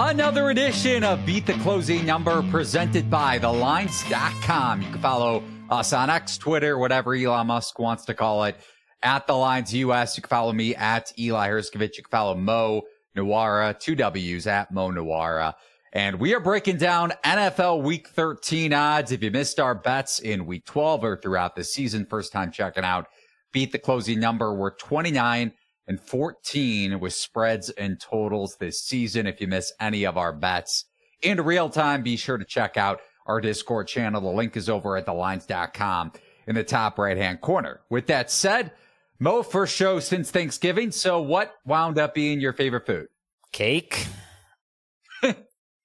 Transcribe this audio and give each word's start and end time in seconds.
Another 0.00 0.50
edition 0.50 1.02
of 1.02 1.26
Beat 1.26 1.44
the 1.44 1.54
Closing 1.54 2.06
Number 2.06 2.40
presented 2.52 3.10
by 3.10 3.40
TheLines.com. 3.40 4.80
You 4.80 4.90
can 4.90 5.00
follow 5.00 5.42
us 5.70 5.92
on 5.92 6.08
X, 6.08 6.38
Twitter, 6.38 6.78
whatever 6.78 7.16
Elon 7.16 7.48
Musk 7.48 7.80
wants 7.80 8.04
to 8.04 8.14
call 8.14 8.44
it, 8.44 8.54
at 9.02 9.26
The 9.26 9.32
Lines 9.32 9.74
US. 9.74 10.16
You 10.16 10.22
can 10.22 10.28
follow 10.28 10.52
me 10.52 10.76
at 10.76 11.12
Eli 11.18 11.48
Hershkovich. 11.48 11.96
You 11.96 12.04
can 12.04 12.10
follow 12.12 12.36
Mo 12.36 12.82
Nuwwarah, 13.16 13.80
two 13.80 13.96
W's 13.96 14.46
at 14.46 14.70
Mo 14.70 14.92
Nuwwarah. 14.92 15.54
And 15.92 16.20
we 16.20 16.32
are 16.32 16.40
breaking 16.40 16.76
down 16.76 17.12
NFL 17.24 17.82
Week 17.82 18.06
13 18.06 18.72
odds. 18.72 19.10
If 19.10 19.20
you 19.24 19.32
missed 19.32 19.58
our 19.58 19.74
bets 19.74 20.20
in 20.20 20.46
Week 20.46 20.64
12 20.64 21.02
or 21.02 21.16
throughout 21.16 21.56
the 21.56 21.64
season, 21.64 22.06
first 22.06 22.30
time 22.30 22.52
checking 22.52 22.84
out, 22.84 23.08
beat 23.52 23.72
the 23.72 23.80
closing 23.80 24.20
number. 24.20 24.54
We're 24.54 24.76
29 24.76 25.54
and 25.88 26.00
14 26.00 27.00
with 27.00 27.14
spreads 27.14 27.70
and 27.70 27.98
totals 27.98 28.56
this 28.56 28.82
season. 28.82 29.26
If 29.26 29.40
you 29.40 29.48
miss 29.48 29.72
any 29.80 30.04
of 30.04 30.16
our 30.16 30.32
bets 30.32 30.84
in 31.22 31.40
real 31.40 31.70
time, 31.70 32.02
be 32.02 32.16
sure 32.16 32.38
to 32.38 32.44
check 32.44 32.76
out 32.76 33.00
our 33.26 33.40
Discord 33.40 33.88
channel. 33.88 34.20
The 34.20 34.28
link 34.28 34.56
is 34.56 34.68
over 34.68 34.96
at 34.96 35.06
thelines.com 35.06 36.12
in 36.46 36.54
the 36.54 36.64
top 36.64 36.98
right 36.98 37.16
hand 37.16 37.40
corner. 37.40 37.80
With 37.90 38.06
that 38.06 38.30
said, 38.30 38.72
Mo, 39.18 39.42
first 39.42 39.74
show 39.74 39.98
since 39.98 40.30
Thanksgiving. 40.30 40.92
So 40.92 41.20
what 41.20 41.54
wound 41.64 41.98
up 41.98 42.14
being 42.14 42.40
your 42.40 42.52
favorite 42.52 42.86
food? 42.86 43.08
Cake. 43.50 44.06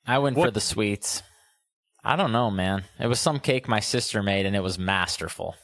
I 0.06 0.20
went 0.20 0.38
what? 0.38 0.46
for 0.46 0.52
the 0.52 0.62
sweets. 0.62 1.24
I 2.04 2.16
don't 2.16 2.34
know, 2.34 2.52
man. 2.52 2.84
It 3.00 3.08
was 3.08 3.20
some 3.20 3.40
cake 3.40 3.68
my 3.68 3.80
sister 3.80 4.22
made 4.22 4.46
and 4.46 4.56
it 4.56 4.60
was 4.60 4.78
masterful. 4.78 5.56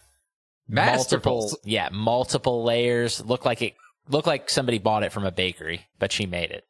Masterful. 0.67 1.41
Multiple, 1.41 1.59
yeah, 1.65 1.89
multiple 1.91 2.63
layers. 2.63 3.23
Looked 3.23 3.45
like 3.45 3.61
it 3.61 3.73
looked 4.09 4.27
like 4.27 4.49
somebody 4.49 4.79
bought 4.79 5.03
it 5.03 5.11
from 5.11 5.25
a 5.25 5.31
bakery, 5.31 5.85
but 5.99 6.11
she 6.11 6.25
made 6.25 6.51
it. 6.51 6.65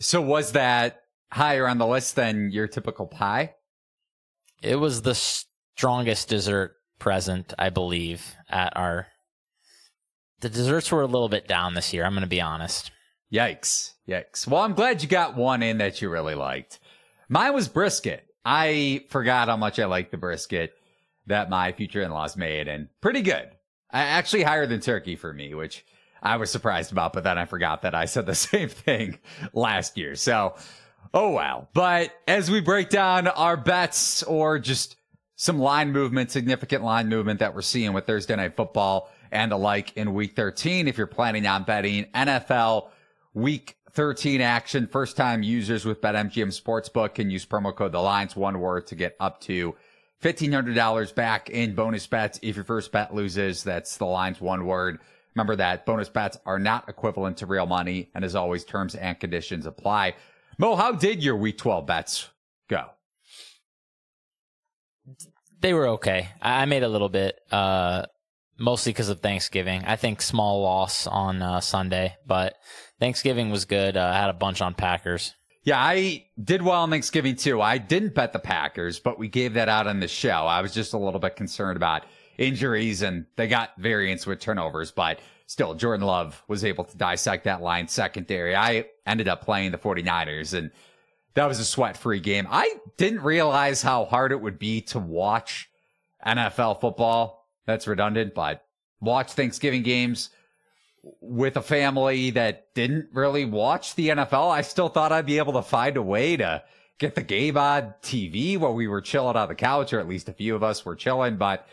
So 0.00 0.22
was 0.22 0.52
that 0.52 1.02
higher 1.30 1.68
on 1.68 1.78
the 1.78 1.86
list 1.86 2.16
than 2.16 2.50
your 2.50 2.68
typical 2.68 3.06
pie? 3.06 3.54
It 4.62 4.76
was 4.76 5.02
the 5.02 5.14
strongest 5.14 6.28
dessert 6.28 6.76
present, 6.98 7.52
I 7.58 7.70
believe, 7.70 8.34
at 8.48 8.76
our. 8.76 9.08
The 10.40 10.48
desserts 10.48 10.90
were 10.90 11.02
a 11.02 11.06
little 11.06 11.28
bit 11.28 11.48
down 11.48 11.74
this 11.74 11.92
year. 11.92 12.04
I'm 12.04 12.12
going 12.12 12.22
to 12.22 12.28
be 12.28 12.40
honest. 12.40 12.92
Yikes! 13.32 13.92
Yikes! 14.08 14.46
Well, 14.46 14.62
I'm 14.62 14.74
glad 14.74 15.02
you 15.02 15.08
got 15.08 15.36
one 15.36 15.62
in 15.62 15.78
that 15.78 16.00
you 16.00 16.08
really 16.08 16.34
liked. 16.34 16.78
Mine 17.28 17.52
was 17.52 17.68
brisket. 17.68 18.24
I 18.44 19.04
forgot 19.10 19.48
how 19.48 19.56
much 19.56 19.78
I 19.78 19.84
liked 19.84 20.12
the 20.12 20.16
brisket 20.16 20.72
that 21.26 21.50
my 21.50 21.72
future 21.72 22.00
in-laws 22.00 22.36
made, 22.36 22.68
and 22.68 22.88
pretty 23.02 23.20
good. 23.20 23.50
Actually, 23.92 24.44
higher 24.44 24.66
than 24.66 24.80
turkey 24.80 25.16
for 25.16 25.32
me, 25.32 25.54
which 25.54 25.84
I 26.22 26.36
was 26.36 26.50
surprised 26.50 26.92
about, 26.92 27.12
but 27.12 27.24
then 27.24 27.38
I 27.38 27.44
forgot 27.44 27.82
that 27.82 27.94
I 27.94 28.06
said 28.06 28.26
the 28.26 28.34
same 28.34 28.68
thing 28.68 29.18
last 29.52 29.96
year. 29.96 30.14
So, 30.14 30.54
oh 31.14 31.30
well. 31.30 31.68
But 31.74 32.12
as 32.26 32.50
we 32.50 32.60
break 32.60 32.88
down 32.88 33.28
our 33.28 33.56
bets 33.56 34.22
or 34.22 34.58
just 34.58 34.96
some 35.36 35.58
line 35.58 35.92
movement, 35.92 36.30
significant 36.30 36.82
line 36.82 37.08
movement 37.08 37.40
that 37.40 37.54
we're 37.54 37.62
seeing 37.62 37.92
with 37.92 38.06
Thursday 38.06 38.36
night 38.36 38.56
football 38.56 39.10
and 39.30 39.52
the 39.52 39.56
like 39.56 39.96
in 39.96 40.14
week 40.14 40.34
13, 40.34 40.88
if 40.88 40.98
you're 40.98 41.06
planning 41.06 41.46
on 41.46 41.62
betting 41.62 42.06
NFL 42.14 42.88
week 43.34 43.76
13 43.92 44.40
action, 44.40 44.86
first 44.86 45.16
time 45.16 45.42
users 45.42 45.84
with 45.84 46.00
BetMGM 46.00 46.48
Sportsbook 46.48 47.14
can 47.14 47.30
use 47.30 47.46
promo 47.46 47.74
code 47.74 47.92
the 47.92 48.00
lines 48.00 48.36
one 48.36 48.58
word 48.60 48.86
to 48.88 48.94
get 48.94 49.16
up 49.20 49.40
to 49.42 49.74
$1,500 50.22 51.14
back 51.14 51.50
in 51.50 51.74
bonus 51.74 52.06
bets. 52.06 52.40
If 52.42 52.56
your 52.56 52.64
first 52.64 52.90
bet 52.90 53.14
loses, 53.14 53.62
that's 53.62 53.96
the 53.96 54.06
lines 54.06 54.40
one 54.40 54.66
word. 54.66 54.98
Remember 55.38 55.54
that 55.54 55.86
bonus 55.86 56.08
bets 56.08 56.36
are 56.46 56.58
not 56.58 56.88
equivalent 56.88 57.36
to 57.36 57.46
real 57.46 57.64
money. 57.64 58.10
And 58.12 58.24
as 58.24 58.34
always, 58.34 58.64
terms 58.64 58.96
and 58.96 59.20
conditions 59.20 59.66
apply. 59.66 60.16
Mo, 60.58 60.74
how 60.74 60.90
did 60.90 61.22
your 61.22 61.36
week 61.36 61.58
12 61.58 61.86
bets 61.86 62.28
go? 62.68 62.86
They 65.60 65.74
were 65.74 65.86
okay. 65.90 66.30
I 66.42 66.64
made 66.64 66.82
a 66.82 66.88
little 66.88 67.08
bit, 67.08 67.38
uh, 67.52 68.06
mostly 68.58 68.90
because 68.90 69.10
of 69.10 69.20
Thanksgiving. 69.20 69.84
I 69.84 69.94
think 69.94 70.22
small 70.22 70.60
loss 70.60 71.06
on 71.06 71.40
uh, 71.40 71.60
Sunday, 71.60 72.16
but 72.26 72.54
Thanksgiving 72.98 73.50
was 73.50 73.64
good. 73.64 73.96
Uh, 73.96 74.10
I 74.12 74.18
had 74.18 74.30
a 74.30 74.34
bunch 74.34 74.60
on 74.60 74.74
Packers. 74.74 75.36
Yeah, 75.62 75.78
I 75.78 76.26
did 76.42 76.62
well 76.62 76.82
on 76.82 76.90
Thanksgiving 76.90 77.36
too. 77.36 77.62
I 77.62 77.78
didn't 77.78 78.16
bet 78.16 78.32
the 78.32 78.40
Packers, 78.40 78.98
but 78.98 79.20
we 79.20 79.28
gave 79.28 79.54
that 79.54 79.68
out 79.68 79.86
on 79.86 80.00
the 80.00 80.08
show. 80.08 80.30
I 80.30 80.62
was 80.62 80.74
just 80.74 80.94
a 80.94 80.98
little 80.98 81.20
bit 81.20 81.36
concerned 81.36 81.76
about 81.76 82.02
injuries 82.38 83.02
and 83.02 83.26
they 83.36 83.48
got 83.48 83.76
variance 83.76 84.26
with 84.26 84.40
turnovers, 84.40 84.90
but 84.90 85.18
still 85.46 85.74
Jordan 85.74 86.06
Love 86.06 86.42
was 86.48 86.64
able 86.64 86.84
to 86.84 86.96
dissect 86.96 87.44
that 87.44 87.60
line 87.60 87.88
secondary. 87.88 88.56
I 88.56 88.86
ended 89.06 89.28
up 89.28 89.42
playing 89.42 89.72
the 89.72 89.78
49ers 89.78 90.56
and 90.56 90.70
that 91.34 91.46
was 91.46 91.60
a 91.60 91.64
sweat 91.64 91.96
free 91.96 92.20
game. 92.20 92.46
I 92.50 92.76
didn't 92.96 93.22
realize 93.22 93.82
how 93.82 94.06
hard 94.06 94.32
it 94.32 94.40
would 94.40 94.58
be 94.58 94.80
to 94.82 94.98
watch 94.98 95.68
NFL 96.24 96.80
football. 96.80 97.46
That's 97.66 97.86
redundant, 97.86 98.34
but 98.34 98.64
watch 99.00 99.32
Thanksgiving 99.32 99.82
games 99.82 100.30
with 101.20 101.56
a 101.56 101.62
family 101.62 102.30
that 102.30 102.74
didn't 102.74 103.08
really 103.12 103.44
watch 103.44 103.94
the 103.94 104.08
NFL. 104.08 104.50
I 104.50 104.62
still 104.62 104.88
thought 104.88 105.12
I'd 105.12 105.26
be 105.26 105.38
able 105.38 105.52
to 105.54 105.62
find 105.62 105.96
a 105.96 106.02
way 106.02 106.36
to 106.36 106.62
get 106.98 107.14
the 107.14 107.22
game 107.22 107.56
on 107.56 107.94
TV 108.02 108.58
while 108.58 108.74
we 108.74 108.88
were 108.88 109.00
chilling 109.00 109.36
on 109.36 109.48
the 109.48 109.54
couch, 109.54 109.92
or 109.92 110.00
at 110.00 110.08
least 110.08 110.28
a 110.28 110.32
few 110.32 110.56
of 110.56 110.62
us 110.62 110.84
were 110.84 110.96
chilling, 110.96 111.36
but 111.36 111.66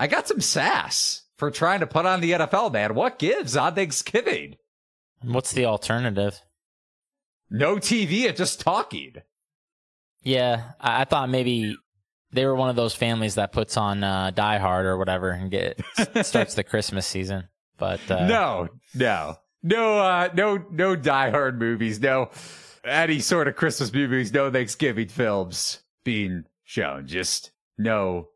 I 0.00 0.06
got 0.06 0.26
some 0.26 0.40
sass 0.40 1.24
for 1.36 1.50
trying 1.50 1.80
to 1.80 1.86
put 1.86 2.06
on 2.06 2.22
the 2.22 2.32
NFL, 2.32 2.72
man. 2.72 2.94
What 2.94 3.18
gives 3.18 3.54
on 3.54 3.74
Thanksgiving? 3.74 4.56
What's 5.22 5.52
the 5.52 5.66
alternative? 5.66 6.40
No 7.50 7.76
TV 7.76 8.26
and 8.26 8.34
just 8.34 8.60
talking. 8.60 9.16
Yeah, 10.22 10.72
I, 10.80 11.02
I 11.02 11.04
thought 11.04 11.28
maybe 11.28 11.76
they 12.32 12.46
were 12.46 12.54
one 12.54 12.70
of 12.70 12.76
those 12.76 12.94
families 12.94 13.34
that 13.34 13.52
puts 13.52 13.76
on 13.76 14.02
uh, 14.02 14.30
Die 14.30 14.56
Hard 14.56 14.86
or 14.86 14.96
whatever 14.96 15.32
and 15.32 15.50
get 15.50 15.78
starts 16.22 16.54
the 16.54 16.64
Christmas 16.64 17.06
season. 17.06 17.48
But 17.76 18.00
uh, 18.10 18.26
no, 18.26 18.68
no, 18.94 19.36
no, 19.62 19.98
uh, 19.98 20.30
no, 20.32 20.64
no 20.70 20.96
Die 20.96 21.30
Hard 21.30 21.58
movies. 21.58 22.00
No, 22.00 22.30
any 22.86 23.18
sort 23.18 23.48
of 23.48 23.56
Christmas 23.56 23.92
movies. 23.92 24.32
No 24.32 24.50
Thanksgiving 24.50 25.08
films 25.08 25.80
being 26.04 26.44
shown. 26.64 27.06
Just 27.06 27.50
no, 27.76 28.28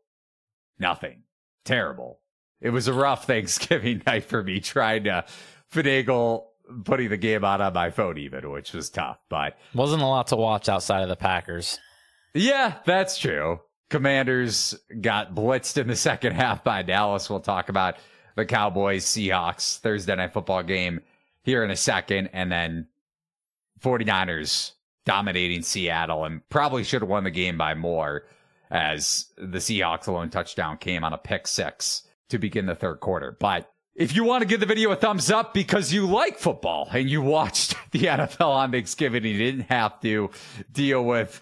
nothing 0.77 1.23
terrible. 1.65 2.19
It 2.61 2.69
was 2.69 2.87
a 2.87 2.93
rough 2.93 3.25
Thanksgiving 3.27 4.01
night 4.05 4.25
for 4.25 4.43
me 4.43 4.59
trying 4.59 5.03
to 5.05 5.25
finagle 5.73 6.45
putting 6.83 7.09
the 7.09 7.17
game 7.17 7.43
out 7.43 7.61
on 7.61 7.73
my 7.73 7.91
phone 7.91 8.17
even, 8.17 8.49
which 8.49 8.73
was 8.73 8.89
tough, 8.89 9.19
but 9.29 9.57
wasn't 9.73 10.01
a 10.01 10.07
lot 10.07 10.27
to 10.27 10.35
watch 10.35 10.69
outside 10.69 11.03
of 11.03 11.09
the 11.09 11.15
Packers. 11.15 11.79
Yeah, 12.33 12.75
that's 12.85 13.17
true. 13.17 13.59
Commanders 13.89 14.75
got 15.01 15.35
blitzed 15.35 15.77
in 15.77 15.87
the 15.87 15.95
second 15.95 16.33
half 16.33 16.63
by 16.63 16.81
Dallas. 16.81 17.29
We'll 17.29 17.39
talk 17.39 17.69
about 17.69 17.97
the 18.35 18.45
Cowboys 18.45 19.05
Seahawks 19.05 19.79
Thursday 19.79 20.15
night 20.15 20.33
football 20.33 20.63
game 20.63 21.01
here 21.43 21.63
in 21.63 21.71
a 21.71 21.75
second. 21.75 22.29
And 22.33 22.51
then 22.51 22.87
49ers 23.81 24.71
dominating 25.05 25.61
Seattle 25.61 26.25
and 26.25 26.47
probably 26.49 26.83
should 26.83 27.01
have 27.01 27.09
won 27.09 27.23
the 27.23 27.31
game 27.31 27.57
by 27.57 27.75
more 27.75 28.25
as 28.71 29.27
the 29.37 29.59
Seahawks 29.59 30.07
alone 30.07 30.29
touchdown 30.29 30.77
came 30.77 31.03
on 31.03 31.13
a 31.13 31.17
pick 31.17 31.47
six 31.47 32.03
to 32.29 32.37
begin 32.37 32.65
the 32.65 32.75
third 32.75 32.99
quarter. 32.99 33.35
But 33.39 33.71
if 33.95 34.15
you 34.15 34.23
want 34.23 34.41
to 34.41 34.47
give 34.47 34.59
the 34.59 34.65
video 34.65 34.91
a 34.91 34.95
thumbs 34.95 35.31
up 35.31 35.53
because 35.53 35.93
you 35.93 36.05
like 36.05 36.37
football 36.37 36.89
and 36.91 37.09
you 37.09 37.21
watched 37.21 37.75
the 37.91 38.03
NFL 38.03 38.49
on 38.49 38.71
Thanksgiving, 38.71 39.23
you 39.23 39.37
didn't 39.37 39.67
have 39.69 39.99
to 40.01 40.31
deal 40.71 41.03
with 41.03 41.41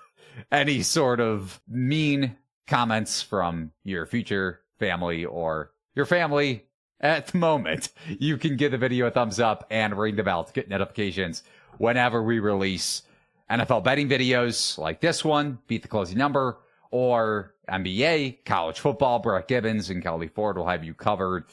any 0.51 0.83
sort 0.83 1.19
of 1.19 1.61
mean 1.67 2.37
comments 2.67 3.21
from 3.21 3.71
your 3.83 4.05
future 4.05 4.61
family 4.79 5.25
or 5.25 5.71
your 5.95 6.05
family 6.05 6.65
at 7.03 7.27
the 7.27 7.37
moment, 7.37 7.89
you 8.07 8.37
can 8.37 8.55
give 8.55 8.71
the 8.71 8.77
video 8.77 9.07
a 9.07 9.11
thumbs 9.11 9.39
up 9.39 9.67
and 9.69 9.97
ring 9.97 10.15
the 10.15 10.23
bell 10.23 10.45
to 10.45 10.53
get 10.53 10.69
notifications 10.69 11.43
whenever 11.77 12.23
we 12.23 12.39
release 12.39 13.03
NFL 13.51 13.83
betting 13.83 14.07
videos 14.07 14.77
like 14.77 15.01
this 15.01 15.23
one, 15.23 15.59
beat 15.67 15.81
the 15.81 15.87
closing 15.89 16.17
number, 16.17 16.57
or 16.93 17.55
NBA, 17.67 18.45
college 18.45 18.79
football. 18.79 19.17
Brett 19.17 19.47
Gibbons 19.47 19.89
and 19.89 20.03
Kelly 20.03 20.27
Ford 20.27 20.57
will 20.57 20.67
have 20.67 20.83
you 20.83 20.93
covered 20.93 21.45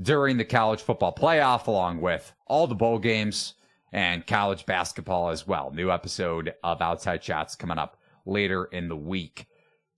during 0.00 0.38
the 0.38 0.44
college 0.44 0.82
football 0.82 1.14
playoff, 1.14 1.68
along 1.68 2.00
with 2.00 2.32
all 2.48 2.66
the 2.66 2.74
bowl 2.74 2.98
games 2.98 3.54
and 3.92 4.26
college 4.26 4.66
basketball 4.66 5.28
as 5.28 5.46
well. 5.46 5.70
New 5.72 5.92
episode 5.92 6.54
of 6.64 6.82
Outside 6.82 7.22
Shots 7.22 7.54
coming 7.54 7.78
up 7.78 7.96
later 8.26 8.64
in 8.64 8.88
the 8.88 8.96
week. 8.96 9.46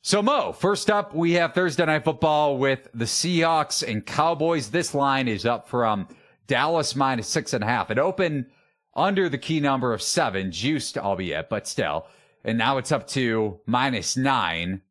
So, 0.03 0.21
Mo, 0.21 0.53
first 0.53 0.91
up, 0.91 1.15
we 1.15 1.33
have 1.33 1.55
Thursday 1.55 1.87
Night 1.87 2.05
Football 2.05 2.59
with 2.59 2.87
the 2.93 3.07
Seahawks 3.07 3.83
and 3.83 4.05
Cowboys. 4.05 4.69
This 4.69 4.93
line 4.93 5.29
is 5.29 5.47
up 5.47 5.67
from 5.67 6.09
Dallas 6.47 6.95
minus 6.95 7.27
six 7.27 7.55
and 7.55 7.65
a 7.65 7.67
half. 7.67 7.91
It 7.91 7.99
opened 7.99 8.51
under 8.95 9.31
the 9.31 9.39
key 9.39 9.61
number 9.61 9.95
of 9.95 10.03
seven, 10.03 10.53
juiced 10.53 10.99
albeit, 10.99 11.49
but 11.49 11.67
still. 11.67 12.05
And 12.45 12.59
now 12.59 12.79
it's 12.79 12.93
up 12.93 13.07
to 13.09 13.61
minus 13.67 14.17
nine, 14.17 14.83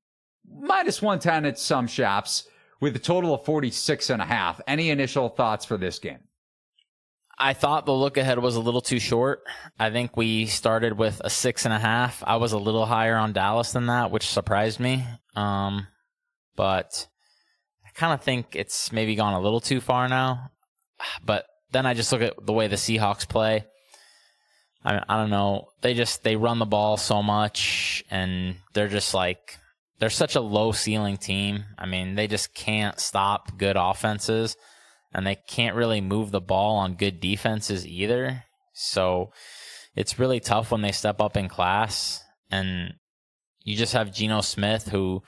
minus 0.50 1.02
110 1.02 1.46
at 1.46 1.60
some 1.60 1.88
shops 1.88 2.48
with 2.82 2.96
a 2.96 3.00
total 3.00 3.34
of 3.34 3.46
46 3.46 4.10
and 4.10 4.22
a 4.22 4.26
half. 4.26 4.60
Any 4.68 4.90
initial 4.90 5.30
thoughts 5.30 5.66
for 5.66 5.78
this 5.78 6.00
game? 6.00 6.20
I 7.38 7.54
thought 7.54 7.86
the 7.86 7.94
look 7.94 8.18
ahead 8.18 8.40
was 8.40 8.56
a 8.56 8.62
little 8.62 8.82
too 8.82 9.00
short. 9.00 9.44
I 9.80 9.90
think 9.90 10.16
we 10.16 10.46
started 10.46 10.98
with 10.98 11.22
a 11.24 11.30
six 11.30 11.66
and 11.66 11.74
a 11.74 11.80
half. 11.80 12.24
I 12.26 12.38
was 12.38 12.54
a 12.54 12.58
little 12.58 12.86
higher 12.86 13.18
on 13.18 13.34
Dallas 13.34 13.72
than 13.72 13.88
that, 13.88 14.12
which 14.12 14.28
surprised 14.28 14.80
me. 14.80 15.04
Um, 15.36 15.88
but 16.56 17.08
I 17.86 17.90
kind 17.96 18.14
of 18.14 18.22
think 18.22 18.56
it's 18.56 18.92
maybe 18.92 19.16
gone 19.16 19.34
a 19.34 19.42
little 19.42 19.60
too 19.60 19.82
far 19.82 20.08
now. 20.08 20.52
But 21.26 21.46
then 21.72 21.86
I 21.86 21.94
just 21.96 22.12
look 22.12 22.22
at 22.22 22.34
the 22.46 22.54
way 22.54 22.68
the 22.68 22.76
Seahawks 22.76 23.28
play. 23.28 23.66
I, 24.86 25.02
I 25.08 25.18
don't 25.18 25.30
know. 25.30 25.70
They 25.82 25.94
just 25.94 26.24
they 26.24 26.36
run 26.36 26.60
the 26.60 26.66
ball 26.66 26.98
so 26.98 27.24
much, 27.24 28.04
and 28.10 28.58
they're 28.74 28.88
just 28.88 29.14
like 29.14 29.58
they're 30.00 30.10
such 30.10 30.36
a 30.36 30.42
low 30.42 30.72
ceiling 30.72 31.18
team. 31.18 31.66
I 31.78 31.86
mean, 31.86 32.16
they 32.16 32.28
just 32.28 32.54
can't 32.54 33.00
stop 33.00 33.58
good 33.58 33.78
offenses 33.78 34.58
and 35.14 35.26
they 35.26 35.36
can't 35.36 35.76
really 35.76 36.02
move 36.02 36.32
the 36.32 36.42
ball 36.42 36.78
on 36.78 36.96
good 36.96 37.20
defenses 37.20 37.86
either. 37.86 38.44
So 38.74 39.32
it's 39.96 40.20
really 40.20 40.40
tough 40.40 40.72
when 40.72 40.82
they 40.82 40.92
step 40.92 41.22
up 41.22 41.38
in 41.38 41.48
class. 41.48 42.24
And 42.50 42.96
you 43.64 43.76
just 43.76 43.94
have 43.94 44.14
Geno 44.14 44.42
Smith, 44.42 44.90
who 44.90 45.22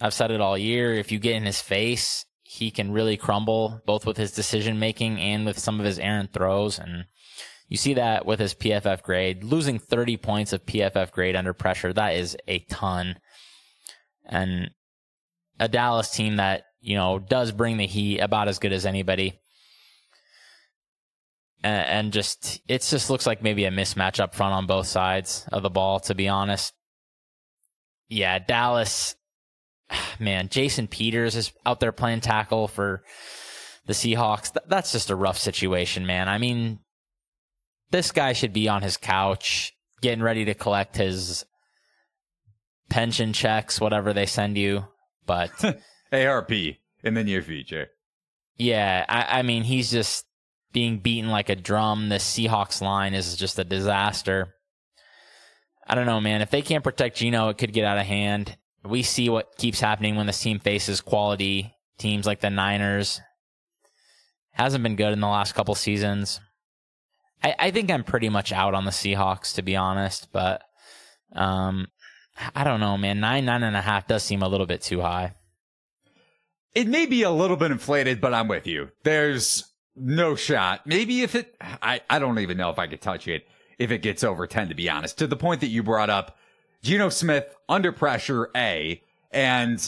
I've 0.00 0.14
said 0.14 0.30
it 0.30 0.40
all 0.40 0.58
year. 0.58 0.92
If 0.92 1.12
you 1.12 1.18
get 1.18 1.36
in 1.36 1.44
his 1.44 1.60
face, 1.60 2.24
he 2.42 2.70
can 2.70 2.92
really 2.92 3.16
crumble 3.16 3.80
both 3.86 4.04
with 4.04 4.16
his 4.16 4.32
decision 4.32 4.78
making 4.78 5.20
and 5.20 5.46
with 5.46 5.58
some 5.58 5.78
of 5.78 5.86
his 5.86 5.98
errant 5.98 6.32
throws. 6.32 6.78
And 6.78 7.04
you 7.68 7.76
see 7.76 7.94
that 7.94 8.26
with 8.26 8.40
his 8.40 8.54
PFF 8.54 9.02
grade. 9.02 9.44
Losing 9.44 9.78
30 9.78 10.16
points 10.18 10.52
of 10.52 10.66
PFF 10.66 11.10
grade 11.10 11.36
under 11.36 11.52
pressure, 11.52 11.92
that 11.92 12.14
is 12.14 12.36
a 12.46 12.60
ton. 12.70 13.16
And 14.26 14.70
a 15.58 15.68
Dallas 15.68 16.10
team 16.10 16.36
that 16.36 16.64
you 16.84 16.96
know, 16.96 17.18
does 17.18 17.50
bring 17.50 17.78
the 17.78 17.86
heat 17.86 18.18
about 18.18 18.46
as 18.46 18.58
good 18.58 18.72
as 18.72 18.84
anybody. 18.84 19.40
And, 21.62 22.12
just, 22.12 22.60
it 22.68 22.82
just 22.82 23.08
looks 23.08 23.26
like 23.26 23.42
maybe 23.42 23.64
a 23.64 23.70
mismatch 23.70 24.20
up 24.20 24.34
front 24.34 24.52
on 24.52 24.66
both 24.66 24.86
sides 24.86 25.46
of 25.50 25.62
the 25.62 25.70
ball, 25.70 25.98
to 26.00 26.14
be 26.14 26.28
honest. 26.28 26.74
Yeah, 28.06 28.38
Dallas, 28.38 29.16
man, 30.20 30.50
Jason 30.50 30.88
Peters 30.88 31.36
is 31.36 31.52
out 31.64 31.80
there 31.80 31.90
playing 31.90 32.20
tackle 32.20 32.68
for 32.68 33.02
the 33.86 33.94
Seahawks. 33.94 34.54
That's 34.68 34.92
just 34.92 35.08
a 35.08 35.16
rough 35.16 35.38
situation, 35.38 36.04
man. 36.04 36.28
I 36.28 36.36
mean, 36.36 36.80
this 37.90 38.12
guy 38.12 38.32
should 38.32 38.52
be 38.52 38.68
on 38.68 38.82
his 38.82 38.96
couch 38.96 39.72
getting 40.00 40.22
ready 40.22 40.44
to 40.46 40.54
collect 40.54 40.96
his 40.96 41.44
pension 42.88 43.32
checks, 43.32 43.80
whatever 43.80 44.12
they 44.12 44.26
send 44.26 44.58
you. 44.58 44.84
But 45.26 45.50
AARP 46.12 46.76
in 47.02 47.14
the 47.14 47.24
near 47.24 47.42
future. 47.42 47.88
Yeah, 48.56 49.04
I, 49.08 49.40
I 49.40 49.42
mean, 49.42 49.62
he's 49.62 49.90
just 49.90 50.26
being 50.72 50.98
beaten 50.98 51.30
like 51.30 51.48
a 51.48 51.56
drum. 51.56 52.08
The 52.08 52.16
Seahawks 52.16 52.80
line 52.80 53.14
is 53.14 53.36
just 53.36 53.58
a 53.58 53.64
disaster. 53.64 54.54
I 55.86 55.94
don't 55.94 56.06
know, 56.06 56.20
man. 56.20 56.42
If 56.42 56.50
they 56.50 56.62
can't 56.62 56.84
protect 56.84 57.16
Geno, 57.16 57.48
it 57.48 57.58
could 57.58 57.72
get 57.72 57.84
out 57.84 57.98
of 57.98 58.06
hand. 58.06 58.56
We 58.84 59.02
see 59.02 59.28
what 59.28 59.56
keeps 59.56 59.80
happening 59.80 60.16
when 60.16 60.26
this 60.26 60.40
team 60.40 60.58
faces 60.58 61.00
quality 61.00 61.74
teams 61.98 62.26
like 62.26 62.40
the 62.40 62.50
Niners. 62.50 63.20
Hasn't 64.52 64.84
been 64.84 64.96
good 64.96 65.12
in 65.12 65.20
the 65.20 65.28
last 65.28 65.54
couple 65.54 65.74
seasons. 65.74 66.40
I, 67.44 67.54
I 67.58 67.70
think 67.70 67.90
I'm 67.90 68.04
pretty 68.04 68.30
much 68.30 68.52
out 68.52 68.72
on 68.72 68.86
the 68.86 68.90
Seahawks, 68.90 69.54
to 69.56 69.62
be 69.62 69.76
honest, 69.76 70.32
but 70.32 70.62
um, 71.34 71.88
I 72.54 72.64
don't 72.64 72.80
know, 72.80 72.96
man. 72.96 73.20
Nine, 73.20 73.44
nine 73.44 73.62
and 73.62 73.76
a 73.76 73.82
half 73.82 74.08
does 74.08 74.22
seem 74.22 74.42
a 74.42 74.48
little 74.48 74.66
bit 74.66 74.80
too 74.80 75.02
high. 75.02 75.34
It 76.74 76.88
may 76.88 77.04
be 77.04 77.22
a 77.22 77.30
little 77.30 77.56
bit 77.56 77.70
inflated, 77.70 78.20
but 78.20 78.32
I'm 78.32 78.48
with 78.48 78.66
you. 78.66 78.90
There's 79.04 79.70
no 79.94 80.34
shot. 80.34 80.86
Maybe 80.86 81.20
if 81.20 81.34
it, 81.34 81.54
I, 81.60 82.00
I 82.08 82.18
don't 82.18 82.38
even 82.38 82.56
know 82.56 82.70
if 82.70 82.78
I 82.78 82.86
could 82.86 83.02
touch 83.02 83.28
it 83.28 83.46
if 83.78 83.90
it 83.90 83.98
gets 83.98 84.24
over 84.24 84.46
10, 84.46 84.70
to 84.70 84.74
be 84.74 84.88
honest. 84.88 85.18
To 85.18 85.26
the 85.26 85.36
point 85.36 85.60
that 85.60 85.68
you 85.68 85.82
brought 85.82 86.10
up, 86.10 86.38
Geno 86.82 87.10
Smith 87.10 87.54
under 87.68 87.92
pressure, 87.92 88.48
A, 88.56 89.02
and 89.30 89.78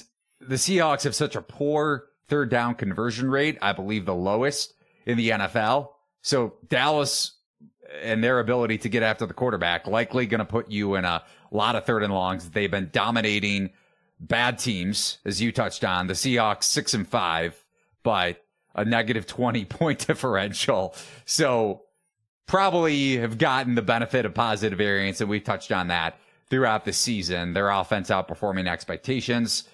the 0.41 0.57
Seahawks 0.57 1.05
have 1.05 1.15
such 1.15 1.35
a 1.35 1.43
poor 1.43 2.05
third 2.29 2.51
down 2.51 2.75
conversion 2.75 3.31
rate. 3.31 3.57
I 3.63 3.73
believe 3.73 4.05
the 4.05 4.15
lowest 4.15 4.75
in 5.07 5.17
the 5.17 5.31
NFL. 5.31 5.89
So 6.21 6.55
Dallas 6.69 7.36
and 8.03 8.23
their 8.23 8.41
ability 8.41 8.79
to 8.79 8.89
get 8.89 9.03
after 9.03 9.27
the 9.27 9.35
quarterback 9.35 9.87
likely 9.87 10.27
going 10.27 10.39
to 10.39 10.45
put 10.45 10.71
you 10.71 10.95
in 10.97 11.05
a 11.05 11.23
lot 11.51 11.77
of 11.77 11.85
third 11.85 12.03
and 12.03 12.13
longs. 12.13 12.51
They've 12.51 12.71
been 12.71 12.91
dominating 12.93 13.71
bad 14.21 14.59
teams, 14.59 15.19
as 15.25 15.41
you 15.41 15.53
touched 15.53 15.85
on. 15.85 16.07
The 16.07 16.15
Seahawks 16.15 16.65
six 16.65 16.95
and 16.95 17.07
five, 17.07 17.65
but 18.03 18.43
a 18.75 18.85
negative 18.85 19.27
20 19.27 19.65
point 19.67 20.07
differential. 20.07 20.95
So 21.25 21.83
probably 22.47 23.17
have 23.19 23.39
gotten 23.39 23.75
the 23.75 23.83
benefit 23.83 24.25
of 24.25 24.35
positive 24.35 24.79
variance, 24.79 25.21
and 25.21 25.29
we've 25.29 25.45
touched 25.45 25.73
on 25.73 25.89
that 25.89 26.19
throughout 26.49 26.85
the 26.85 26.93
season. 26.93 27.53
Their 27.53 27.71
offense 27.71 28.11
outperforming 28.11 28.69
expectations 28.69 29.65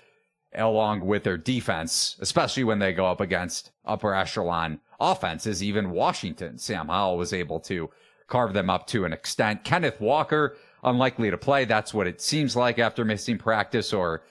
along 0.55 1.01
with 1.01 1.25
their 1.25 1.39
defense, 1.39 2.17
especially 2.21 2.65
when 2.65 2.79
they 2.79 2.93
go 2.93 3.07
up 3.07 3.21
against 3.21 3.71
upper 3.85 4.15
echelon 4.15 4.81
offenses. 5.01 5.63
Even 5.63 5.91
Washington, 5.91 6.59
Sam 6.59 6.89
Howell 6.89 7.17
was 7.17 7.33
able 7.33 7.61
to 7.61 7.91
carve 8.33 8.55
them 8.55 8.71
up 8.71 8.87
to 8.87 9.05
an 9.05 9.13
extent. 9.13 9.63
Kenneth 9.63 10.01
Walker, 10.01 10.57
unlikely 10.83 11.31
to 11.31 11.37
play. 11.37 11.67
That's 11.67 11.93
what 11.93 12.07
it 12.07 12.23
seems 12.23 12.57
like 12.57 12.79
after 12.79 13.05
missing 13.05 13.37
practice 13.37 13.93
or 13.93 14.23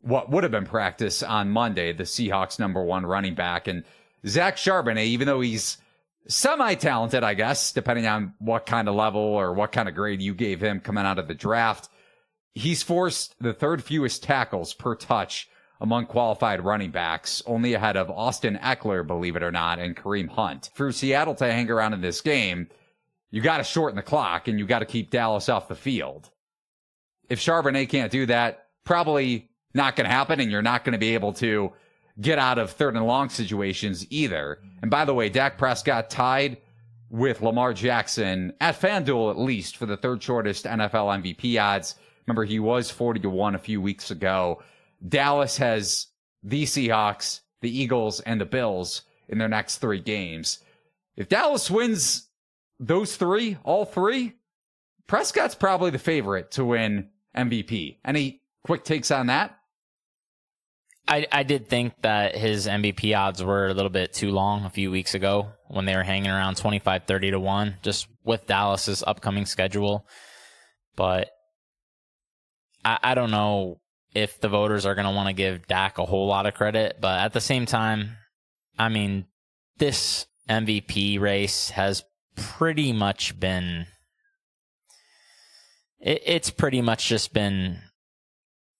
what 0.00 0.28
would 0.28 0.42
have 0.42 0.50
been 0.50 0.66
practice 0.66 1.22
on 1.22 1.50
Monday, 1.50 1.92
the 1.92 2.02
Seahawks 2.02 2.58
number 2.58 2.82
one 2.82 3.06
running 3.06 3.36
back. 3.36 3.68
And 3.68 3.84
Zach 4.26 4.56
Charbonnet, 4.56 5.06
even 5.06 5.28
though 5.28 5.40
he's 5.40 5.78
semi 6.26 6.74
talented, 6.74 7.22
I 7.22 7.34
guess, 7.34 7.72
depending 7.72 8.08
on 8.08 8.34
what 8.38 8.66
kind 8.66 8.88
of 8.88 8.96
level 8.96 9.20
or 9.20 9.54
what 9.54 9.70
kind 9.70 9.88
of 9.88 9.94
grade 9.94 10.20
you 10.20 10.34
gave 10.34 10.60
him 10.60 10.80
coming 10.80 11.04
out 11.04 11.20
of 11.20 11.28
the 11.28 11.34
draft, 11.34 11.88
he's 12.54 12.82
forced 12.82 13.36
the 13.40 13.54
third 13.54 13.84
fewest 13.84 14.24
tackles 14.24 14.74
per 14.74 14.96
touch 14.96 15.48
among 15.80 16.06
qualified 16.06 16.64
running 16.64 16.90
backs, 16.90 17.40
only 17.46 17.74
ahead 17.74 17.96
of 17.96 18.10
Austin 18.10 18.58
Ekeler, 18.62 19.06
believe 19.06 19.36
it 19.36 19.44
or 19.44 19.52
not, 19.52 19.78
and 19.78 19.96
Kareem 19.96 20.28
Hunt. 20.28 20.70
For 20.74 20.90
Seattle 20.90 21.36
to 21.36 21.44
hang 21.44 21.70
around 21.70 21.92
in 21.92 22.00
this 22.00 22.20
game, 22.20 22.68
you 23.34 23.40
got 23.40 23.56
to 23.56 23.64
shorten 23.64 23.96
the 23.96 24.02
clock 24.02 24.46
and 24.46 24.60
you 24.60 24.64
got 24.64 24.78
to 24.78 24.84
keep 24.84 25.10
Dallas 25.10 25.48
off 25.48 25.66
the 25.66 25.74
field. 25.74 26.30
If 27.28 27.40
Charbonnet 27.40 27.88
can't 27.88 28.12
do 28.12 28.26
that, 28.26 28.68
probably 28.84 29.50
not 29.74 29.96
going 29.96 30.08
to 30.08 30.14
happen 30.14 30.38
and 30.38 30.52
you're 30.52 30.62
not 30.62 30.84
going 30.84 30.92
to 30.92 31.00
be 31.00 31.14
able 31.14 31.32
to 31.32 31.72
get 32.20 32.38
out 32.38 32.58
of 32.58 32.70
third 32.70 32.94
and 32.94 33.04
long 33.04 33.28
situations 33.28 34.06
either. 34.08 34.60
And 34.82 34.88
by 34.88 35.04
the 35.04 35.14
way, 35.14 35.30
Dak 35.30 35.58
Prescott 35.58 36.10
tied 36.10 36.58
with 37.10 37.42
Lamar 37.42 37.74
Jackson 37.74 38.52
at 38.60 38.80
FanDuel 38.80 39.32
at 39.32 39.38
least 39.38 39.78
for 39.78 39.86
the 39.86 39.96
third 39.96 40.22
shortest 40.22 40.64
NFL 40.64 41.20
MVP 41.20 41.60
odds. 41.60 41.96
Remember, 42.28 42.44
he 42.44 42.60
was 42.60 42.88
40 42.88 43.18
to 43.18 43.30
1 43.30 43.56
a 43.56 43.58
few 43.58 43.80
weeks 43.80 44.12
ago. 44.12 44.62
Dallas 45.08 45.56
has 45.56 46.06
the 46.44 46.62
Seahawks, 46.62 47.40
the 47.62 47.76
Eagles, 47.76 48.20
and 48.20 48.40
the 48.40 48.46
Bills 48.46 49.02
in 49.28 49.38
their 49.38 49.48
next 49.48 49.78
three 49.78 50.00
games. 50.00 50.60
If 51.16 51.28
Dallas 51.28 51.68
wins 51.68 52.23
those 52.78 53.16
three, 53.16 53.58
all 53.64 53.84
three, 53.84 54.34
Prescott's 55.06 55.54
probably 55.54 55.90
the 55.90 55.98
favorite 55.98 56.52
to 56.52 56.64
win 56.64 57.10
MVP. 57.36 57.98
Any 58.04 58.40
quick 58.64 58.84
takes 58.84 59.10
on 59.10 59.26
that? 59.26 59.58
I, 61.06 61.26
I 61.30 61.42
did 61.42 61.68
think 61.68 62.00
that 62.00 62.34
his 62.34 62.66
MVP 62.66 63.16
odds 63.16 63.44
were 63.44 63.66
a 63.66 63.74
little 63.74 63.90
bit 63.90 64.14
too 64.14 64.30
long 64.30 64.64
a 64.64 64.70
few 64.70 64.90
weeks 64.90 65.14
ago 65.14 65.52
when 65.68 65.84
they 65.84 65.94
were 65.94 66.02
hanging 66.02 66.30
around 66.30 66.56
25, 66.56 67.04
30 67.04 67.32
to 67.32 67.40
1, 67.40 67.76
just 67.82 68.08
with 68.24 68.46
Dallas's 68.46 69.04
upcoming 69.06 69.44
schedule. 69.44 70.06
But 70.96 71.30
I, 72.84 72.98
I 73.02 73.14
don't 73.14 73.30
know 73.30 73.80
if 74.14 74.40
the 74.40 74.48
voters 74.48 74.86
are 74.86 74.94
going 74.94 75.06
to 75.06 75.12
want 75.12 75.28
to 75.28 75.34
give 75.34 75.66
Dak 75.66 75.98
a 75.98 76.06
whole 76.06 76.26
lot 76.26 76.46
of 76.46 76.54
credit. 76.54 76.98
But 77.00 77.20
at 77.20 77.32
the 77.34 77.40
same 77.40 77.66
time, 77.66 78.16
I 78.78 78.88
mean, 78.88 79.26
this 79.76 80.26
MVP 80.48 81.20
race 81.20 81.70
has 81.70 82.02
pretty 82.36 82.92
much 82.92 83.38
been. 83.38 83.86
It, 86.00 86.22
it's 86.24 86.50
pretty 86.50 86.82
much 86.82 87.08
just 87.08 87.32
been 87.32 87.78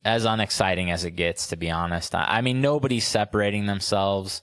as 0.05 0.25
unexciting 0.25 0.91
as 0.91 1.05
it 1.05 1.13
gets, 1.13 1.49
to 1.49 1.57
be 1.57 1.71
honest. 1.71 2.15
I, 2.15 2.25
I 2.39 2.41
mean, 2.41 2.61
nobody's 2.61 3.07
separating 3.07 3.67
themselves. 3.67 4.43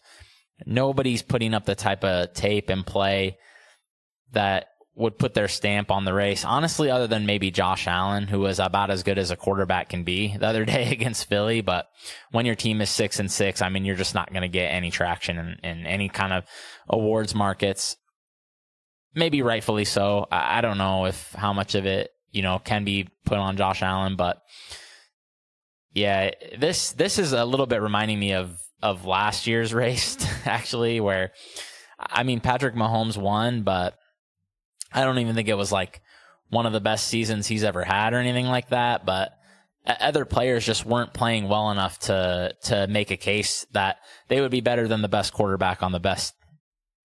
Nobody's 0.65 1.21
putting 1.21 1.53
up 1.53 1.65
the 1.65 1.75
type 1.75 2.03
of 2.03 2.33
tape 2.33 2.69
and 2.69 2.85
play 2.85 3.37
that 4.31 4.67
would 4.95 5.17
put 5.17 5.33
their 5.33 5.47
stamp 5.47 5.89
on 5.89 6.03
the 6.03 6.13
race. 6.13 6.43
Honestly, 6.43 6.91
other 6.91 7.07
than 7.07 7.25
maybe 7.25 7.49
Josh 7.49 7.87
Allen, 7.87 8.27
who 8.27 8.39
was 8.41 8.59
about 8.59 8.91
as 8.91 9.03
good 9.03 9.17
as 9.17 9.31
a 9.31 9.37
quarterback 9.37 9.89
can 9.89 10.03
be 10.03 10.35
the 10.35 10.45
other 10.45 10.65
day 10.73 10.91
against 10.91 11.27
Philly. 11.29 11.61
But 11.61 11.87
when 12.31 12.45
your 12.45 12.55
team 12.55 12.81
is 12.81 12.89
six 12.89 13.19
and 13.19 13.31
six, 13.31 13.61
I 13.61 13.69
mean, 13.69 13.85
you're 13.85 13.95
just 13.95 14.15
not 14.15 14.31
going 14.31 14.41
to 14.41 14.47
get 14.47 14.67
any 14.67 14.91
traction 14.91 15.37
in, 15.37 15.57
in, 15.63 15.85
any 15.85 16.09
kind 16.09 16.33
of 16.33 16.43
awards 16.89 17.33
markets. 17.33 17.95
Maybe 19.13 19.41
rightfully 19.41 19.85
so. 19.85 20.27
I, 20.31 20.59
I 20.59 20.61
don't 20.61 20.77
know 20.77 21.05
if 21.05 21.33
how 21.33 21.53
much 21.53 21.75
of 21.75 21.85
it, 21.85 22.11
you 22.31 22.41
know, 22.41 22.59
can 22.59 22.83
be 22.83 23.09
put 23.25 23.37
on 23.37 23.57
Josh 23.57 23.81
Allen, 23.81 24.15
but 24.15 24.41
yeah, 25.93 26.31
this 26.57 26.91
this 26.93 27.19
is 27.19 27.33
a 27.33 27.45
little 27.45 27.65
bit 27.65 27.81
reminding 27.81 28.19
me 28.19 28.33
of 28.33 28.61
of 28.81 29.05
last 29.05 29.47
year's 29.47 29.73
race 29.75 30.17
actually, 30.45 30.99
where 30.99 31.31
I 31.99 32.23
mean, 32.23 32.39
Patrick 32.39 32.75
Mahomes 32.75 33.17
won, 33.17 33.63
but 33.63 33.97
I 34.93 35.03
don't 35.03 35.19
even 35.19 35.35
think 35.35 35.47
it 35.47 35.55
was 35.55 35.71
like 35.71 36.01
one 36.49 36.65
of 36.65 36.73
the 36.73 36.81
best 36.81 37.07
seasons 37.07 37.47
he's 37.47 37.63
ever 37.63 37.83
had 37.83 38.13
or 38.13 38.17
anything 38.17 38.45
like 38.45 38.69
that. 38.69 39.05
But 39.05 39.31
other 39.85 40.25
players 40.25 40.65
just 40.65 40.85
weren't 40.85 41.13
playing 41.13 41.47
well 41.47 41.71
enough 41.71 41.99
to 41.99 42.53
to 42.63 42.87
make 42.87 43.11
a 43.11 43.17
case 43.17 43.65
that 43.71 43.97
they 44.27 44.41
would 44.41 44.51
be 44.51 44.61
better 44.61 44.87
than 44.87 45.01
the 45.01 45.07
best 45.09 45.33
quarterback 45.33 45.81
on 45.83 45.91
the 45.91 45.99
best, 45.99 46.33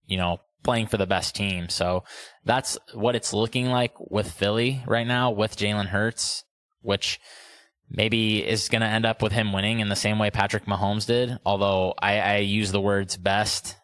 you 0.06 0.16
know, 0.16 0.38
playing 0.66 0.88
for 0.88 0.96
the 0.96 1.06
best 1.06 1.35
team. 1.35 1.68
So 1.68 2.02
that's 2.44 2.76
what 2.92 3.14
it's 3.14 3.32
looking 3.32 3.66
like 3.66 3.94
with 4.11 4.30
Philly 4.30 4.82
right 4.87 5.06
now 5.06 5.30
with 5.30 5.56
Jalen 5.56 5.87
Hurts, 5.87 6.44
which 6.82 7.20
maybe 7.88 8.44
is 8.46 8.68
going 8.68 8.82
to 8.82 8.88
end 8.88 9.06
up 9.06 9.23
with 9.23 9.32
him 9.32 9.52
winning 9.52 9.78
in 9.78 9.88
the 9.88 9.96
same 9.96 10.18
way 10.18 10.30
Patrick 10.30 10.66
Mahomes 10.66 11.06
did. 11.06 11.38
Although 11.46 11.94
I, 12.02 12.18
I 12.18 12.37
use 12.38 12.73
the 12.73 12.80
words 12.80 13.16
best 13.16 13.76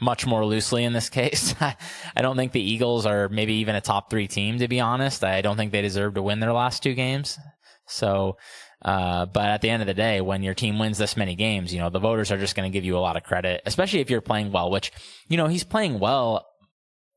much 0.00 0.26
more 0.26 0.44
loosely 0.44 0.84
in 0.84 0.92
this 0.92 1.08
case. 1.20 1.54
I 1.60 2.22
don't 2.22 2.36
think 2.36 2.52
the 2.52 2.60
Eagles 2.60 3.06
are 3.06 3.30
maybe 3.30 3.54
even 3.54 3.74
a 3.74 3.80
top 3.80 4.10
three 4.10 4.28
team, 4.28 4.58
to 4.58 4.68
be 4.68 4.80
honest. 4.80 5.24
I 5.24 5.40
don't 5.40 5.56
think 5.56 5.72
they 5.72 5.82
deserve 5.82 6.14
to 6.14 6.22
win 6.22 6.40
their 6.40 6.52
last 6.52 6.82
two 6.82 6.94
games. 6.94 7.38
So, 7.86 8.36
uh, 8.82 9.26
but 9.26 9.46
at 9.46 9.60
the 9.60 9.70
end 9.70 9.82
of 9.82 9.88
the 9.88 9.94
day, 9.94 10.20
when 10.20 10.42
your 10.42 10.54
team 10.54 10.78
wins 10.78 10.98
this 10.98 11.16
many 11.16 11.34
games, 11.34 11.72
you 11.74 11.80
know, 11.80 11.90
the 11.90 11.98
voters 11.98 12.30
are 12.30 12.38
just 12.38 12.54
going 12.54 12.70
to 12.70 12.76
give 12.76 12.84
you 12.84 12.96
a 12.96 13.00
lot 13.00 13.16
of 13.16 13.24
credit, 13.24 13.62
especially 13.66 14.00
if 14.00 14.10
you're 14.10 14.20
playing 14.20 14.52
well, 14.52 14.70
which, 14.70 14.92
you 15.28 15.36
know, 15.36 15.48
he's 15.48 15.64
playing 15.64 15.98
well 15.98 16.46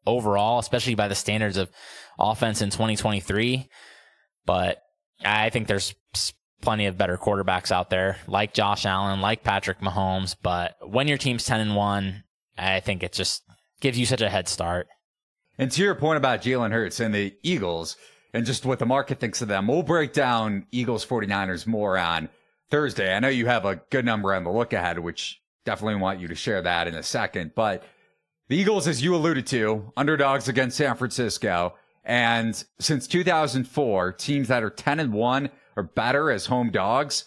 overall, 0.05 0.59
especially 0.59 0.95
by 0.95 1.07
the 1.07 1.15
standards 1.15 1.57
of 1.57 1.69
offense 2.19 2.61
in 2.61 2.71
2023. 2.71 3.69
But 4.45 4.81
I 5.23 5.51
think 5.51 5.67
there's 5.67 5.93
plenty 6.61 6.87
of 6.87 6.97
better 6.97 7.17
quarterbacks 7.17 7.71
out 7.71 7.89
there, 7.89 8.17
like 8.27 8.53
Josh 8.53 8.85
Allen, 8.85 9.21
like 9.21 9.43
Patrick 9.43 9.79
Mahomes. 9.79 10.35
But 10.41 10.75
when 10.87 11.07
your 11.07 11.17
team's 11.17 11.45
10 11.45 11.59
and 11.59 11.75
1, 11.75 12.23
I 12.57 12.79
think 12.79 13.03
it 13.03 13.13
just 13.13 13.43
gives 13.81 13.99
you 13.99 14.05
such 14.05 14.21
a 14.21 14.29
head 14.29 14.47
start. 14.47 14.87
And 15.57 15.71
to 15.71 15.83
your 15.83 15.95
point 15.95 16.17
about 16.17 16.41
Jalen 16.41 16.71
Hurts 16.71 16.99
and 16.99 17.13
the 17.13 17.35
Eagles 17.43 17.97
and 18.33 18.45
just 18.45 18.65
what 18.65 18.79
the 18.79 18.85
market 18.85 19.19
thinks 19.19 19.41
of 19.41 19.47
them, 19.47 19.67
we'll 19.67 19.83
break 19.83 20.13
down 20.13 20.65
Eagles 20.71 21.05
49ers 21.05 21.67
more 21.67 21.97
on 21.97 22.29
Thursday. 22.69 23.13
I 23.13 23.19
know 23.19 23.27
you 23.27 23.47
have 23.47 23.65
a 23.65 23.81
good 23.89 24.05
number 24.05 24.33
on 24.33 24.43
the 24.43 24.51
look 24.51 24.73
ahead, 24.73 24.99
which 24.99 25.41
definitely 25.65 26.01
want 26.01 26.19
you 26.19 26.27
to 26.29 26.35
share 26.35 26.61
that 26.61 26.87
in 26.87 26.95
a 26.95 27.03
second. 27.03 27.51
But 27.55 27.83
the 28.47 28.57
Eagles, 28.57 28.87
as 28.87 29.03
you 29.03 29.15
alluded 29.15 29.47
to, 29.47 29.91
underdogs 29.95 30.47
against 30.47 30.77
San 30.77 30.95
Francisco. 30.95 31.75
And 32.03 32.61
since 32.79 33.07
2004, 33.07 34.13
teams 34.13 34.47
that 34.47 34.63
are 34.63 34.69
10 34.69 34.99
and 34.99 35.13
1 35.13 35.49
or 35.75 35.83
better 35.83 36.31
as 36.31 36.47
home 36.47 36.71
dogs 36.71 37.25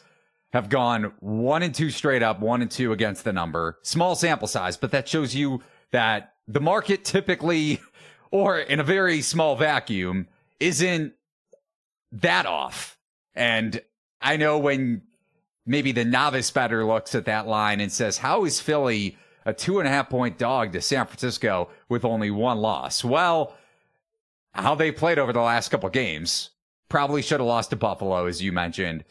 have 0.53 0.69
gone 0.69 1.13
one 1.21 1.63
and 1.63 1.75
two 1.75 1.91
straight 1.91 2.23
up, 2.23 2.41
one 2.41 2.63
and 2.63 2.71
two 2.71 2.93
against 2.93 3.25
the 3.25 3.33
number. 3.33 3.79
Small 3.83 4.15
sample 4.15 4.47
size, 4.47 4.77
but 4.77 4.93
that 4.93 5.09
shows 5.09 5.35
you 5.35 5.63
that 5.91 6.35
the 6.47 6.61
market 6.61 7.05
typically, 7.05 7.81
or 8.31 8.59
in 8.59 8.79
a 8.79 8.85
very 8.85 9.21
small 9.21 9.57
vacuum, 9.57 10.29
isn't 10.65 11.13
that 12.11 12.47
off. 12.47 12.99
And 13.35 13.83
I 14.23 14.39
know 14.39 14.59
when 14.59 15.03
maybe 15.67 15.93
the 15.93 16.07
novice 16.07 16.51
bettor 16.51 16.87
looks 16.87 17.15
at 17.15 17.27
that 17.27 17.47
line 17.47 17.81
and 17.81 17.93
says, 17.93 18.17
how 18.17 18.47
is 18.47 18.61
Philly 18.61 19.19
a 19.45 19.53
two 19.53 19.79
and 19.79 19.87
a 19.87 19.91
half 19.91 20.09
point 20.09 20.39
dog 20.39 20.73
to 20.73 20.81
San 20.81 21.05
Francisco 21.07 21.69
with 21.91 22.05
only 22.05 22.31
one 22.31 22.59
loss? 22.59 23.05
Well, 23.05 23.55
how 24.53 24.75
they 24.75 24.91
played 24.91 25.19
over 25.19 25.35
the 25.35 25.41
last 25.41 25.69
couple 25.69 25.91
games. 25.91 26.51
Probably 26.89 27.21
should 27.21 27.41
have 27.41 27.47
lost 27.47 27.71
to 27.71 27.77
Buffalo, 27.77 28.27
as 28.27 28.41
you 28.41 28.51
mentioned. 28.53 29.05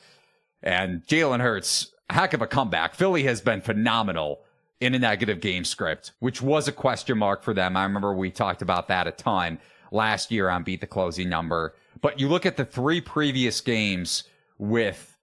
And 0.63 1.05
Jalen 1.05 1.41
Hurts, 1.41 1.93
heck 2.10 2.33
of 2.33 2.41
a 2.41 2.48
comeback. 2.48 2.95
Philly 2.95 3.24
has 3.24 3.41
been 3.41 3.62
phenomenal 3.62 4.41
in 4.79 4.95
a 4.95 5.00
negative 5.00 5.39
game 5.39 5.65
script, 5.65 6.13
which 6.19 6.41
was 6.41 6.67
a 6.67 6.72
question 6.72 7.17
mark 7.17 7.43
for 7.43 7.53
them. 7.53 7.77
I 7.77 7.83
remember 7.83 8.13
we 8.13 8.31
talked 8.31 8.62
about 8.62 8.88
that 8.88 9.07
a 9.07 9.12
ton 9.12 9.60
last 9.93 10.31
year 10.31 10.50
on 10.50 10.63
Beat 10.63 10.81
the 10.81 10.88
Closing 10.88 11.29
Number. 11.29 11.75
But 12.01 12.19
you 12.19 12.27
look 12.27 12.45
at 12.45 12.57
the 12.57 12.65
three 12.65 13.00
previous 13.00 13.62
games 13.62 14.23
with 14.57 15.17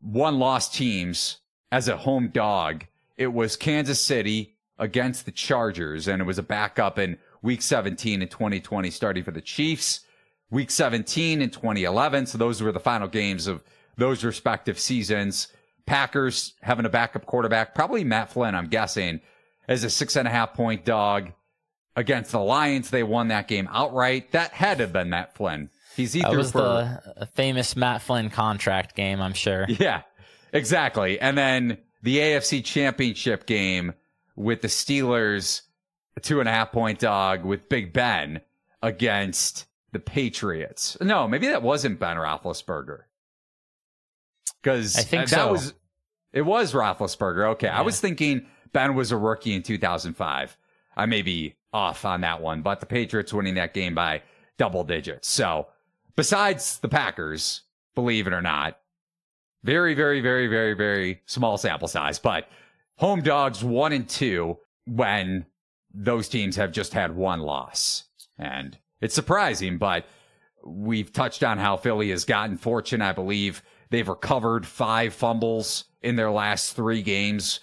one 0.00 0.38
loss 0.38 0.68
teams 0.68 1.38
as 1.70 1.88
a 1.88 1.96
home 1.96 2.28
dog. 2.28 2.84
It 3.16 3.32
was 3.32 3.56
Kansas 3.56 4.00
City 4.00 4.56
against 4.78 5.24
the 5.24 5.32
Chargers, 5.32 6.08
and 6.08 6.20
it 6.20 6.24
was 6.24 6.38
a 6.38 6.42
backup 6.42 6.98
in 6.98 7.18
week 7.42 7.62
17 7.62 8.22
in 8.22 8.28
2020 8.28 8.90
starting 8.90 9.24
for 9.24 9.30
the 9.30 9.40
Chiefs, 9.40 10.00
week 10.50 10.70
17 10.70 11.40
in 11.40 11.50
2011. 11.50 12.26
So 12.26 12.38
those 12.38 12.62
were 12.62 12.72
the 12.72 12.80
final 12.80 13.08
games 13.08 13.46
of 13.46 13.62
those 13.96 14.24
respective 14.24 14.78
seasons. 14.78 15.48
Packers 15.86 16.54
having 16.62 16.84
a 16.84 16.90
backup 16.90 17.26
quarterback, 17.26 17.74
probably 17.74 18.04
Matt 18.04 18.30
Flynn, 18.30 18.54
I'm 18.54 18.68
guessing, 18.68 19.20
as 19.68 19.84
a 19.84 19.90
six 19.90 20.16
and 20.16 20.26
a 20.26 20.30
half 20.30 20.54
point 20.54 20.84
dog 20.84 21.32
against 21.96 22.30
the 22.30 22.40
Lions. 22.40 22.90
They 22.90 23.02
won 23.02 23.28
that 23.28 23.48
game 23.48 23.68
outright. 23.72 24.32
That 24.32 24.52
had 24.52 24.78
to 24.78 24.84
have 24.84 24.92
been 24.92 25.10
Matt 25.10 25.34
Flynn. 25.34 25.70
He's 25.96 26.14
either 26.14 26.30
that 26.30 26.36
was 26.36 26.52
for 26.52 27.02
the 27.18 27.26
famous 27.34 27.74
Matt 27.74 28.02
Flynn 28.02 28.30
contract 28.30 28.94
game, 28.94 29.20
I'm 29.20 29.32
sure. 29.32 29.66
Yeah, 29.78 30.02
exactly. 30.52 31.18
And 31.18 31.36
then 31.36 31.78
the 32.02 32.18
AFC 32.18 32.62
championship 32.62 33.46
game 33.46 33.94
with 34.36 34.60
the 34.60 34.68
Steelers, 34.68 35.62
a 36.16 36.20
two 36.20 36.40
and 36.40 36.48
a 36.48 36.52
half 36.52 36.70
point 36.70 36.98
dog 36.98 37.44
with 37.44 37.68
Big 37.70 37.94
Ben 37.94 38.42
against 38.82 39.64
the 39.92 39.98
Patriots. 39.98 40.98
No, 41.00 41.26
maybe 41.26 41.48
that 41.48 41.62
wasn't 41.62 41.98
Ben 41.98 42.18
Roethlisberger 42.18 43.00
because 44.62 44.96
I 44.96 45.02
think 45.02 45.30
that 45.30 45.36
so. 45.36 45.52
was 45.52 45.72
it 46.32 46.42
was 46.42 46.74
Roethlisberger. 46.74 47.52
Okay, 47.52 47.68
I 47.68 47.80
was 47.80 48.00
thinking 48.00 48.46
Ben 48.72 48.94
was 48.94 49.12
a 49.12 49.16
rookie 49.16 49.54
in 49.54 49.62
2005. 49.62 50.56
I 50.96 51.06
may 51.06 51.22
be 51.22 51.54
off 51.72 52.04
on 52.04 52.22
that 52.22 52.40
one, 52.40 52.62
but 52.62 52.80
the 52.80 52.86
Patriots 52.86 53.32
winning 53.32 53.54
that 53.54 53.74
game 53.74 53.94
by 53.94 54.22
double 54.58 54.84
digits. 54.84 55.28
So, 55.28 55.68
besides 56.14 56.78
the 56.78 56.88
Packers, 56.88 57.62
believe 57.94 58.26
it 58.26 58.32
or 58.32 58.42
not, 58.42 58.78
very, 59.62 59.94
very, 59.94 60.20
very, 60.20 60.46
very, 60.46 60.74
very 60.74 61.22
small 61.26 61.58
sample 61.58 61.88
size, 61.88 62.18
but 62.18 62.48
home 62.96 63.20
dogs 63.20 63.62
one 63.62 63.92
and 63.92 64.08
two 64.08 64.58
when 64.86 65.44
those 65.92 66.28
teams 66.28 66.56
have 66.56 66.72
just 66.72 66.92
had 66.92 67.14
one 67.14 67.40
loss. 67.40 68.04
And 68.38 68.78
it's 69.00 69.14
surprising, 69.14 69.78
but 69.78 70.06
we've 70.64 71.12
touched 71.12 71.42
on 71.42 71.58
how 71.58 71.76
Philly 71.76 72.10
has 72.10 72.24
gotten 72.24 72.56
fortune. 72.56 73.02
I 73.02 73.12
believe 73.12 73.62
they've 73.90 74.08
recovered 74.08 74.66
five 74.66 75.14
fumbles 75.14 75.84
in 76.02 76.16
their 76.16 76.30
last 76.30 76.74
three 76.74 77.02
games. 77.02 77.60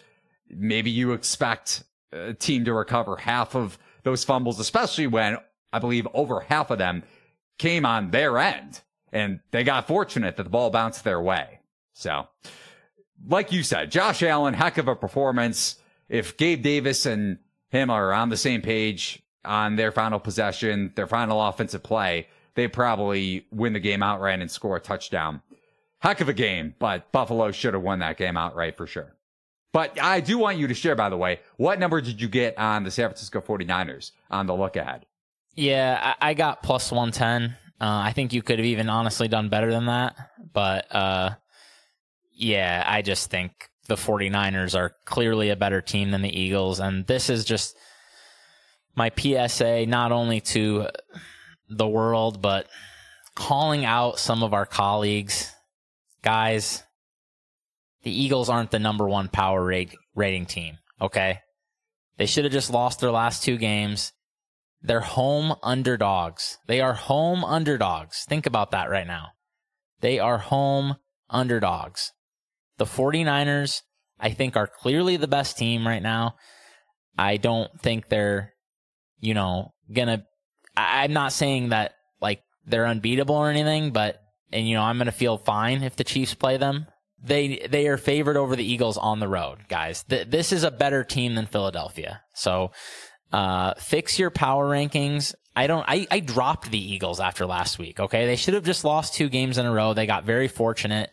Maybe 0.49 0.91
you 0.91 1.13
expect 1.13 1.83
a 2.13 2.33
team 2.33 2.65
to 2.65 2.73
recover 2.73 3.17
half 3.17 3.55
of 3.55 3.77
those 4.03 4.23
fumbles, 4.23 4.59
especially 4.59 5.07
when 5.07 5.37
I 5.71 5.79
believe 5.79 6.07
over 6.13 6.41
half 6.41 6.69
of 6.71 6.77
them 6.77 7.03
came 7.57 7.85
on 7.85 8.11
their 8.11 8.37
end 8.37 8.81
and 9.11 9.39
they 9.51 9.63
got 9.63 9.87
fortunate 9.87 10.35
that 10.37 10.43
the 10.43 10.49
ball 10.49 10.69
bounced 10.69 11.03
their 11.03 11.21
way. 11.21 11.59
So, 11.93 12.27
like 13.27 13.51
you 13.51 13.63
said, 13.63 13.91
Josh 13.91 14.23
Allen, 14.23 14.53
heck 14.53 14.77
of 14.77 14.87
a 14.87 14.95
performance. 14.95 15.77
If 16.09 16.35
Gabe 16.35 16.61
Davis 16.61 17.05
and 17.05 17.37
him 17.69 17.89
are 17.89 18.11
on 18.11 18.29
the 18.29 18.37
same 18.37 18.61
page 18.61 19.21
on 19.45 19.75
their 19.75 19.91
final 19.91 20.19
possession, 20.19 20.91
their 20.95 21.07
final 21.07 21.41
offensive 21.41 21.83
play, 21.83 22.27
they 22.55 22.67
probably 22.67 23.45
win 23.51 23.73
the 23.73 23.79
game 23.79 24.03
outright 24.03 24.41
and 24.41 24.49
score 24.51 24.77
a 24.77 24.79
touchdown. 24.79 25.41
Heck 25.99 26.19
of 26.19 26.29
a 26.29 26.33
game, 26.33 26.75
but 26.79 27.11
Buffalo 27.11 27.51
should 27.51 27.73
have 27.73 27.83
won 27.83 27.99
that 27.99 28.17
game 28.17 28.35
outright 28.35 28.75
for 28.75 28.85
sure. 28.85 29.15
But 29.73 29.99
I 29.99 30.19
do 30.19 30.37
want 30.37 30.57
you 30.59 30.67
to 30.67 30.73
share, 30.75 30.95
by 30.95 31.09
the 31.09 31.17
way, 31.17 31.39
what 31.57 31.79
number 31.79 31.99
did 31.99 32.21
you 32.21 32.29
get 32.29 32.57
on 32.59 32.83
the 32.83 32.91
San 32.91 33.09
Francisco 33.09 33.41
49ers 33.41 34.11
on 34.29 34.45
the 34.45 34.55
look 34.55 34.75
ahead? 34.75 35.07
Yeah, 35.55 36.13
I, 36.21 36.35
got 36.35 36.61
plus 36.63 36.91
110. 36.91 37.57
Uh, 37.81 38.01
I 38.05 38.13
think 38.13 38.33
you 38.33 38.43
could 38.43 38.59
have 38.59 38.65
even 38.65 38.87
honestly 38.87 39.27
done 39.27 39.49
better 39.49 39.71
than 39.71 39.87
that. 39.87 40.15
But 40.53 40.95
uh, 40.95 41.31
yeah, 42.33 42.83
I 42.85 43.01
just 43.01 43.31
think 43.31 43.69
the 43.87 43.95
49ers 43.95 44.77
are 44.77 44.95
clearly 45.05 45.49
a 45.49 45.55
better 45.55 45.81
team 45.81 46.11
than 46.11 46.21
the 46.21 46.39
Eagles. 46.39 46.79
And 46.79 47.05
this 47.07 47.29
is 47.31 47.43
just 47.43 47.75
my 48.95 49.11
PSA, 49.17 49.87
not 49.87 50.11
only 50.11 50.39
to 50.41 50.87
the 51.67 51.87
world, 51.87 52.41
but 52.41 52.67
calling 53.35 53.85
out 53.85 54.19
some 54.19 54.43
of 54.43 54.53
our 54.53 54.67
colleagues. 54.67 55.51
Guys, 56.21 56.83
the 58.03 58.11
Eagles 58.11 58.49
aren't 58.49 58.71
the 58.71 58.79
number 58.79 59.07
one 59.07 59.29
power 59.29 59.63
rate, 59.63 59.95
rating 60.15 60.45
team, 60.45 60.77
okay? 61.01 61.39
They 62.17 62.25
should 62.25 62.43
have 62.43 62.53
just 62.53 62.69
lost 62.69 62.99
their 62.99 63.11
last 63.11 63.43
two 63.43 63.57
games. 63.57 64.13
They're 64.81 64.99
home 64.99 65.55
underdogs. 65.63 66.57
They 66.67 66.81
are 66.81 66.93
home 66.93 67.43
underdogs. 67.43 68.25
Think 68.27 68.45
about 68.45 68.71
that 68.71 68.89
right 68.89 69.07
now. 69.07 69.29
They 70.01 70.19
are 70.19 70.37
home 70.37 70.97
underdogs. 71.29 72.11
The 72.77 72.85
49ers, 72.85 73.81
I 74.19 74.31
think, 74.31 74.57
are 74.57 74.67
clearly 74.67 75.15
the 75.15 75.27
best 75.27 75.57
team 75.57 75.87
right 75.87 76.01
now. 76.01 76.35
I 77.17 77.37
don't 77.37 77.71
think 77.79 78.09
they're, 78.09 78.53
you 79.19 79.33
know, 79.33 79.73
gonna, 79.91 80.25
I, 80.75 81.03
I'm 81.03 81.13
not 81.13 81.31
saying 81.31 81.69
that 81.69 81.93
like 82.19 82.41
they're 82.65 82.87
unbeatable 82.87 83.35
or 83.35 83.49
anything, 83.49 83.91
but, 83.91 84.19
and 84.51 84.67
you 84.67 84.75
know, 84.75 84.83
I'm 84.83 84.97
gonna 84.97 85.11
feel 85.11 85.37
fine 85.37 85.83
if 85.83 85.95
the 85.95 86.03
Chiefs 86.03 86.33
play 86.33 86.57
them. 86.57 86.87
They, 87.23 87.65
they 87.69 87.87
are 87.87 87.97
favored 87.97 88.37
over 88.37 88.55
the 88.55 88.65
Eagles 88.65 88.97
on 88.97 89.19
the 89.19 89.27
road, 89.29 89.59
guys. 89.69 90.03
Th- 90.03 90.27
this 90.27 90.51
is 90.51 90.63
a 90.63 90.71
better 90.71 91.03
team 91.03 91.35
than 91.35 91.45
Philadelphia. 91.45 92.21
So, 92.33 92.71
Uh, 93.31 93.73
fix 93.79 94.19
your 94.19 94.29
power 94.29 94.69
rankings. 94.69 95.33
I 95.55 95.65
don't, 95.65 95.83
I, 95.87 96.05
I 96.11 96.19
dropped 96.19 96.69
the 96.69 96.93
Eagles 96.93 97.19
after 97.19 97.47
last 97.47 97.79
week. 97.79 97.99
Okay. 97.99 98.27
They 98.27 98.35
should 98.35 98.53
have 98.53 98.63
just 98.63 98.85
lost 98.85 99.15
two 99.15 99.27
games 99.27 99.57
in 99.57 99.65
a 99.65 99.71
row. 99.71 99.95
They 99.95 100.05
got 100.05 100.23
very 100.23 100.47
fortunate. 100.47 101.09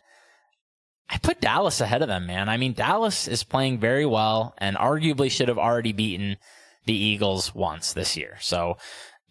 I 1.09 1.17
put 1.17 1.41
Dallas 1.41 1.81
ahead 1.81 2.03
of 2.03 2.07
them, 2.07 2.27
man. 2.27 2.47
I 2.47 2.57
mean, 2.57 2.73
Dallas 2.73 3.27
is 3.27 3.43
playing 3.43 3.79
very 3.79 4.05
well 4.05 4.53
and 4.59 4.77
arguably 4.77 5.31
should 5.31 5.47
have 5.47 5.57
already 5.57 5.93
beaten 5.93 6.37
the 6.85 6.93
Eagles 6.93 7.55
once 7.55 7.93
this 7.93 8.15
year. 8.15 8.37
So, 8.39 8.77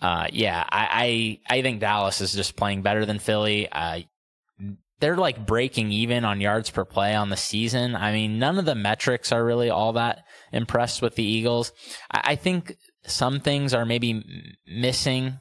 uh, 0.03 0.27
yeah, 0.33 0.65
I, 0.69 1.39
I, 1.49 1.59
I, 1.59 1.63
think 1.63 1.81
Dallas 1.81 2.21
is 2.21 2.33
just 2.33 2.57
playing 2.57 2.83
better 2.83 3.07
than 3.07 3.19
Philly. 3.21 3.69
Uh, 3.71 4.01
they're 5.01 5.17
like 5.17 5.47
breaking 5.47 5.91
even 5.91 6.25
on 6.25 6.41
yards 6.41 6.71
per 6.71 6.85
play 6.85 7.15
on 7.15 7.31
the 7.31 7.37
season. 7.37 7.97
I 7.97 8.13
mean, 8.13 8.39
none 8.39 8.59
of 8.59 8.65
the 8.67 8.75
metrics 8.75 9.33
are 9.33 9.45
really 9.45 9.71
all 9.71 9.95
that 9.95 10.25
impressed 10.53 11.03
with 11.03 11.15
the 11.15 11.25
Eagles. 11.25 11.73
I, 12.11 12.21
I 12.33 12.37
think 12.37 12.77
some 13.07 13.41
things 13.41 13.75
are 13.75 13.85
maybe 13.85 14.55
missing. 14.67 15.41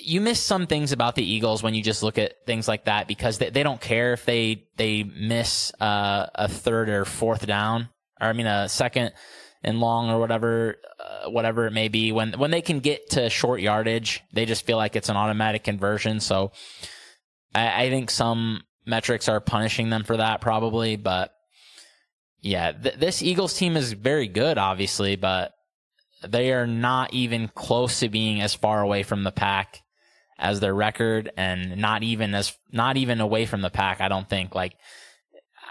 You 0.00 0.20
miss 0.20 0.40
some 0.40 0.66
things 0.66 0.92
about 0.92 1.16
the 1.16 1.24
Eagles 1.24 1.62
when 1.62 1.74
you 1.74 1.82
just 1.82 2.02
look 2.02 2.16
at 2.16 2.46
things 2.46 2.68
like 2.68 2.84
that 2.84 3.08
because 3.08 3.38
they, 3.38 3.50
they 3.50 3.64
don't 3.64 3.80
care 3.80 4.12
if 4.12 4.24
they 4.24 4.64
they 4.76 5.02
miss 5.02 5.72
uh, 5.80 6.26
a 6.34 6.48
third 6.48 6.88
or 6.88 7.04
fourth 7.04 7.44
down 7.46 7.88
or 8.20 8.28
I 8.28 8.32
mean 8.32 8.46
a 8.46 8.68
second 8.68 9.12
and 9.64 9.80
long 9.80 10.10
or 10.10 10.18
whatever 10.18 10.76
uh, 11.00 11.30
whatever 11.30 11.66
it 11.66 11.72
may 11.72 11.88
be 11.88 12.12
when 12.12 12.32
when 12.34 12.50
they 12.50 12.62
can 12.62 12.80
get 12.80 13.10
to 13.10 13.28
short 13.28 13.60
yardage 13.60 14.22
they 14.32 14.46
just 14.46 14.64
feel 14.64 14.76
like 14.76 14.96
it's 14.96 15.08
an 15.08 15.16
automatic 15.16 15.64
conversion 15.64 16.20
so 16.20 16.52
I, 17.54 17.84
I 17.84 17.90
think 17.90 18.10
some 18.10 18.62
metrics 18.86 19.28
are 19.28 19.40
punishing 19.40 19.90
them 19.90 20.04
for 20.04 20.16
that 20.16 20.40
probably, 20.40 20.96
but 20.96 21.32
yeah, 22.40 22.72
th- 22.72 22.96
this 22.96 23.22
Eagles 23.22 23.54
team 23.54 23.76
is 23.76 23.92
very 23.92 24.28
good, 24.28 24.58
obviously, 24.58 25.16
but 25.16 25.52
they 26.26 26.52
are 26.52 26.66
not 26.66 27.12
even 27.12 27.48
close 27.48 28.00
to 28.00 28.08
being 28.08 28.40
as 28.40 28.54
far 28.54 28.80
away 28.80 29.02
from 29.02 29.24
the 29.24 29.32
pack 29.32 29.82
as 30.38 30.60
their 30.60 30.74
record 30.74 31.30
and 31.36 31.76
not 31.76 32.02
even 32.02 32.34
as 32.34 32.56
not 32.72 32.96
even 32.96 33.20
away 33.20 33.46
from 33.46 33.60
the 33.60 33.70
pack 33.70 34.00
i 34.00 34.08
don't 34.08 34.28
think. 34.28 34.54
Like 34.54 34.76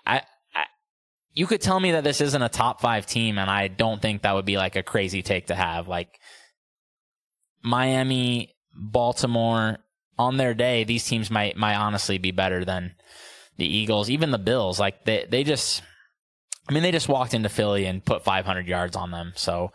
I, 0.05 0.21
I 0.55 0.65
you 1.33 1.45
could 1.45 1.61
tell 1.61 1.79
me 1.79 1.91
that 1.91 2.03
this 2.03 2.21
isn't 2.21 2.41
a 2.41 2.49
top 2.49 2.81
5 2.81 3.05
team 3.05 3.37
and 3.37 3.49
i 3.49 3.67
don't 3.67 4.01
think 4.01 4.21
that 4.21 4.33
would 4.33 4.45
be 4.45 4.57
like 4.57 4.75
a 4.75 4.83
crazy 4.83 5.21
take 5.21 5.47
to 5.47 5.55
have. 5.55 5.87
Like 5.87 6.19
miami 7.61 8.55
baltimore 8.73 9.77
on 10.17 10.37
their 10.37 10.53
day, 10.53 10.83
these 10.83 11.05
teams 11.05 11.29
might 11.31 11.57
might 11.57 11.75
honestly 11.75 12.17
be 12.17 12.31
better 12.31 12.65
than 12.65 12.95
the 13.57 13.65
Eagles, 13.65 14.09
even 14.09 14.31
the 14.31 14.37
Bills. 14.37 14.79
Like 14.79 15.05
they 15.05 15.27
they 15.29 15.43
just, 15.43 15.81
I 16.69 16.73
mean, 16.73 16.83
they 16.83 16.91
just 16.91 17.09
walked 17.09 17.33
into 17.33 17.49
Philly 17.49 17.85
and 17.85 18.03
put 18.03 18.23
500 18.23 18.67
yards 18.67 18.95
on 18.95 19.11
them. 19.11 19.33
So 19.35 19.71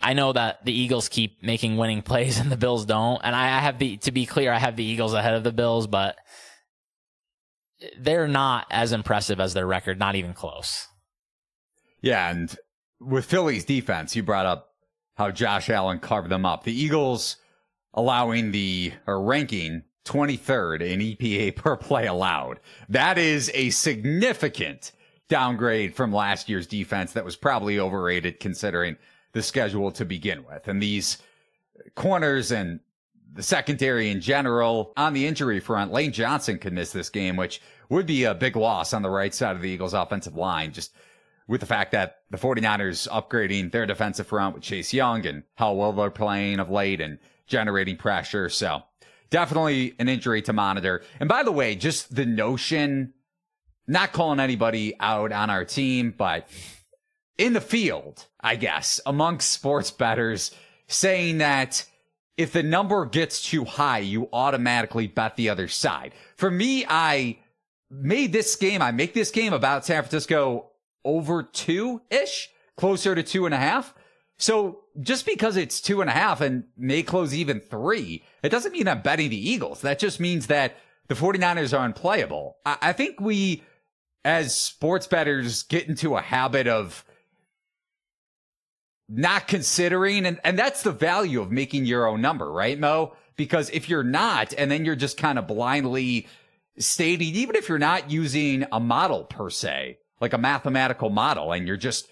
I 0.00 0.12
know 0.12 0.32
that 0.32 0.64
the 0.64 0.72
Eagles 0.72 1.08
keep 1.08 1.42
making 1.42 1.76
winning 1.76 2.02
plays 2.10 2.38
and 2.38 2.50
the 2.50 2.56
Bills 2.56 2.84
don't. 2.84 3.20
And 3.24 3.34
I, 3.34 3.56
I 3.56 3.60
have 3.60 3.78
the 3.78 3.96
to 3.98 4.12
be 4.12 4.26
clear, 4.26 4.52
I 4.52 4.58
have 4.58 4.76
the 4.76 4.84
Eagles 4.84 5.14
ahead 5.14 5.34
of 5.34 5.44
the 5.44 5.52
Bills, 5.52 5.86
but 5.86 6.16
they're 7.98 8.28
not 8.28 8.66
as 8.70 8.92
impressive 8.92 9.40
as 9.40 9.54
their 9.54 9.66
record, 9.66 9.98
not 9.98 10.14
even 10.14 10.32
close. 10.32 10.86
Yeah, 12.00 12.30
and 12.30 12.54
with 13.00 13.24
Philly's 13.24 13.64
defense, 13.64 14.14
you 14.14 14.22
brought 14.22 14.46
up 14.46 14.70
how 15.16 15.30
Josh 15.30 15.70
Allen 15.70 15.98
carved 15.98 16.28
them 16.28 16.44
up. 16.44 16.64
The 16.64 16.78
Eagles 16.78 17.36
allowing 17.94 18.50
the 18.50 18.92
or 19.06 19.22
ranking 19.22 19.82
23rd 20.04 20.82
in 20.82 21.00
EPA 21.00 21.56
per 21.56 21.76
play 21.76 22.06
allowed. 22.06 22.60
That 22.88 23.18
is 23.18 23.50
a 23.54 23.70
significant 23.70 24.92
downgrade 25.28 25.94
from 25.94 26.12
last 26.12 26.48
year's 26.48 26.66
defense 26.66 27.12
that 27.12 27.24
was 27.24 27.36
probably 27.36 27.78
overrated 27.78 28.40
considering 28.40 28.96
the 29.32 29.42
schedule 29.42 29.90
to 29.92 30.04
begin 30.04 30.44
with. 30.44 30.68
And 30.68 30.82
these 30.82 31.18
corners 31.94 32.52
and 32.52 32.80
the 33.32 33.42
secondary 33.42 34.10
in 34.10 34.20
general 34.20 34.92
on 34.96 35.12
the 35.12 35.26
injury 35.26 35.60
front, 35.60 35.92
Lane 35.92 36.12
Johnson 36.12 36.58
could 36.58 36.72
miss 36.72 36.92
this 36.92 37.10
game, 37.10 37.36
which 37.36 37.60
would 37.88 38.06
be 38.06 38.24
a 38.24 38.34
big 38.34 38.54
loss 38.54 38.92
on 38.92 39.02
the 39.02 39.10
right 39.10 39.34
side 39.34 39.56
of 39.56 39.62
the 39.62 39.70
Eagles 39.70 39.94
offensive 39.94 40.36
line. 40.36 40.72
Just 40.72 40.94
with 41.48 41.60
the 41.60 41.66
fact 41.66 41.92
that 41.92 42.18
the 42.30 42.38
49ers 42.38 43.08
upgrading 43.08 43.72
their 43.72 43.86
defensive 43.86 44.26
front 44.26 44.54
with 44.54 44.62
Chase 44.62 44.92
Young 44.92 45.26
and 45.26 45.42
how 45.56 45.72
well 45.72 45.92
they're 45.92 46.10
playing 46.10 46.60
of 46.60 46.70
late 46.70 47.00
and 47.00 47.18
generating 47.46 47.96
pressure. 47.96 48.48
So 48.48 48.82
definitely 49.30 49.94
an 49.98 50.08
injury 50.08 50.42
to 50.42 50.52
monitor. 50.52 51.02
And 51.20 51.28
by 51.28 51.42
the 51.42 51.52
way, 51.52 51.74
just 51.74 52.14
the 52.14 52.26
notion, 52.26 53.12
not 53.86 54.12
calling 54.12 54.40
anybody 54.40 54.94
out 55.00 55.32
on 55.32 55.50
our 55.50 55.64
team, 55.64 56.14
but 56.16 56.48
in 57.36 57.52
the 57.52 57.60
field, 57.60 58.26
I 58.40 58.56
guess, 58.56 59.00
amongst 59.06 59.50
sports 59.50 59.90
bettors 59.90 60.52
saying 60.86 61.38
that 61.38 61.84
if 62.36 62.52
the 62.52 62.62
number 62.62 63.04
gets 63.06 63.42
too 63.42 63.64
high, 63.64 63.98
you 63.98 64.28
automatically 64.32 65.06
bet 65.06 65.36
the 65.36 65.48
other 65.48 65.68
side. 65.68 66.12
For 66.36 66.50
me, 66.50 66.84
I 66.88 67.38
made 67.90 68.32
this 68.32 68.56
game, 68.56 68.82
I 68.82 68.90
make 68.92 69.14
this 69.14 69.30
game 69.30 69.52
about 69.52 69.84
San 69.84 70.02
Francisco 70.02 70.70
over 71.04 71.42
two 71.42 72.02
ish, 72.10 72.50
closer 72.76 73.14
to 73.14 73.22
two 73.22 73.46
and 73.46 73.54
a 73.54 73.58
half. 73.58 73.94
So 74.36 74.83
just 75.00 75.26
because 75.26 75.56
it's 75.56 75.80
two 75.80 76.00
and 76.00 76.10
a 76.10 76.12
half 76.12 76.40
and 76.40 76.64
may 76.76 77.02
close 77.02 77.34
even 77.34 77.60
three, 77.60 78.22
it 78.42 78.50
doesn't 78.50 78.72
mean 78.72 78.88
I'm 78.88 79.02
betting 79.02 79.30
the 79.30 79.50
Eagles. 79.50 79.80
That 79.80 79.98
just 79.98 80.20
means 80.20 80.46
that 80.46 80.76
the 81.08 81.14
49ers 81.14 81.78
are 81.78 81.84
unplayable. 81.84 82.56
I, 82.64 82.76
I 82.80 82.92
think 82.92 83.20
we, 83.20 83.62
as 84.24 84.54
sports 84.54 85.06
bettors, 85.06 85.64
get 85.64 85.88
into 85.88 86.16
a 86.16 86.20
habit 86.20 86.66
of 86.66 87.04
not 89.08 89.48
considering, 89.48 90.24
and, 90.26 90.40
and 90.44 90.58
that's 90.58 90.82
the 90.82 90.92
value 90.92 91.40
of 91.40 91.50
making 91.50 91.84
your 91.84 92.06
own 92.06 92.20
number, 92.20 92.50
right, 92.50 92.78
Mo? 92.78 93.14
Because 93.36 93.68
if 93.70 93.88
you're 93.88 94.04
not, 94.04 94.54
and 94.56 94.70
then 94.70 94.84
you're 94.84 94.96
just 94.96 95.18
kind 95.18 95.38
of 95.38 95.46
blindly 95.46 96.26
stating, 96.78 97.34
even 97.34 97.56
if 97.56 97.68
you're 97.68 97.78
not 97.78 98.10
using 98.10 98.64
a 98.72 98.80
model 98.80 99.24
per 99.24 99.50
se, 99.50 99.98
like 100.20 100.32
a 100.32 100.38
mathematical 100.38 101.10
model, 101.10 101.52
and 101.52 101.66
you're 101.66 101.76
just 101.76 102.08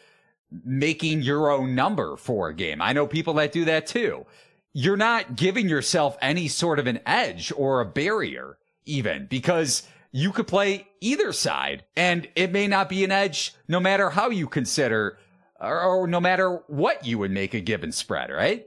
making 0.65 1.23
your 1.23 1.51
own 1.51 1.75
number 1.75 2.17
for 2.17 2.49
a 2.49 2.55
game. 2.55 2.83
I 2.83 2.93
know 2.93 3.07
people 3.07 3.35
that 3.35 3.53
do 3.53 3.65
that 3.67 3.87
too. 3.87 4.27
You're 4.73 4.97
not 4.97 5.37
giving 5.37 5.69
yourself 5.69 6.17
any 6.23 6.49
sort 6.49 6.79
of 6.79 6.87
an 6.87 7.01
edge 7.07 7.53
or 7.57 7.81
a 7.81 7.87
barrier 7.87 8.59
even 8.85 9.27
because 9.27 9.87
you 10.11 10.33
could 10.33 10.47
play 10.47 10.87
either 11.01 11.33
side 11.33 11.85
and 11.97 12.29
it 12.35 12.53
may 12.53 12.67
not 12.67 12.88
be 12.88 13.05
an 13.05 13.12
edge 13.12 13.55
no 13.69 13.81
matter 13.81 14.11
how 14.11 14.31
you 14.31 14.47
consider 14.47 15.19
or, 15.61 15.81
or 15.83 16.07
no 16.07 16.21
matter 16.21 16.62
what 16.67 17.07
you 17.07 17.19
would 17.19 17.31
make 17.31 17.55
a 17.55 17.61
given 17.61 17.93
spread, 17.93 18.31
right? 18.31 18.67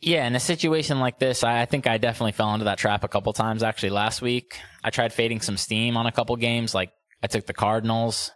Yeah, 0.00 0.26
in 0.26 0.36
a 0.36 0.40
situation 0.40 1.00
like 1.00 1.18
this, 1.18 1.42
I, 1.42 1.64
think 1.64 1.88
I 1.88 1.98
definitely 1.98 2.32
fell 2.32 2.52
into 2.54 2.66
that 2.66 2.78
trap 2.78 3.02
a 3.02 3.08
couple 3.08 3.32
times 3.32 3.64
actually 3.64 3.90
last 3.90 4.22
week. 4.22 4.60
I 4.84 4.90
tried 4.90 5.12
fading 5.12 5.40
some 5.40 5.56
steam 5.56 5.96
on 5.96 6.06
a 6.06 6.12
couple 6.12 6.36
games. 6.36 6.74
Like 6.74 6.92
I 7.22 7.26
took 7.26 7.46
the 7.46 7.52
Cardinals 7.52 8.30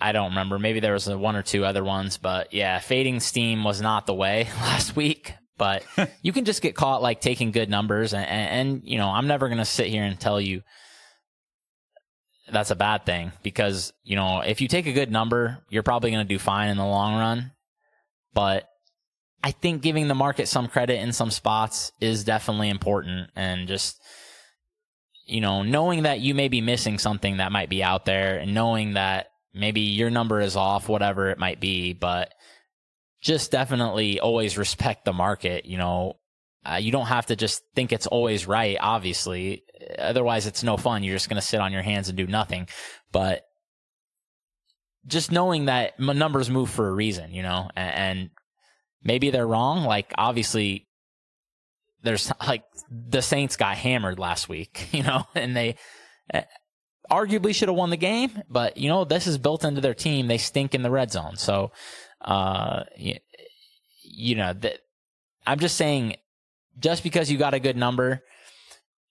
I 0.00 0.12
don't 0.12 0.30
remember. 0.30 0.58
Maybe 0.58 0.80
there 0.80 0.92
was 0.92 1.08
one 1.08 1.36
or 1.36 1.42
two 1.42 1.64
other 1.64 1.82
ones, 1.82 2.18
but 2.18 2.52
yeah, 2.52 2.78
fading 2.78 3.20
steam 3.20 3.64
was 3.64 3.80
not 3.80 4.06
the 4.06 4.14
way 4.14 4.48
last 4.60 4.94
week. 4.96 5.34
But 5.58 5.84
you 6.22 6.32
can 6.32 6.44
just 6.44 6.62
get 6.62 6.74
caught 6.74 7.02
like 7.02 7.20
taking 7.20 7.50
good 7.50 7.70
numbers, 7.70 8.12
and, 8.12 8.26
and, 8.26 8.68
and 8.68 8.82
you 8.84 8.98
know, 8.98 9.08
I'm 9.08 9.26
never 9.26 9.48
gonna 9.48 9.64
sit 9.64 9.86
here 9.86 10.02
and 10.02 10.18
tell 10.18 10.40
you 10.40 10.62
that's 12.52 12.70
a 12.70 12.76
bad 12.76 13.04
thing 13.04 13.32
because 13.42 13.92
you 14.04 14.14
know 14.14 14.40
if 14.40 14.60
you 14.60 14.68
take 14.68 14.86
a 14.86 14.92
good 14.92 15.10
number, 15.10 15.58
you're 15.70 15.82
probably 15.82 16.10
gonna 16.10 16.24
do 16.24 16.38
fine 16.38 16.68
in 16.68 16.76
the 16.76 16.84
long 16.84 17.18
run. 17.18 17.52
But 18.34 18.68
I 19.42 19.52
think 19.52 19.80
giving 19.80 20.08
the 20.08 20.14
market 20.14 20.46
some 20.46 20.68
credit 20.68 21.00
in 21.00 21.12
some 21.12 21.30
spots 21.30 21.92
is 22.00 22.24
definitely 22.24 22.68
important, 22.68 23.30
and 23.34 23.66
just 23.66 23.98
you 25.24 25.40
know, 25.40 25.62
knowing 25.62 26.02
that 26.02 26.20
you 26.20 26.34
may 26.34 26.48
be 26.48 26.60
missing 26.60 26.98
something 26.98 27.38
that 27.38 27.50
might 27.50 27.70
be 27.70 27.82
out 27.82 28.04
there, 28.04 28.36
and 28.36 28.52
knowing 28.52 28.92
that 28.92 29.28
maybe 29.56 29.80
your 29.80 30.10
number 30.10 30.40
is 30.40 30.54
off, 30.54 30.88
whatever 30.88 31.30
it 31.30 31.38
might 31.38 31.60
be, 31.60 31.92
but 31.92 32.32
just 33.20 33.50
definitely 33.50 34.20
always 34.20 34.58
respect 34.58 35.04
the 35.04 35.12
market. 35.12 35.64
You 35.64 35.78
know, 35.78 36.18
uh, 36.64 36.76
you 36.76 36.92
don't 36.92 37.06
have 37.06 37.26
to 37.26 37.36
just 37.36 37.62
think 37.74 37.92
it's 37.92 38.06
always 38.06 38.46
right, 38.46 38.76
obviously. 38.80 39.64
Otherwise, 39.98 40.46
it's 40.46 40.62
no 40.62 40.76
fun. 40.76 41.02
You're 41.02 41.16
just 41.16 41.28
going 41.28 41.40
to 41.40 41.46
sit 41.46 41.60
on 41.60 41.72
your 41.72 41.82
hands 41.82 42.08
and 42.08 42.16
do 42.16 42.26
nothing. 42.26 42.68
But 43.12 43.46
just 45.06 45.32
knowing 45.32 45.66
that 45.66 45.98
numbers 45.98 46.50
move 46.50 46.70
for 46.70 46.88
a 46.88 46.92
reason, 46.92 47.32
you 47.32 47.42
know, 47.42 47.70
and, 47.74 47.94
and 47.94 48.30
maybe 49.02 49.30
they're 49.30 49.46
wrong. 49.46 49.84
Like, 49.84 50.12
obviously, 50.18 50.86
there's 52.02 52.30
like 52.46 52.64
the 52.90 53.22
Saints 53.22 53.56
got 53.56 53.76
hammered 53.76 54.18
last 54.18 54.48
week, 54.48 54.88
you 54.92 55.02
know, 55.02 55.26
and 55.34 55.56
they 55.56 55.76
arguably 57.10 57.54
should 57.54 57.68
have 57.68 57.76
won 57.76 57.90
the 57.90 57.96
game, 57.96 58.42
but 58.48 58.76
you 58.76 58.88
know, 58.88 59.04
this 59.04 59.26
is 59.26 59.38
built 59.38 59.64
into 59.64 59.80
their 59.80 59.94
team. 59.94 60.26
They 60.26 60.38
stink 60.38 60.74
in 60.74 60.82
the 60.82 60.90
red 60.90 61.12
zone. 61.12 61.36
So, 61.36 61.72
uh, 62.20 62.84
you, 62.96 63.16
you 64.02 64.34
know, 64.34 64.52
that 64.52 64.78
I'm 65.46 65.58
just 65.58 65.76
saying, 65.76 66.16
just 66.78 67.02
because 67.02 67.30
you 67.30 67.38
got 67.38 67.54
a 67.54 67.60
good 67.60 67.76
number, 67.76 68.22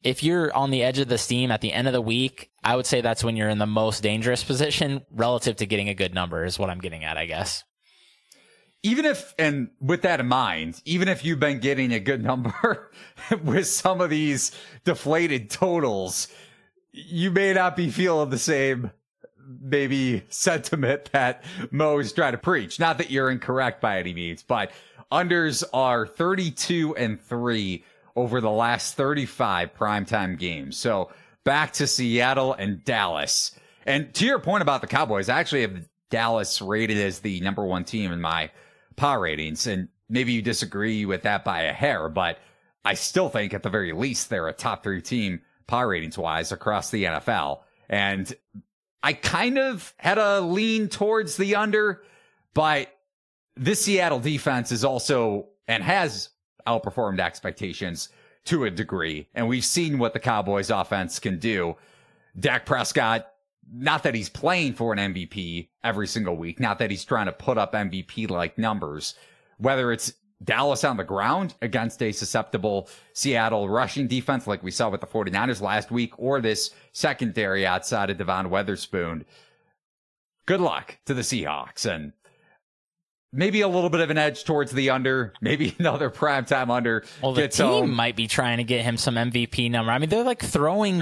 if 0.04 0.22
you're 0.22 0.56
on 0.56 0.70
the 0.70 0.84
edge 0.84 1.00
of 1.00 1.08
the 1.08 1.18
steam 1.18 1.52
at 1.52 1.62
the 1.62 1.74
end 1.74 1.88
of 1.88 1.94
the 1.94 2.02
week, 2.02 2.52
I 2.64 2.76
would 2.76 2.86
say 2.86 3.02
that's 3.02 3.24
when 3.24 3.36
you're 3.36 3.50
in 3.50 3.58
the 3.58 3.66
most 3.66 4.04
dangerous 4.04 4.44
position 4.44 5.04
relative 5.10 5.56
to 5.58 5.66
getting 5.66 5.90
a 5.90 5.96
good 5.96 6.14
number, 6.14 6.46
is 6.46 6.60
what 6.60 6.70
I'm 6.70 6.80
getting 6.80 7.04
at, 7.04 7.18
I 7.18 7.26
guess. 7.26 7.64
Even 8.84 9.06
if, 9.06 9.34
and 9.40 9.70
with 9.82 10.04
that 10.04 10.20
in 10.20 10.28
mind, 10.28 10.80
even 10.86 11.08
if 11.08 11.26
you've 11.26 11.40
been 11.40 11.60
getting 11.60 11.92
a 11.92 12.00
good 12.00 12.24
number 12.24 12.92
with 13.44 13.66
some 13.66 14.00
of 14.00 14.12
these 14.12 14.52
deflated 14.84 15.50
totals, 15.50 16.28
you 16.96 17.30
may 17.32 17.54
not 17.54 17.76
be 17.76 17.90
feeling 17.90 18.30
the 18.30 18.38
same 18.38 18.92
maybe 19.62 20.24
sentiment 20.30 21.12
that 21.12 21.44
Mo 21.72 22.00
is 22.00 22.14
trying 22.14 22.32
to 22.32 22.38
preach. 22.38 22.80
Not 22.80 22.98
that 22.98 23.12
you're 23.12 23.30
incorrect 23.30 23.82
by 23.82 24.00
any 24.00 24.14
means, 24.14 24.44
but 24.44 24.72
unders 25.12 25.64
are 25.74 26.08
32 26.08 26.96
and 26.96 27.22
3 27.22 27.84
over 28.16 28.42
the 28.42 28.50
last 28.50 28.96
35 28.96 29.76
primetime 29.76 30.40
games. 30.40 30.78
So 30.78 31.12
back 31.44 31.74
to 31.74 31.88
Seattle 31.88 32.54
and 32.54 32.84
Dallas. 32.84 33.52
And 33.86 34.14
to 34.16 34.26
your 34.26 34.40
point 34.40 34.62
about 34.62 34.82
the 34.82 34.88
Cowboys, 34.88 35.30
I 35.30 35.40
actually 35.40 35.62
have 35.62 35.88
Dallas 36.10 36.62
rated 36.62 36.98
as 36.98 37.20
the 37.20 37.42
number 37.42 37.64
one 37.64 37.84
team 37.84 38.12
in 38.12 38.22
my 38.22 38.50
power 38.96 39.20
ratings. 39.20 39.68
And 39.68 39.90
maybe 40.10 40.32
you 40.32 40.42
disagree 40.42 41.06
with 41.06 41.24
that 41.24 41.44
by 41.44 41.64
a 41.64 41.74
hair, 41.74 42.10
but 42.10 42.40
I 42.84 42.94
still 42.94 43.30
think 43.30 43.54
at 43.54 43.64
the 43.64 43.70
very 43.70 43.92
least 43.92 44.30
they're 44.30 44.48
a 44.48 44.54
top 44.54 44.84
three 44.84 45.02
team 45.02 45.42
power 45.68 45.88
ratings 45.90 46.18
wise 46.18 46.52
across 46.52 46.90
the 46.92 47.06
NFL. 47.06 47.62
And 47.90 48.34
I 49.04 49.14
kind 49.14 49.58
of 49.58 49.94
had 49.98 50.18
a 50.18 50.42
lean 50.42 50.90
towards 50.90 51.38
the 51.38 51.56
under, 51.56 52.04
but 52.54 52.92
this 53.56 53.84
Seattle 53.84 54.20
defense 54.20 54.72
is 54.72 54.84
also 54.84 55.48
and 55.68 55.84
has 55.84 56.30
outperformed 56.68 57.20
expectations 57.20 58.10
to 58.46 58.66
a 58.66 58.72
degree. 58.72 59.28
And 59.34 59.48
we've 59.48 59.66
seen 59.66 59.98
what 59.98 60.14
the 60.14 60.20
Cowboys 60.20 60.70
offense 60.70 61.20
can 61.20 61.40
do. 61.40 61.76
Dak 62.40 62.66
Prescott, 62.66 63.28
not 63.72 64.04
that 64.04 64.16
he's 64.16 64.30
playing 64.30 64.74
for 64.74 64.94
an 64.94 65.14
MVP 65.14 65.70
every 65.84 66.08
single 66.08 66.36
week, 66.36 66.60
not 66.60 66.80
that 66.80 66.92
he's 66.92 67.06
trying 67.06 67.26
to 67.28 67.32
put 67.32 67.58
up 67.58 67.74
MVP 67.74 68.30
like 68.30 68.58
numbers, 68.58 69.16
whether 69.58 69.92
it's 69.92 70.14
Dallas 70.44 70.84
on 70.84 70.98
the 70.98 71.04
ground 71.04 71.56
against 71.62 72.02
a 72.04 72.12
susceptible 72.12 72.90
Seattle 73.14 73.70
rushing 73.70 74.08
defense 74.08 74.48
like 74.48 74.64
we 74.64 74.72
saw 74.72 74.90
with 74.90 75.02
the 75.02 75.08
49ers 75.08 75.62
last 75.62 75.92
week 75.92 76.14
or 76.18 76.42
this 76.42 76.72
secondary 76.92 77.66
outside 77.66 78.10
of 78.10 78.18
Devon 78.18 78.50
Witherspoon. 78.50 79.26
Good 80.46 80.62
luck 80.62 80.98
to 81.06 81.14
the 81.14 81.22
Seahawks 81.22 81.90
and 81.90 82.14
maybe 83.32 83.62
a 83.62 83.68
little 83.68 83.90
bit 83.90 84.02
of 84.02 84.10
an 84.10 84.18
edge 84.18 84.44
towards 84.44 84.72
the 84.72 84.90
under, 84.90 85.34
maybe 85.42 85.74
another 85.80 86.10
primetime 86.10 86.70
under. 86.70 87.04
Well, 87.22 87.34
the 87.34 87.48
team 87.48 87.66
home. 87.66 87.94
might 87.94 88.16
be 88.16 88.28
trying 88.28 88.58
to 88.58 88.64
get 88.64 88.84
him 88.84 88.98
some 88.98 89.16
MVP 89.16 89.72
number. 89.72 89.92
I 89.92 90.00
mean, 90.00 90.10
they're 90.10 90.24
like 90.24 90.44
throwing 90.44 91.00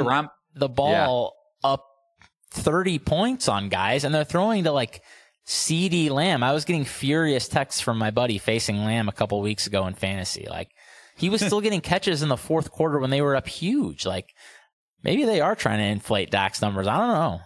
the 0.56 0.69
ball 0.69 1.36
yeah. 1.63 1.72
up 1.72 1.86
30 2.52 3.00
points 3.00 3.48
on 3.48 3.69
guys 3.69 4.04
and 4.04 4.13
they're 4.13 4.24
throwing 4.24 4.65
to 4.65 4.72
like 4.72 5.02
CeeDee 5.45 6.10
Lamb. 6.10 6.43
I 6.43 6.53
was 6.53 6.65
getting 6.65 6.86
furious 6.86 7.47
texts 7.47 7.82
from 7.82 7.97
my 7.97 8.12
buddy 8.12 8.38
facing 8.38 8.86
Lamb 8.86 9.10
a 9.10 9.13
couple 9.13 9.41
weeks 9.41 9.67
ago 9.67 9.86
in 9.88 9.93
fantasy. 9.93 10.47
Like 10.49 10.71
he 11.17 11.29
was 11.29 11.41
still 11.41 11.62
getting 11.62 11.82
catches 11.82 12.23
in 12.23 12.29
the 12.29 12.38
fourth 12.38 12.71
quarter 12.71 12.99
when 12.99 13.10
they 13.10 13.21
were 13.21 13.36
up 13.36 13.47
huge. 13.47 14.06
Like 14.06 14.34
maybe 15.03 15.25
they 15.25 15.41
are 15.41 15.56
trying 15.56 15.79
to 15.79 15.86
inflate 15.86 16.32
Dak's 16.32 16.62
numbers. 16.62 16.88
I 16.88 16.97
don't 16.97 17.08
know. 17.10 17.41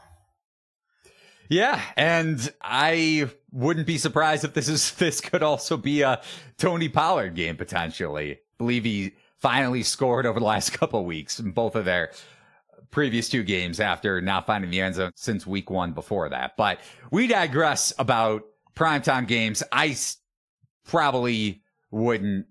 Yeah, 1.49 1.81
and 1.95 2.51
I 2.61 3.29
wouldn't 3.51 3.87
be 3.87 3.97
surprised 3.97 4.43
if 4.43 4.53
this 4.53 4.67
is 4.67 4.91
this 4.95 5.21
could 5.21 5.43
also 5.43 5.77
be 5.77 6.01
a 6.01 6.21
Tony 6.57 6.89
Pollard 6.89 7.35
game 7.35 7.55
potentially. 7.55 8.33
I 8.33 8.39
believe 8.57 8.83
he 8.83 9.13
finally 9.39 9.83
scored 9.83 10.25
over 10.25 10.39
the 10.39 10.45
last 10.45 10.69
couple 10.77 11.03
weeks 11.05 11.39
in 11.39 11.51
both 11.51 11.75
of 11.75 11.85
their 11.85 12.11
previous 12.91 13.29
two 13.29 13.43
games 13.43 13.79
after 13.79 14.21
not 14.21 14.45
finding 14.45 14.71
the 14.71 14.81
end 14.81 14.95
zone 14.95 15.11
since 15.15 15.45
week 15.45 15.69
one 15.69 15.93
before 15.93 16.29
that. 16.29 16.57
But 16.57 16.79
we 17.11 17.27
digress 17.27 17.93
about 17.99 18.43
primetime 18.75 19.27
games. 19.27 19.63
I 19.71 19.95
probably 20.85 21.61
wouldn't 21.91 22.47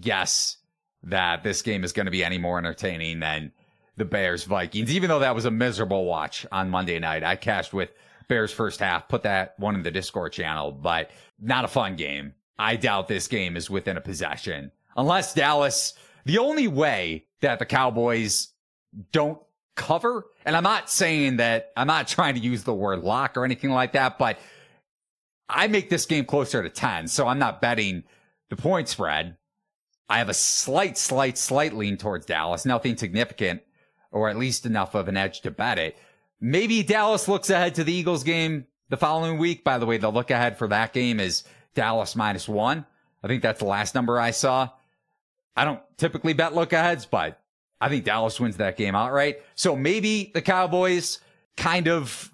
guess 0.00 0.56
that 1.02 1.42
this 1.42 1.62
game 1.62 1.84
is 1.84 1.92
going 1.92 2.06
to 2.06 2.12
be 2.12 2.24
any 2.24 2.38
more 2.38 2.58
entertaining 2.58 3.20
than 3.20 3.52
the 3.96 4.04
Bears 4.04 4.44
Vikings, 4.44 4.94
even 4.94 5.08
though 5.08 5.18
that 5.18 5.34
was 5.34 5.44
a 5.44 5.50
miserable 5.50 6.04
watch 6.04 6.46
on 6.52 6.70
Monday 6.70 6.98
night. 6.98 7.24
I 7.24 7.36
cashed 7.36 7.72
with 7.72 7.90
Bears 8.28 8.52
first 8.52 8.80
half, 8.80 9.08
put 9.08 9.22
that 9.24 9.58
one 9.58 9.74
in 9.74 9.82
the 9.82 9.90
Discord 9.90 10.32
channel, 10.32 10.72
but 10.72 11.10
not 11.40 11.64
a 11.64 11.68
fun 11.68 11.96
game. 11.96 12.34
I 12.58 12.76
doubt 12.76 13.08
this 13.08 13.26
game 13.26 13.56
is 13.56 13.70
within 13.70 13.96
a 13.96 14.00
possession 14.00 14.70
unless 14.96 15.34
Dallas, 15.34 15.94
the 16.24 16.38
only 16.38 16.68
way 16.68 17.26
that 17.40 17.58
the 17.58 17.66
Cowboys 17.66 18.48
don't 19.12 19.40
cover. 19.76 20.26
And 20.44 20.56
I'm 20.56 20.62
not 20.62 20.90
saying 20.90 21.36
that 21.36 21.72
I'm 21.76 21.86
not 21.86 22.08
trying 22.08 22.34
to 22.34 22.40
use 22.40 22.64
the 22.64 22.74
word 22.74 23.00
lock 23.00 23.36
or 23.36 23.44
anything 23.44 23.70
like 23.70 23.92
that, 23.92 24.18
but 24.18 24.38
I 25.48 25.66
make 25.66 25.90
this 25.90 26.06
game 26.06 26.24
closer 26.24 26.62
to 26.62 26.68
10. 26.68 27.08
So 27.08 27.26
I'm 27.26 27.38
not 27.38 27.60
betting 27.60 28.04
the 28.48 28.56
point 28.56 28.88
spread. 28.88 29.36
I 30.08 30.18
have 30.18 30.28
a 30.28 30.34
slight, 30.34 30.98
slight, 30.98 31.38
slight 31.38 31.72
lean 31.72 31.96
towards 31.96 32.26
Dallas. 32.26 32.66
Nothing 32.66 32.96
significant 32.96 33.62
or 34.10 34.28
at 34.28 34.36
least 34.36 34.66
enough 34.66 34.94
of 34.94 35.08
an 35.08 35.16
edge 35.16 35.40
to 35.42 35.50
bet 35.50 35.78
it. 35.78 35.96
Maybe 36.40 36.82
Dallas 36.82 37.28
looks 37.28 37.50
ahead 37.50 37.76
to 37.76 37.84
the 37.84 37.92
Eagles 37.92 38.24
game 38.24 38.66
the 38.88 38.96
following 38.96 39.38
week. 39.38 39.62
By 39.62 39.78
the 39.78 39.86
way, 39.86 39.98
the 39.98 40.10
look 40.10 40.30
ahead 40.30 40.58
for 40.58 40.68
that 40.68 40.92
game 40.92 41.20
is 41.20 41.44
Dallas 41.74 42.16
minus 42.16 42.48
one. 42.48 42.86
I 43.22 43.28
think 43.28 43.42
that's 43.42 43.60
the 43.60 43.66
last 43.66 43.94
number 43.94 44.18
I 44.18 44.30
saw. 44.32 44.70
I 45.56 45.64
don't 45.64 45.80
typically 45.96 46.32
bet 46.32 46.54
look 46.54 46.72
aheads, 46.72 47.06
but 47.06 47.40
I 47.80 47.88
think 47.88 48.04
Dallas 48.04 48.38
wins 48.38 48.58
that 48.58 48.76
game 48.76 48.94
outright. 48.94 49.42
So 49.54 49.74
maybe 49.74 50.30
the 50.34 50.42
Cowboys 50.42 51.20
kind 51.56 51.88
of 51.88 52.30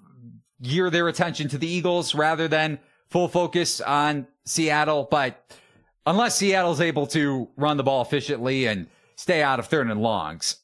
gear 0.61 0.89
their 0.89 1.07
attention 1.07 1.47
to 1.49 1.57
the 1.57 1.67
Eagles 1.67 2.15
rather 2.15 2.47
than 2.47 2.79
full 3.09 3.27
focus 3.27 3.79
on 3.79 4.27
Seattle. 4.45 5.07
But 5.09 5.55
unless 6.05 6.35
Seattle's 6.35 6.81
able 6.81 7.07
to 7.07 7.47
run 7.55 7.77
the 7.77 7.83
ball 7.83 8.01
efficiently 8.01 8.65
and 8.65 8.87
stay 9.15 9.41
out 9.41 9.59
of 9.59 9.67
third 9.67 9.89
and 9.89 10.01
longs, 10.01 10.57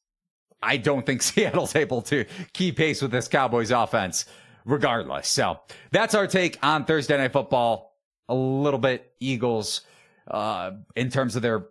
I 0.62 0.78
don't 0.78 1.06
think 1.06 1.22
Seattle's 1.22 1.76
able 1.76 2.02
to 2.04 2.26
keep 2.54 2.78
pace 2.78 3.02
with 3.02 3.12
this 3.12 3.28
Cowboys 3.28 3.72
offense 3.72 4.26
regardless. 4.66 5.28
So 5.28 5.60
that's 5.92 6.16
our 6.16 6.28
take 6.28 6.58
on 6.64 6.86
Thursday 6.86 7.18
night 7.18 7.34
football. 7.34 7.92
A 8.30 8.36
little 8.36 8.80
bit 8.80 9.12
Eagles, 9.20 9.82
uh, 10.30 10.72
in 10.96 11.10
terms 11.10 11.36
of 11.36 11.42
their 11.42 11.66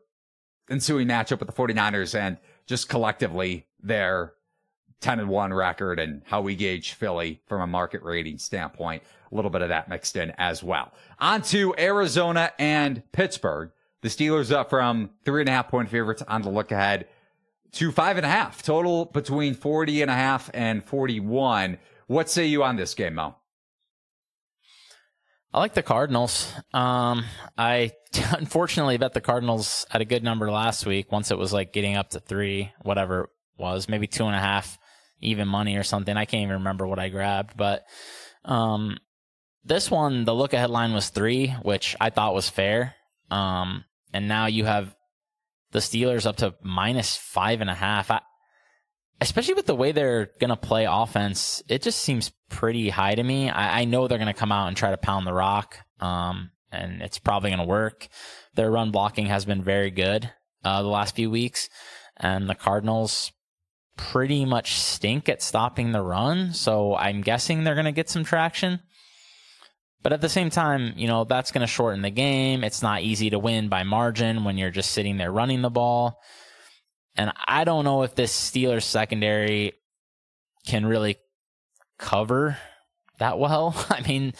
ensuing 0.71 1.09
matchup 1.09 1.39
with 1.41 1.49
the 1.49 1.55
49ers 1.55 2.15
and 2.15 2.37
just 2.73 2.89
collectively 2.89 3.67
their 3.83 4.33
10 5.03 5.21
and 5.21 5.29
1 5.29 5.53
record 5.53 6.01
and 6.01 6.23
how 6.25 6.41
we 6.41 6.57
gauge 6.57 6.95
Philly 6.95 7.43
from 7.45 7.61
a 7.61 7.67
market 7.67 8.03
rating 8.03 8.39
standpoint. 8.39 9.03
A 9.31 9.35
little 9.35 9.51
bit 9.51 9.61
of 9.61 9.69
that 9.69 9.91
mixed 9.91 10.17
in 10.17 10.33
as 10.39 10.63
well. 10.63 10.91
On 11.19 11.43
to 11.43 11.75
Arizona 11.77 12.51
and 12.59 13.03
Pittsburgh. 13.13 13.73
The 14.01 14.09
Steelers 14.09 14.51
up 14.51 14.71
from 14.71 15.11
three 15.23 15.43
and 15.43 15.51
a 15.51 15.53
half 15.53 15.69
point 15.69 15.91
favorites 15.91 16.23
on 16.27 16.41
the 16.41 16.49
look 16.49 16.73
ahead 16.73 17.09
to 17.73 17.93
five 17.93 18.17
and 18.17 18.25
a 18.25 18.31
half 18.31 18.63
total 18.63 19.05
between 19.05 19.53
40 19.53 20.01
and 20.01 20.11
a 20.11 20.15
half 20.15 20.49
and 20.55 20.83
41. 20.83 21.77
What 22.07 22.31
say 22.31 22.47
you 22.47 22.65
on 22.65 22.77
this 22.77 22.95
game, 22.95 23.17
Mo? 23.17 23.37
I 25.55 25.59
like 25.59 25.75
the 25.75 25.83
Cardinals. 25.83 26.51
Um, 26.73 27.25
I 27.59 27.93
unfortunately 28.33 28.97
bet 28.97 29.13
the 29.13 29.21
Cardinals 29.21 29.87
at 29.91 30.01
a 30.01 30.07
good 30.07 30.25
number 30.25 30.51
last 30.51 30.87
week. 30.87 31.13
Once 31.13 31.31
it 31.31 31.39
was 31.39 31.53
like 31.53 31.73
getting 31.73 31.97
up 31.97 32.11
to 32.11 32.21
three, 32.21 32.73
whatever 32.83 33.25
it 33.25 33.31
was, 33.59 33.89
maybe 33.89 34.07
two 34.07 34.25
and 34.25 34.35
a 34.35 34.41
half, 34.41 34.79
even 35.21 35.47
money 35.49 35.77
or 35.77 35.83
something. 35.83 36.17
I 36.17 36.25
can't 36.25 36.43
even 36.43 36.55
remember 36.55 36.87
what 36.87 36.99
I 36.99 37.11
grabbed, 37.11 37.57
but 37.57 37.85
um, 38.45 38.97
this 39.65 39.91
one, 39.91 40.25
the 40.25 40.35
look 40.35 40.55
ahead 40.55 40.71
line 40.71 40.95
was 40.95 41.11
three, 41.11 41.49
which 41.49 41.97
I 42.01 42.11
thought 42.11 42.35
was 42.35 42.49
fair. 42.49 42.95
Um, 43.31 43.85
and 44.13 44.29
now 44.29 44.47
you 44.47 44.65
have 44.65 44.95
the 45.73 45.79
Steelers 45.81 46.27
up 46.27 46.37
to 46.37 46.55
minus 46.63 47.17
five 47.17 47.61
and 47.61 47.71
a 47.71 47.75
half. 47.75 48.11
I, 48.11 48.21
especially 49.21 49.55
with 49.55 49.67
the 49.67 49.75
way 49.75 49.93
they're 49.93 50.31
going 50.41 50.51
to 50.51 50.57
play 50.57 50.87
offense, 50.89 51.63
it 51.69 51.83
just 51.83 52.01
seems 52.01 52.33
pretty 52.49 52.89
high 52.89 53.15
to 53.15 53.23
me. 53.23 53.51
I, 53.51 53.81
I 53.81 53.85
know 53.85 54.09
they're 54.09 54.19
going 54.19 54.27
to 54.27 54.35
come 54.35 54.53
out 54.53 54.69
and 54.69 54.77
try 54.77 54.91
to 54.91 54.97
pound 54.97 55.27
the 55.27 55.33
rock, 55.33 55.79
um, 56.01 56.51
and 56.71 57.03
it's 57.03 57.19
probably 57.19 57.51
going 57.51 57.61
to 57.61 57.67
work. 57.67 58.09
Their 58.55 58.71
run 58.71 58.91
blocking 58.91 59.27
has 59.27 59.45
been 59.45 59.63
very 59.63 59.91
good 59.91 60.31
uh, 60.65 60.83
the 60.83 60.89
last 60.89 61.15
few 61.15 61.31
weeks, 61.31 61.69
and 62.17 62.49
the 62.49 62.55
Cardinals 62.55 63.33
pretty 63.97 64.45
much 64.45 64.79
stink 64.79 65.29
at 65.29 65.43
stopping 65.43 65.93
the 65.93 66.03
run. 66.03 66.53
So 66.53 66.97
I'm 66.97 67.21
guessing 67.21 67.65
they're 67.65 67.75
going 67.75 67.85
to 67.85 67.93
get 67.93 68.09
some 68.09 68.25
traction. 68.25 68.81
But 70.03 70.13
at 70.13 70.21
the 70.21 70.29
same 70.29 70.51
time, 70.51 70.95
you 70.97 71.07
know, 71.07 71.25
that's 71.25 71.53
going 71.53 71.61
to 71.61 71.67
shorten 71.67 72.03
the 72.03 72.11
game. 72.11 72.65
It's 72.65 72.83
not 72.83 73.03
easy 73.03 73.31
to 73.31 73.39
win 73.39 73.69
by 73.69 73.85
margin 73.85 74.45
when 74.45 74.59
you're 74.59 74.71
just 74.71 74.91
sitting 74.91 75.17
there 75.17 75.31
running 75.31 75.63
the 75.63 75.71
ball. 75.71 76.21
And 77.17 77.33
I 77.47 77.65
don't 77.65 77.85
know 77.85 78.03
if 78.03 78.15
this 78.15 78.33
Steelers 78.33 78.85
secondary 78.85 79.75
can 80.67 80.87
really 80.87 81.17
cover 81.99 82.57
that 83.19 83.39
well. 83.39 83.75
I 83.91 84.01
mean, 84.07 84.35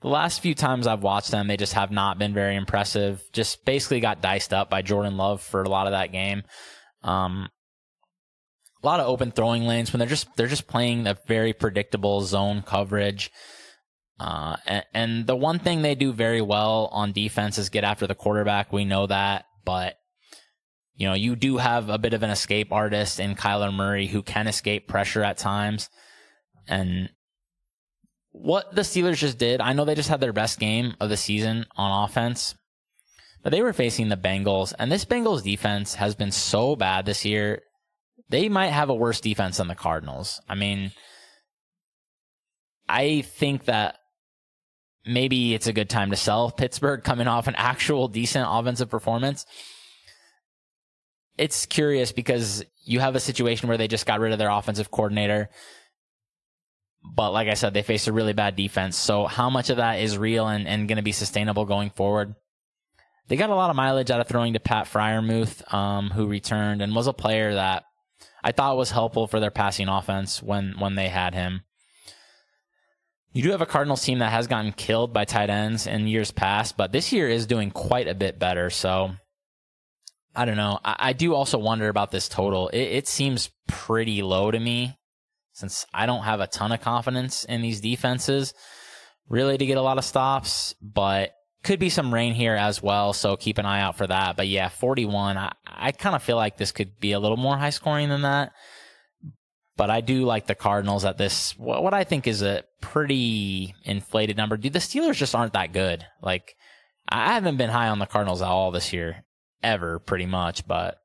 the 0.00 0.08
last 0.08 0.40
few 0.40 0.54
times 0.54 0.86
I've 0.86 1.02
watched 1.02 1.30
them, 1.30 1.46
they 1.46 1.56
just 1.56 1.74
have 1.74 1.90
not 1.90 2.18
been 2.18 2.34
very 2.34 2.56
impressive. 2.56 3.22
Just 3.32 3.64
basically 3.64 4.00
got 4.00 4.20
diced 4.20 4.52
up 4.52 4.70
by 4.70 4.82
Jordan 4.82 5.16
Love 5.16 5.42
for 5.42 5.62
a 5.62 5.68
lot 5.68 5.86
of 5.86 5.92
that 5.92 6.12
game. 6.12 6.42
Um, 7.02 7.48
a 8.82 8.86
lot 8.86 9.00
of 9.00 9.06
open 9.06 9.30
throwing 9.30 9.64
lanes 9.64 9.92
when 9.92 9.98
they're 9.98 10.08
just 10.08 10.34
they're 10.36 10.48
just 10.48 10.66
playing 10.66 11.06
a 11.06 11.16
very 11.26 11.52
predictable 11.52 12.20
zone 12.22 12.62
coverage. 12.62 13.30
Uh, 14.18 14.56
and, 14.66 14.84
and 14.92 15.26
the 15.26 15.36
one 15.36 15.58
thing 15.58 15.82
they 15.82 15.94
do 15.94 16.12
very 16.12 16.40
well 16.42 16.88
on 16.92 17.12
defense 17.12 17.58
is 17.58 17.70
get 17.70 17.84
after 17.84 18.06
the 18.06 18.14
quarterback. 18.14 18.72
We 18.72 18.84
know 18.84 19.06
that, 19.06 19.46
but 19.64 19.96
you 20.94 21.08
know, 21.08 21.14
you 21.14 21.36
do 21.36 21.56
have 21.56 21.88
a 21.88 21.98
bit 21.98 22.14
of 22.14 22.22
an 22.22 22.30
escape 22.30 22.72
artist 22.72 23.18
in 23.18 23.34
Kyler 23.34 23.72
Murray 23.72 24.06
who 24.06 24.22
can 24.22 24.46
escape 24.46 24.88
pressure 24.88 25.22
at 25.22 25.38
times. 25.38 25.88
And 26.68 27.10
what 28.30 28.74
the 28.74 28.82
Steelers 28.82 29.16
just 29.16 29.38
did, 29.38 29.60
I 29.60 29.72
know 29.72 29.84
they 29.84 29.94
just 29.94 30.08
had 30.08 30.20
their 30.20 30.32
best 30.32 30.58
game 30.58 30.94
of 31.00 31.08
the 31.08 31.16
season 31.16 31.66
on 31.76 32.04
offense, 32.04 32.54
but 33.42 33.50
they 33.50 33.62
were 33.62 33.72
facing 33.72 34.08
the 34.08 34.16
Bengals, 34.16 34.72
and 34.78 34.90
this 34.90 35.04
Bengals 35.04 35.42
defense 35.42 35.96
has 35.96 36.14
been 36.14 36.30
so 36.30 36.76
bad 36.76 37.06
this 37.06 37.24
year. 37.24 37.62
They 38.28 38.48
might 38.48 38.68
have 38.68 38.88
a 38.88 38.94
worse 38.94 39.20
defense 39.20 39.58
than 39.58 39.68
the 39.68 39.74
Cardinals. 39.74 40.40
I 40.48 40.54
mean, 40.54 40.92
I 42.88 43.22
think 43.22 43.64
that 43.64 43.96
maybe 45.04 45.54
it's 45.54 45.66
a 45.66 45.72
good 45.72 45.90
time 45.90 46.10
to 46.10 46.16
sell 46.16 46.50
Pittsburgh 46.50 47.02
coming 47.02 47.26
off 47.26 47.48
an 47.48 47.54
actual 47.56 48.08
decent 48.08 48.46
offensive 48.48 48.88
performance. 48.88 49.44
It's 51.38 51.66
curious 51.66 52.12
because 52.12 52.64
you 52.84 53.00
have 53.00 53.14
a 53.14 53.20
situation 53.20 53.68
where 53.68 53.78
they 53.78 53.88
just 53.88 54.06
got 54.06 54.20
rid 54.20 54.32
of 54.32 54.38
their 54.38 54.50
offensive 54.50 54.90
coordinator. 54.90 55.48
But 57.02 57.32
like 57.32 57.48
I 57.48 57.54
said, 57.54 57.74
they 57.74 57.82
faced 57.82 58.06
a 58.06 58.12
really 58.12 58.32
bad 58.32 58.54
defense. 58.54 58.96
So 58.96 59.26
how 59.26 59.50
much 59.50 59.70
of 59.70 59.78
that 59.78 60.00
is 60.00 60.18
real 60.18 60.46
and, 60.46 60.68
and 60.68 60.88
going 60.88 60.96
to 60.96 61.02
be 61.02 61.12
sustainable 61.12 61.64
going 61.64 61.90
forward? 61.90 62.34
They 63.28 63.36
got 63.36 63.50
a 63.50 63.54
lot 63.54 63.70
of 63.70 63.76
mileage 63.76 64.10
out 64.10 64.20
of 64.20 64.28
throwing 64.28 64.52
to 64.52 64.60
Pat 64.60 64.86
Freiermuth, 64.86 65.72
um, 65.72 66.10
who 66.10 66.26
returned 66.26 66.82
and 66.82 66.94
was 66.94 67.06
a 67.06 67.12
player 67.12 67.54
that 67.54 67.84
I 68.44 68.52
thought 68.52 68.76
was 68.76 68.90
helpful 68.90 69.26
for 69.26 69.40
their 69.40 69.50
passing 69.50 69.88
offense 69.88 70.42
when, 70.42 70.74
when 70.78 70.96
they 70.96 71.08
had 71.08 71.34
him. 71.34 71.62
You 73.32 73.42
do 73.42 73.50
have 73.52 73.62
a 73.62 73.66
Cardinals 73.66 74.02
team 74.02 74.18
that 74.18 74.32
has 74.32 74.46
gotten 74.46 74.72
killed 74.72 75.14
by 75.14 75.24
tight 75.24 75.48
ends 75.48 75.86
in 75.86 76.06
years 76.06 76.30
past, 76.30 76.76
but 76.76 76.92
this 76.92 77.12
year 77.12 77.28
is 77.28 77.46
doing 77.46 77.70
quite 77.70 78.06
a 78.06 78.14
bit 78.14 78.38
better. 78.38 78.68
So 78.68 79.12
I 80.34 80.44
don't 80.44 80.56
know. 80.56 80.78
I, 80.84 80.96
I 80.98 81.12
do 81.12 81.34
also 81.34 81.58
wonder 81.58 81.88
about 81.88 82.10
this 82.10 82.28
total. 82.28 82.68
It, 82.68 82.80
it 82.82 83.08
seems 83.08 83.50
pretty 83.68 84.22
low 84.22 84.50
to 84.50 84.58
me 84.58 84.98
since 85.52 85.86
I 85.92 86.06
don't 86.06 86.22
have 86.22 86.40
a 86.40 86.46
ton 86.46 86.72
of 86.72 86.80
confidence 86.80 87.44
in 87.44 87.62
these 87.62 87.80
defenses 87.80 88.54
really 89.28 89.56
to 89.56 89.66
get 89.66 89.78
a 89.78 89.82
lot 89.82 89.98
of 89.98 90.04
stops, 90.04 90.74
but 90.80 91.32
could 91.62 91.78
be 91.78 91.90
some 91.90 92.12
rain 92.12 92.34
here 92.34 92.54
as 92.54 92.82
well. 92.82 93.12
So 93.12 93.36
keep 93.36 93.58
an 93.58 93.66
eye 93.66 93.80
out 93.80 93.96
for 93.96 94.06
that. 94.06 94.36
But 94.36 94.48
yeah, 94.48 94.68
41. 94.68 95.38
I, 95.38 95.52
I 95.66 95.92
kind 95.92 96.16
of 96.16 96.22
feel 96.22 96.36
like 96.36 96.56
this 96.56 96.72
could 96.72 96.98
be 96.98 97.12
a 97.12 97.20
little 97.20 97.36
more 97.36 97.56
high 97.56 97.70
scoring 97.70 98.08
than 98.08 98.22
that. 98.22 98.52
But 99.76 99.90
I 99.90 100.00
do 100.00 100.24
like 100.24 100.46
the 100.46 100.54
Cardinals 100.54 101.04
at 101.04 101.16
this, 101.16 101.56
what 101.56 101.94
I 101.94 102.04
think 102.04 102.26
is 102.26 102.42
a 102.42 102.64
pretty 102.82 103.74
inflated 103.84 104.36
number. 104.36 104.56
Dude, 104.56 104.74
the 104.74 104.80
Steelers 104.80 105.14
just 105.14 105.34
aren't 105.34 105.54
that 105.54 105.72
good. 105.72 106.04
Like, 106.20 106.54
I 107.08 107.32
haven't 107.32 107.56
been 107.56 107.70
high 107.70 107.88
on 107.88 107.98
the 107.98 108.06
Cardinals 108.06 108.42
at 108.42 108.48
all 108.48 108.70
this 108.70 108.92
year, 108.92 109.24
ever, 109.62 109.98
pretty 109.98 110.26
much. 110.26 110.66
But 110.66 110.98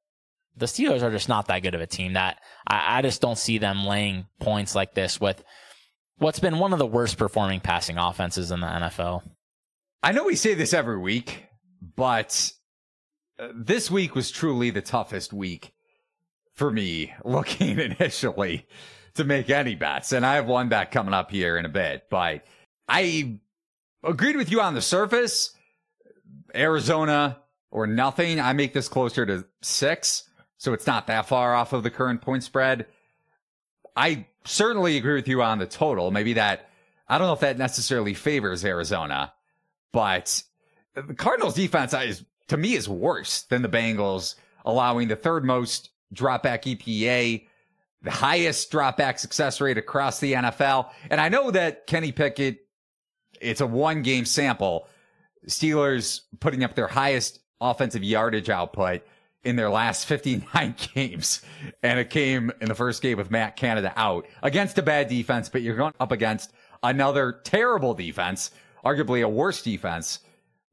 the 0.56 0.65
Steelers 0.65 1.04
are 1.04 1.12
just 1.12 1.30
not 1.30 1.48
that 1.48 1.62
good 1.63 1.76
of 1.76 1.82
a 1.82 1.88
team 1.88 2.13
that 2.13 2.39
I, 2.67 2.98
I 2.98 3.02
just 3.02 3.22
don't 3.22 3.38
see 3.38 3.58
them 3.58 3.86
laying 3.86 4.26
points 4.39 4.76
like 4.76 4.93
this 4.93 5.22
with 5.22 5.43
what's 6.17 6.39
been 6.39 6.60
one 6.60 6.74
of 6.74 6.80
the 6.80 6.86
worst 6.86 7.17
performing 7.17 7.60
passing 7.60 7.98
offenses 7.98 8.52
in 8.52 8.60
the 8.60 8.67
NFL. 8.67 9.22
I 10.04 10.12
know 10.12 10.26
we 10.26 10.36
say 10.36 10.54
this 10.54 10.74
every 10.74 10.98
week, 10.98 11.46
but 11.96 12.52
uh, 13.39 13.50
this 13.56 13.91
week 13.91 14.15
was 14.15 14.32
truly 14.32 14.70
the 14.70 14.82
toughest 14.82 15.34
week 15.34 15.74
for 16.54 16.72
me 16.72 17.13
looking 17.24 17.80
initially 17.80 18.67
to 19.15 19.24
make 19.24 19.50
any 19.50 19.76
bets. 19.76 20.12
And 20.12 20.26
I 20.26 20.36
have 20.36 20.48
one 20.48 20.70
bet 20.70 20.91
coming 20.91 21.13
up 21.13 21.32
here 21.32 21.58
in 21.58 21.65
a 21.65 21.70
bit, 21.70 22.04
but 22.10 22.43
I 22.88 23.39
agreed 24.04 24.36
with 24.36 24.52
you 24.52 24.62
on 24.62 24.74
the 24.74 24.82
surface. 24.82 25.54
Arizona 26.56 27.39
or 27.71 27.88
nothing. 27.88 28.39
I 28.39 28.53
make 28.53 28.73
this 28.73 28.88
closer 28.88 29.25
to 29.25 29.45
six. 29.62 30.30
So 30.58 30.73
it's 30.73 30.88
not 30.88 31.08
that 31.08 31.27
far 31.27 31.53
off 31.53 31.73
of 31.73 31.84
the 31.84 31.91
current 31.91 32.21
point 32.21 32.43
spread. 32.43 32.88
I 33.95 34.25
certainly 34.45 34.97
agree 34.97 35.15
with 35.15 35.27
you 35.27 35.41
on 35.41 35.60
the 35.60 35.65
total. 35.65 36.12
Maybe 36.12 36.34
that, 36.34 36.69
I 37.08 37.17
don't 37.17 37.27
know 37.27 37.34
if 37.34 37.39
that 37.41 37.58
necessarily 37.58 38.13
favors 38.13 38.65
Arizona, 38.65 39.34
but 39.91 40.43
the 40.93 41.13
Cardinals 41.13 41.56
defense 41.56 41.93
is, 41.93 42.23
to 42.47 42.58
me 42.58 42.73
is 42.73 42.89
worse 42.89 43.43
than 43.43 43.62
the 43.62 43.69
Bengals, 43.69 44.36
allowing 44.65 45.08
the 45.08 45.15
third 45.15 45.45
most 45.45 45.89
dropback 46.13 46.63
EPA, 46.63 47.45
the 48.01 48.12
highest 48.12 48.71
dropback 48.71 49.19
success 49.19 49.60
rate 49.60 49.77
across 49.77 50.19
the 50.19 50.34
NFL. 50.34 50.89
And 51.10 51.19
I 51.19 51.30
know 51.30 51.51
that 51.51 51.88
Kenny 51.88 52.12
Pickett, 52.12 52.60
it's 53.41 53.62
a 53.62 53.67
one 53.67 54.01
game 54.01 54.25
sample. 54.25 54.88
Steelers 55.47 56.21
putting 56.39 56.63
up 56.63 56.75
their 56.75 56.88
highest 56.88 57.39
offensive 57.62 58.04
yardage 58.04 58.50
output 58.50 59.02
in 59.43 59.56
their 59.56 59.70
last 59.70 60.06
59 60.06 60.76
games. 60.93 61.41
And 61.84 62.00
it 62.00 62.10
came 62.10 62.52
in 62.62 62.67
the 62.67 62.76
first 62.76 63.02
game 63.02 63.17
with 63.17 63.32
Matt 63.32 63.56
Canada 63.56 63.93
out 63.96 64.28
against 64.43 64.78
a 64.78 64.82
bad 64.82 65.08
defense, 65.08 65.50
but 65.50 65.62
you're 65.62 65.76
going 65.76 65.93
up 66.00 66.12
against 66.12 66.52
another 66.84 67.39
terrible 67.43 67.93
defense, 67.93 68.52
arguably 68.84 69.24
a 69.24 69.30
worse 69.30 69.62
defense 69.62 70.20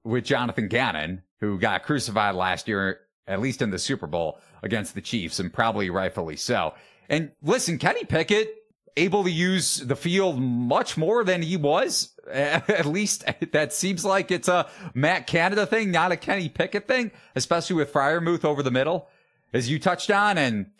with 0.04 0.24
Jonathan 0.24 0.68
Gannon, 0.68 1.22
who 1.40 1.58
got 1.58 1.84
crucified 1.84 2.34
last 2.34 2.68
year, 2.68 3.00
at 3.26 3.40
least 3.40 3.62
in 3.62 3.70
the 3.70 3.78
Super 3.78 4.06
Bowl 4.06 4.38
against 4.62 4.94
the 4.94 5.00
Chiefs 5.00 5.38
and 5.38 5.52
probably 5.52 5.90
rightfully 5.90 6.36
so. 6.36 6.74
And 7.08 7.32
listen, 7.42 7.78
Kenny 7.78 8.04
Pickett 8.04 8.54
able 8.96 9.24
to 9.24 9.30
use 9.30 9.78
the 9.78 9.96
field 9.96 10.40
much 10.40 10.96
more 10.96 11.24
than 11.24 11.42
he 11.42 11.56
was. 11.56 12.10
At 12.30 12.86
least 12.86 13.24
that 13.52 13.72
seems 13.72 14.04
like 14.04 14.30
it's 14.30 14.48
a 14.48 14.68
Matt 14.94 15.26
Canada 15.26 15.66
thing, 15.66 15.90
not 15.90 16.12
a 16.12 16.16
Kenny 16.16 16.48
Pickett 16.48 16.88
thing, 16.88 17.10
especially 17.34 17.76
with 17.76 17.92
Freiermuth 17.92 18.44
over 18.44 18.62
the 18.62 18.70
middle, 18.70 19.08
as 19.52 19.68
you 19.68 19.78
touched 19.78 20.10
on. 20.10 20.38
And 20.38 20.70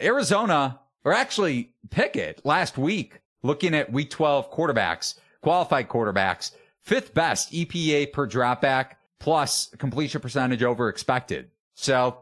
Arizona, 0.00 0.80
or 1.04 1.12
actually 1.12 1.74
Pickett 1.90 2.44
last 2.44 2.78
week, 2.78 3.20
looking 3.42 3.74
at 3.74 3.92
week 3.92 4.10
12 4.10 4.52
quarterbacks, 4.52 5.14
qualified 5.42 5.88
quarterbacks, 5.88 6.52
fifth 6.82 7.14
best 7.14 7.52
EPA 7.52 8.12
per 8.12 8.28
dropback 8.28 8.92
plus 9.18 9.68
completion 9.78 10.20
percentage 10.20 10.62
over 10.62 10.88
expected. 10.88 11.50
So 11.74 12.18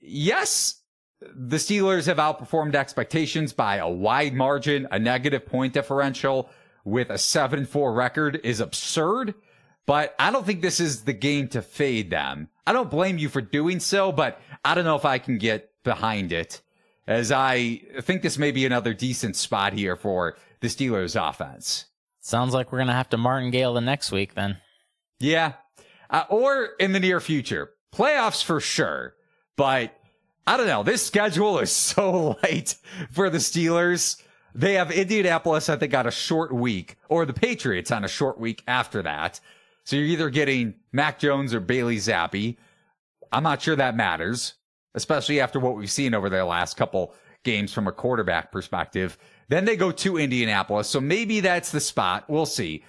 yes, 0.00 0.82
the 1.34 1.56
Steelers 1.56 2.06
have 2.06 2.16
outperformed 2.18 2.74
expectations 2.74 3.52
by 3.52 3.76
a 3.76 3.88
wide 3.88 4.34
margin. 4.34 4.88
A 4.90 4.98
negative 4.98 5.46
point 5.46 5.72
differential 5.72 6.50
with 6.84 7.10
a 7.10 7.14
7-4 7.14 7.94
record 7.96 8.40
is 8.44 8.60
absurd, 8.60 9.34
but 9.86 10.14
I 10.18 10.30
don't 10.30 10.44
think 10.44 10.60
this 10.60 10.80
is 10.80 11.04
the 11.04 11.12
game 11.12 11.48
to 11.48 11.62
fade 11.62 12.10
them. 12.10 12.48
I 12.66 12.72
don't 12.72 12.90
blame 12.90 13.18
you 13.18 13.28
for 13.28 13.40
doing 13.40 13.80
so, 13.80 14.12
but 14.12 14.40
I 14.64 14.74
don't 14.74 14.84
know 14.84 14.96
if 14.96 15.04
I 15.04 15.18
can 15.18 15.38
get 15.38 15.70
behind 15.82 16.32
it 16.32 16.60
as 17.06 17.30
I 17.30 17.82
think 18.00 18.22
this 18.22 18.38
may 18.38 18.50
be 18.50 18.64
another 18.64 18.94
decent 18.94 19.36
spot 19.36 19.72
here 19.72 19.96
for 19.96 20.36
the 20.60 20.68
Steelers 20.68 21.16
offense. 21.16 21.86
Sounds 22.20 22.54
like 22.54 22.72
we're 22.72 22.78
going 22.78 22.88
to 22.88 22.94
have 22.94 23.10
to 23.10 23.18
martingale 23.18 23.74
the 23.74 23.80
next 23.80 24.10
week 24.10 24.34
then. 24.34 24.58
Yeah. 25.20 25.54
Uh, 26.08 26.24
or 26.30 26.70
in 26.80 26.92
the 26.92 27.00
near 27.00 27.20
future. 27.20 27.70
Playoffs 27.94 28.42
for 28.42 28.60
sure, 28.60 29.14
but 29.56 29.94
I 30.46 30.56
don't 30.56 30.66
know. 30.66 30.82
This 30.82 31.04
schedule 31.04 31.58
is 31.58 31.72
so 31.72 32.36
light 32.42 32.76
for 33.10 33.30
the 33.30 33.38
Steelers. 33.38 34.20
They 34.54 34.74
have 34.74 34.90
Indianapolis, 34.90 35.68
I 35.68 35.76
think, 35.76 35.94
on 35.94 36.06
a 36.06 36.12
short 36.12 36.52
week, 36.52 36.96
or 37.08 37.26
the 37.26 37.32
Patriots 37.32 37.90
on 37.90 38.04
a 38.04 38.08
short 38.08 38.38
week 38.38 38.62
after 38.68 39.02
that. 39.02 39.40
So 39.84 39.96
you're 39.96 40.06
either 40.06 40.30
getting 40.30 40.74
Mac 40.92 41.18
Jones 41.18 41.52
or 41.52 41.60
Bailey 41.60 41.96
Zappe. 41.96 42.56
I'm 43.32 43.42
not 43.42 43.62
sure 43.62 43.76
that 43.76 43.96
matters, 43.96 44.54
especially 44.94 45.40
after 45.40 45.58
what 45.58 45.76
we've 45.76 45.90
seen 45.90 46.14
over 46.14 46.30
their 46.30 46.44
last 46.44 46.76
couple 46.76 47.14
games 47.42 47.72
from 47.72 47.88
a 47.88 47.92
quarterback 47.92 48.52
perspective. 48.52 49.18
Then 49.48 49.64
they 49.64 49.76
go 49.76 49.90
to 49.92 50.18
Indianapolis. 50.18 50.88
So 50.88 51.00
maybe 51.00 51.40
that's 51.40 51.70
the 51.70 51.80
spot. 51.80 52.24
We'll 52.28 52.46
see. 52.46 52.84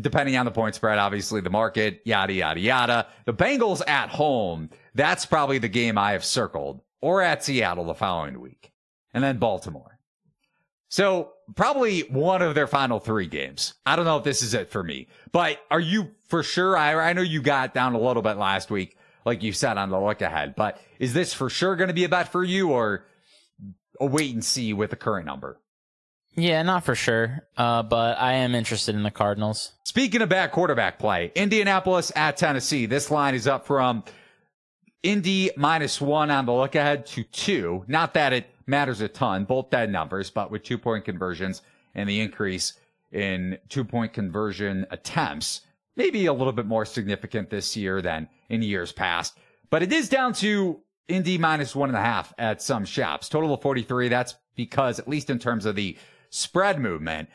Depending 0.00 0.36
on 0.36 0.44
the 0.44 0.50
point 0.50 0.74
spread, 0.74 0.98
obviously 0.98 1.40
the 1.40 1.50
market, 1.50 2.02
yada, 2.04 2.32
yada, 2.32 2.60
yada. 2.60 3.06
The 3.26 3.34
Bengals 3.34 3.82
at 3.86 4.08
home 4.08 4.70
that's 4.94 5.26
probably 5.26 5.58
the 5.58 5.68
game 5.68 5.96
I 5.96 6.12
have 6.12 6.24
circled 6.24 6.82
or 7.00 7.22
at 7.22 7.42
Seattle 7.42 7.84
the 7.84 7.94
following 7.94 8.40
week 8.40 8.72
and 9.14 9.22
then 9.24 9.38
Baltimore. 9.38 9.98
So 10.88 11.32
probably 11.56 12.00
one 12.00 12.42
of 12.42 12.54
their 12.54 12.66
final 12.66 13.00
three 13.00 13.26
games. 13.26 13.74
I 13.86 13.96
don't 13.96 14.04
know 14.04 14.18
if 14.18 14.24
this 14.24 14.42
is 14.42 14.52
it 14.52 14.70
for 14.70 14.82
me, 14.82 15.08
but 15.32 15.58
are 15.70 15.80
you 15.80 16.10
for 16.28 16.42
sure? 16.42 16.76
I, 16.76 16.94
I 16.94 17.12
know 17.14 17.22
you 17.22 17.40
got 17.40 17.72
down 17.72 17.94
a 17.94 18.00
little 18.00 18.22
bit 18.22 18.36
last 18.36 18.70
week, 18.70 18.98
like 19.24 19.42
you 19.42 19.52
said 19.52 19.78
on 19.78 19.88
the 19.88 19.98
look 19.98 20.20
ahead, 20.20 20.54
but 20.54 20.80
is 20.98 21.14
this 21.14 21.32
for 21.32 21.48
sure 21.48 21.76
going 21.76 21.88
to 21.88 21.94
be 21.94 22.04
a 22.04 22.10
bet 22.10 22.30
for 22.30 22.44
you 22.44 22.70
or 22.70 23.06
a 23.98 24.06
wait 24.06 24.34
and 24.34 24.44
see 24.44 24.74
with 24.74 24.90
the 24.90 24.96
current 24.96 25.24
number? 25.24 25.58
Yeah, 26.34 26.62
not 26.62 26.84
for 26.84 26.94
sure. 26.94 27.46
Uh, 27.56 27.82
but 27.82 28.18
I 28.18 28.34
am 28.34 28.54
interested 28.54 28.94
in 28.94 29.02
the 29.02 29.10
Cardinals. 29.10 29.72
Speaking 29.84 30.22
of 30.22 30.28
bad 30.28 30.50
quarterback 30.52 30.98
play, 30.98 31.30
Indianapolis 31.34 32.10
at 32.16 32.36
Tennessee. 32.36 32.86
This 32.86 33.10
line 33.10 33.34
is 33.34 33.46
up 33.46 33.66
from 33.66 34.04
Indy 35.02 35.50
minus 35.56 36.00
one 36.00 36.30
on 36.30 36.46
the 36.46 36.52
look 36.52 36.74
ahead 36.74 37.06
to 37.06 37.24
two. 37.24 37.84
Not 37.86 38.14
that 38.14 38.32
it 38.32 38.46
matters 38.66 39.00
a 39.00 39.08
ton, 39.08 39.44
both 39.44 39.70
dead 39.70 39.90
numbers, 39.90 40.30
but 40.30 40.50
with 40.50 40.62
two 40.62 40.78
point 40.78 41.04
conversions 41.04 41.62
and 41.94 42.08
the 42.08 42.20
increase 42.20 42.74
in 43.10 43.58
two 43.68 43.84
point 43.84 44.14
conversion 44.14 44.86
attempts, 44.90 45.62
maybe 45.96 46.26
a 46.26 46.32
little 46.32 46.52
bit 46.52 46.66
more 46.66 46.86
significant 46.86 47.50
this 47.50 47.76
year 47.76 48.00
than 48.00 48.28
in 48.48 48.62
years 48.62 48.92
past. 48.92 49.36
But 49.68 49.82
it 49.82 49.92
is 49.92 50.08
down 50.08 50.32
to 50.34 50.80
Indy 51.08 51.36
minus 51.36 51.76
one 51.76 51.90
and 51.90 51.98
a 51.98 52.02
half 52.02 52.32
at 52.38 52.62
some 52.62 52.84
shops. 52.86 53.28
Total 53.28 53.52
of 53.52 53.60
43. 53.60 54.08
That's 54.08 54.36
because, 54.54 54.98
at 54.98 55.08
least 55.08 55.30
in 55.30 55.38
terms 55.38 55.66
of 55.66 55.76
the 55.76 55.96
spread 56.32 56.80
movement, 56.80 57.28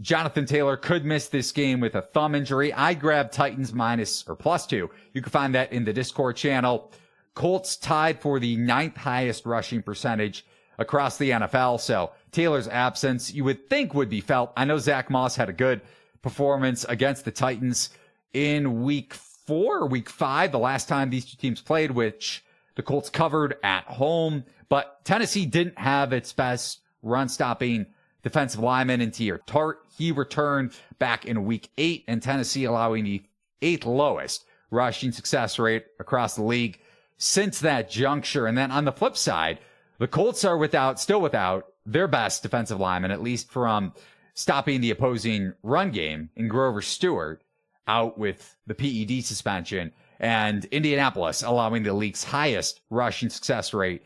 Jonathan 0.00 0.44
Taylor 0.44 0.76
could 0.76 1.04
miss 1.04 1.28
this 1.28 1.50
game 1.50 1.80
with 1.80 1.94
a 1.94 2.02
thumb 2.02 2.34
injury. 2.34 2.72
I 2.72 2.94
grabbed 2.94 3.32
Titans 3.32 3.72
minus 3.72 4.22
or 4.28 4.36
plus 4.36 4.66
two. 4.66 4.90
You 5.12 5.22
can 5.22 5.30
find 5.30 5.54
that 5.54 5.72
in 5.72 5.84
the 5.84 5.92
Discord 5.92 6.36
channel. 6.36 6.92
Colts 7.34 7.76
tied 7.76 8.20
for 8.20 8.38
the 8.38 8.56
ninth 8.56 8.96
highest 8.96 9.46
rushing 9.46 9.82
percentage 9.82 10.44
across 10.78 11.16
the 11.16 11.30
NFL. 11.30 11.80
So 11.80 12.10
Taylor's 12.32 12.68
absence, 12.68 13.32
you 13.32 13.44
would 13.44 13.68
think 13.68 13.94
would 13.94 14.10
be 14.10 14.20
felt. 14.20 14.52
I 14.56 14.64
know 14.64 14.78
Zack 14.78 15.10
Moss 15.10 15.36
had 15.36 15.48
a 15.48 15.52
good 15.52 15.80
performance 16.22 16.84
against 16.84 17.24
the 17.24 17.30
Titans 17.30 17.90
in 18.32 18.82
week 18.82 19.14
four 19.14 19.86
week 19.86 20.10
five, 20.10 20.52
the 20.52 20.58
last 20.58 20.88
time 20.88 21.10
these 21.10 21.24
two 21.24 21.36
teams 21.36 21.60
played, 21.60 21.90
which 21.90 22.44
the 22.74 22.82
Colts 22.82 23.10
covered 23.10 23.56
at 23.62 23.84
home, 23.84 24.44
but 24.68 25.04
Tennessee 25.04 25.46
didn't 25.46 25.78
have 25.78 26.12
its 26.12 26.32
best 26.32 26.80
run 27.02 27.28
stopping 27.28 27.86
defensive 28.24 28.60
lineman 28.60 29.00
in 29.00 29.12
Teair 29.12 29.38
Tart. 29.46 29.78
He 29.96 30.10
returned 30.10 30.72
back 30.98 31.24
in 31.26 31.44
week 31.44 31.70
eight 31.78 32.04
and 32.08 32.20
Tennessee 32.20 32.64
allowing 32.64 33.04
the 33.04 33.22
eighth 33.62 33.86
lowest 33.86 34.44
rushing 34.70 35.12
success 35.12 35.58
rate 35.58 35.84
across 36.00 36.34
the 36.34 36.42
league 36.42 36.80
since 37.18 37.60
that 37.60 37.88
juncture. 37.88 38.46
And 38.46 38.58
then 38.58 38.72
on 38.72 38.84
the 38.84 38.92
flip 38.92 39.16
side, 39.16 39.60
the 39.98 40.08
Colts 40.08 40.44
are 40.44 40.56
without, 40.56 40.98
still 40.98 41.20
without 41.20 41.66
their 41.86 42.08
best 42.08 42.42
defensive 42.42 42.80
lineman, 42.80 43.12
at 43.12 43.22
least 43.22 43.52
from 43.52 43.92
stopping 44.32 44.80
the 44.80 44.90
opposing 44.90 45.52
run 45.62 45.92
game 45.92 46.30
in 46.34 46.48
Grover 46.48 46.82
Stewart 46.82 47.44
out 47.86 48.18
with 48.18 48.56
the 48.66 48.74
PED 48.74 49.24
suspension 49.24 49.92
and 50.18 50.64
Indianapolis 50.66 51.42
allowing 51.42 51.82
the 51.82 51.92
league's 51.92 52.24
highest 52.24 52.80
rushing 52.88 53.28
success 53.28 53.74
rate 53.74 54.02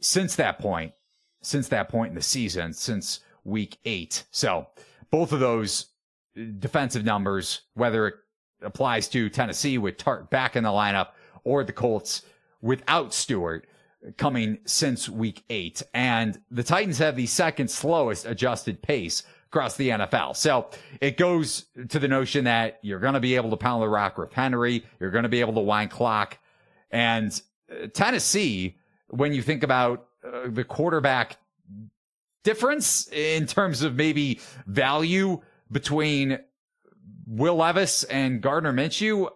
since 0.00 0.34
that 0.36 0.58
point, 0.58 0.92
since 1.40 1.68
that 1.68 1.88
point 1.88 2.10
in 2.10 2.16
the 2.16 2.22
season, 2.22 2.72
since 2.72 3.20
week 3.44 3.78
eight. 3.84 4.24
So 4.30 4.66
both 5.10 5.32
of 5.32 5.40
those 5.40 5.86
defensive 6.34 7.04
numbers, 7.04 7.62
whether 7.74 8.06
it 8.08 8.14
applies 8.62 9.08
to 9.08 9.28
Tennessee 9.28 9.78
with 9.78 9.98
Tart 9.98 10.30
back 10.30 10.56
in 10.56 10.64
the 10.64 10.70
lineup 10.70 11.08
or 11.44 11.64
the 11.64 11.72
Colts 11.72 12.22
without 12.60 13.12
Stewart 13.12 13.66
coming 14.16 14.58
since 14.64 15.08
week 15.08 15.44
eight. 15.50 15.82
And 15.94 16.40
the 16.50 16.62
Titans 16.62 16.98
have 16.98 17.16
the 17.16 17.26
second 17.26 17.70
slowest 17.70 18.26
adjusted 18.26 18.82
pace 18.82 19.22
across 19.46 19.76
the 19.76 19.90
NFL. 19.90 20.36
So 20.36 20.70
it 21.00 21.16
goes 21.16 21.66
to 21.88 21.98
the 21.98 22.08
notion 22.08 22.44
that 22.44 22.78
you're 22.82 23.00
going 23.00 23.14
to 23.14 23.20
be 23.20 23.36
able 23.36 23.50
to 23.50 23.56
pound 23.56 23.82
the 23.82 23.88
rock 23.88 24.18
with 24.18 24.32
Henry. 24.32 24.84
You're 24.98 25.10
going 25.10 25.24
to 25.24 25.28
be 25.28 25.40
able 25.40 25.54
to 25.54 25.60
wind 25.60 25.90
clock. 25.90 26.38
And 26.90 27.38
uh, 27.70 27.88
Tennessee, 27.92 28.76
when 29.08 29.32
you 29.34 29.42
think 29.42 29.62
about 29.62 30.06
uh, 30.24 30.48
the 30.48 30.64
quarterback 30.64 31.36
difference 32.42 33.08
in 33.08 33.46
terms 33.46 33.82
of 33.82 33.94
maybe 33.94 34.40
value 34.66 35.40
between 35.70 36.38
Will 37.26 37.56
Levis 37.56 38.04
and 38.04 38.40
Gardner 38.40 38.72
Minshew, 38.72 39.30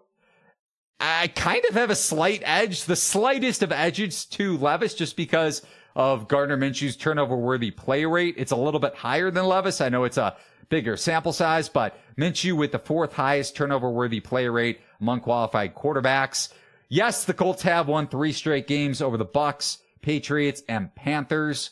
I 0.99 1.29
kind 1.29 1.64
of 1.69 1.75
have 1.75 1.90
a 1.90 1.97
slight 1.97 2.42
edge, 2.45 2.85
the 2.85 2.97
slightest 2.97 3.62
of 3.62 3.73
edges 3.73 4.25
to 4.27 4.57
Levis 4.59 4.95
just 4.95 5.16
because 5.16 5.62
of 5.95 6.29
Gardner 6.29 6.57
Minshew's 6.57 6.97
turnover 6.97 7.37
worthy 7.37 7.71
play 7.71 8.05
rate. 8.05 8.35
It's 8.37 8.53
a 8.53 8.57
little 8.57 8.81
bit 8.81 8.95
higher 8.95 9.31
than 9.31 9.47
Levis. 9.47 9.81
I 9.81 9.88
know 9.88 10.05
it's 10.05 10.19
a 10.19 10.37
bigger 10.69 10.97
sample 10.97 11.33
size, 11.33 11.69
but 11.69 11.99
Minshew 12.19 12.57
with 12.57 12.73
the 12.73 12.79
fourth 12.79 13.12
highest 13.12 13.57
turnover 13.57 13.90
worthy 13.90 14.21
play 14.21 14.49
rate 14.49 14.81
among 15.01 15.21
qualified 15.21 15.75
quarterbacks. 15.75 16.53
Yes, 16.88 17.25
the 17.25 17.35
Colts 17.35 17.62
have 17.62 17.88
won 17.88 18.09
three 18.09 18.33
straight 18.33 18.66
games 18.66 19.03
over 19.03 19.16
the 19.16 19.25
Bucks, 19.25 19.79
Patriots, 20.03 20.62
and 20.69 20.95
Panthers. 20.95 21.71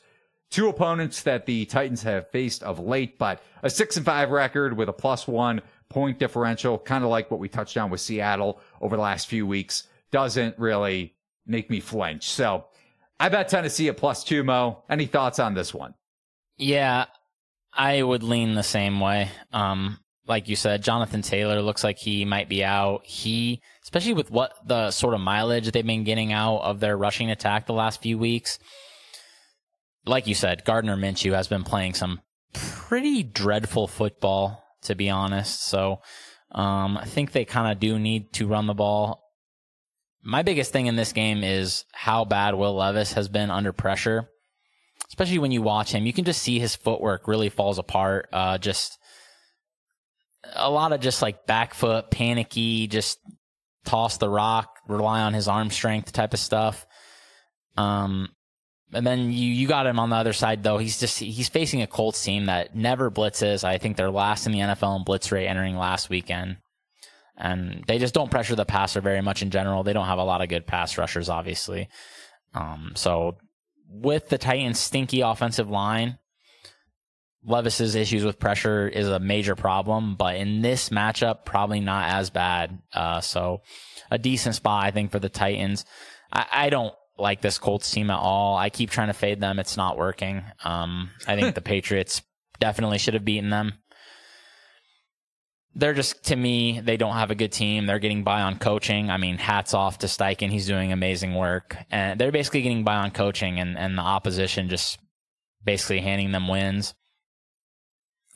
Two 0.55 0.69
opponents 0.69 1.23
that 1.23 1.47
the 1.47 1.65
Titans 1.65 2.05
have 2.05 2.31
faced 2.31 2.63
of 2.63 2.79
late, 2.79 3.19
but 3.19 3.43
a 3.65 3.69
six 3.69 3.97
and 3.97 4.07
five 4.07 4.31
record 4.31 4.77
with 4.77 4.89
a 4.89 4.93
plus 4.93 5.27
one 5.27 5.61
point 5.89 6.21
differential, 6.21 6.79
kind 6.79 7.03
of 7.03 7.11
like 7.11 7.29
what 7.29 7.41
we 7.41 7.49
touched 7.49 7.77
on 7.77 7.91
with 7.91 8.01
Seattle 8.01 8.61
over 8.81 8.95
the 8.95 9.03
last 9.03 9.27
few 9.27 9.49
weeks, 9.49 9.89
doesn't 10.13 10.57
really 10.57 11.13
make 11.45 11.71
me 11.71 11.81
flinch. 11.81 12.31
So 12.31 12.67
I 13.19 13.31
bet 13.31 13.49
Tennessee 13.49 13.89
at 13.89 13.97
plus 13.97 14.23
two, 14.23 14.45
Mo. 14.45 14.85
Any 14.89 15.07
thoughts 15.07 15.41
on 15.41 15.55
this 15.55 15.75
one? 15.75 15.95
Yeah, 16.57 17.07
I 17.73 18.01
would 18.01 18.23
lean 18.23 18.55
the 18.55 18.63
same 18.63 19.01
way. 19.01 19.33
Um, 19.53 19.99
like 20.29 20.49
you 20.49 20.55
said, 20.55 20.85
Jonathan 20.85 21.23
Taylor 21.23 21.63
looks 21.63 21.83
like 21.83 21.99
he 21.99 22.25
might 22.25 22.49
be 22.49 22.63
out. 22.63 23.05
He, 23.05 23.61
especially 23.83 24.15
with 24.15 24.31
what 24.31 24.55
the 24.65 24.93
sort 24.93 25.15
of 25.15 25.21
mileage 25.21 25.73
they've 25.73 25.85
been 25.85 26.05
getting 26.05 26.33
out 26.33 26.59
of 26.59 26.79
their 26.79 26.97
rushing 26.97 27.33
attack 27.33 27.67
the 27.67 27.73
last 27.73 28.01
few 28.01 28.19
weeks. 28.19 28.61
Like 30.07 30.27
you 30.27 30.35
said, 30.35 30.65
Gardner 30.65 30.97
Minshew 30.97 31.35
has 31.35 31.49
been 31.49 31.65
playing 31.65 31.95
some 31.95 32.21
pretty 32.53 33.23
dreadful 33.23 33.89
football 33.89 34.65
to 34.85 34.95
be 34.95 35.11
honest. 35.11 35.65
So 35.65 36.01
um, 36.53 36.97
I 36.97 37.05
think 37.05 37.33
they 37.33 37.45
kind 37.45 37.71
of 37.71 37.81
do 37.81 37.99
need 37.99 38.33
to 38.35 38.47
run 38.47 38.67
the 38.67 38.75
ball. 38.75 39.23
My 40.23 40.43
biggest 40.43 40.73
thing 40.73 40.87
in 40.87 40.97
this 40.97 41.13
game 41.13 41.45
is 41.45 41.85
how 41.93 42.25
bad 42.25 42.55
Will 42.55 42.75
Levis 42.75 43.13
has 43.15 43.29
been 43.29 43.51
under 43.51 43.73
pressure, 43.73 44.29
especially 45.09 45.39
when 45.39 45.53
you 45.53 45.61
watch 45.61 45.93
him. 45.93 46.07
You 46.07 46.13
can 46.13 46.25
just 46.25 46.43
see 46.43 46.59
his 46.59 46.77
footwork 46.77 47.29
really 47.29 47.51
falls 47.51 47.79
apart. 47.79 48.29
Uh, 48.33 48.57
just 48.57 48.99
a 50.55 50.71
lot 50.71 50.93
of 50.93 51.01
just 51.01 51.21
like 51.21 51.47
back 51.47 51.75
foot, 51.75 52.11
panicky, 52.11 52.87
just 52.87 53.19
toss 53.85 54.17
the 54.17 54.31
rock, 54.31 54.79
rely 54.89 55.21
on 55.21 55.35
his 55.35 55.49
arm 55.49 55.71
strength 55.71 56.13
type 56.13 56.33
of 56.33 56.41
stuff. 56.41 56.87
Um, 57.77 58.29
and 58.95 59.07
then 59.07 59.33
you 59.33 59.53
you 59.53 59.67
got 59.67 59.87
him 59.87 59.99
on 59.99 60.11
the 60.11 60.17
other 60.17 60.33
side 60.33 60.63
though. 60.63 60.79
He's 60.79 60.99
just 60.99 61.19
he's 61.19 61.49
facing 61.49 61.83
a 61.83 61.87
Colts 61.87 62.23
team 62.23 62.47
that 62.47 62.75
never 62.75 63.11
blitzes. 63.11 63.65
I 63.65 63.79
think 63.79 63.97
they're 63.97 64.11
last 64.11 64.47
in 64.47 64.53
the 64.53 64.61
NFL 64.61 64.99
in 64.99 65.05
blitz 65.05 65.31
rate 65.33 65.47
entering 65.47 65.77
last 65.77 66.09
weekend. 66.09 66.59
And 67.37 67.83
they 67.89 67.99
just 67.99 68.15
don't 68.15 68.31
pressure 68.31 68.55
the 68.55 68.65
passer 68.65 69.01
very 69.01 69.21
much 69.21 69.43
in 69.43 69.51
general. 69.51 69.83
They 69.83 69.93
don't 69.93 70.07
have 70.07 70.19
a 70.19 70.25
lot 70.25 70.41
of 70.41 70.49
good 70.49 70.67
pass 70.67 70.97
rushers, 70.97 71.29
obviously. 71.29 71.89
Um, 72.55 72.93
so 72.95 73.39
with 73.89 74.29
the 74.29 74.39
Titans' 74.39 74.79
stinky 74.79 75.21
offensive 75.21 75.69
line, 75.69 76.19
Levis's 77.45 77.95
issues 77.95 78.25
with 78.25 78.39
pressure 78.39 78.89
is 78.89 79.09
a 79.09 79.19
major 79.19 79.55
problem, 79.55 80.15
but 80.17 80.37
in 80.37 80.63
this 80.63 80.89
matchup, 80.89 81.45
probably 81.45 81.81
not 81.81 82.11
as 82.11 82.31
bad. 82.31 82.79
Uh, 82.93 83.21
so 83.21 83.61
a 84.11 84.19
decent 84.19 84.55
spot, 84.55 84.85
I 84.85 84.91
think, 84.93 85.11
for 85.11 85.19
the 85.19 85.29
Titans. 85.29 85.85
I, 86.33 86.47
I 86.53 86.71
don't 86.71 86.95
like 87.19 87.41
this 87.41 87.59
Colts 87.59 87.91
team 87.91 88.11
at 88.11 88.19
all. 88.19 88.57
I 88.57 88.71
keep 88.71 88.91
trying 88.91 89.09
to 89.09 89.15
fade 89.15 89.41
them. 89.41 89.59
It's 89.59 89.77
not 89.77 89.97
working. 89.97 90.43
Um, 90.65 91.11
I 91.27 91.37
think 91.37 91.55
the 91.55 91.61
Patriots 91.63 92.23
definitely 92.59 92.99
should 92.99 93.15
have 93.15 93.25
beaten 93.25 93.51
them. 93.51 93.75
They're 95.77 95.95
just, 95.95 96.25
to 96.27 96.37
me, 96.37 96.81
they 96.81 96.97
don't 96.97 97.15
have 97.15 97.33
a 97.33 97.35
good 97.35 97.51
team. 97.51 97.87
They're 97.87 97.99
getting 97.99 98.23
by 98.23 98.43
on 98.43 98.59
coaching. 98.59 99.11
I 99.11 99.17
mean, 99.17 99.39
hats 99.39 99.75
off 99.75 99.99
to 99.99 100.07
Steichen. 100.07 100.51
He's 100.51 100.69
doing 100.69 100.93
amazing 100.93 101.35
work. 101.35 101.77
And 101.91 102.21
they're 102.21 102.31
basically 102.31 102.63
getting 102.63 102.85
by 102.85 102.95
on 102.95 103.11
coaching 103.11 103.59
and, 103.59 103.77
and 103.77 103.99
the 103.99 104.03
opposition 104.03 104.69
just 104.69 104.99
basically 105.65 106.01
handing 106.01 106.31
them 106.31 106.47
wins. 106.47 106.95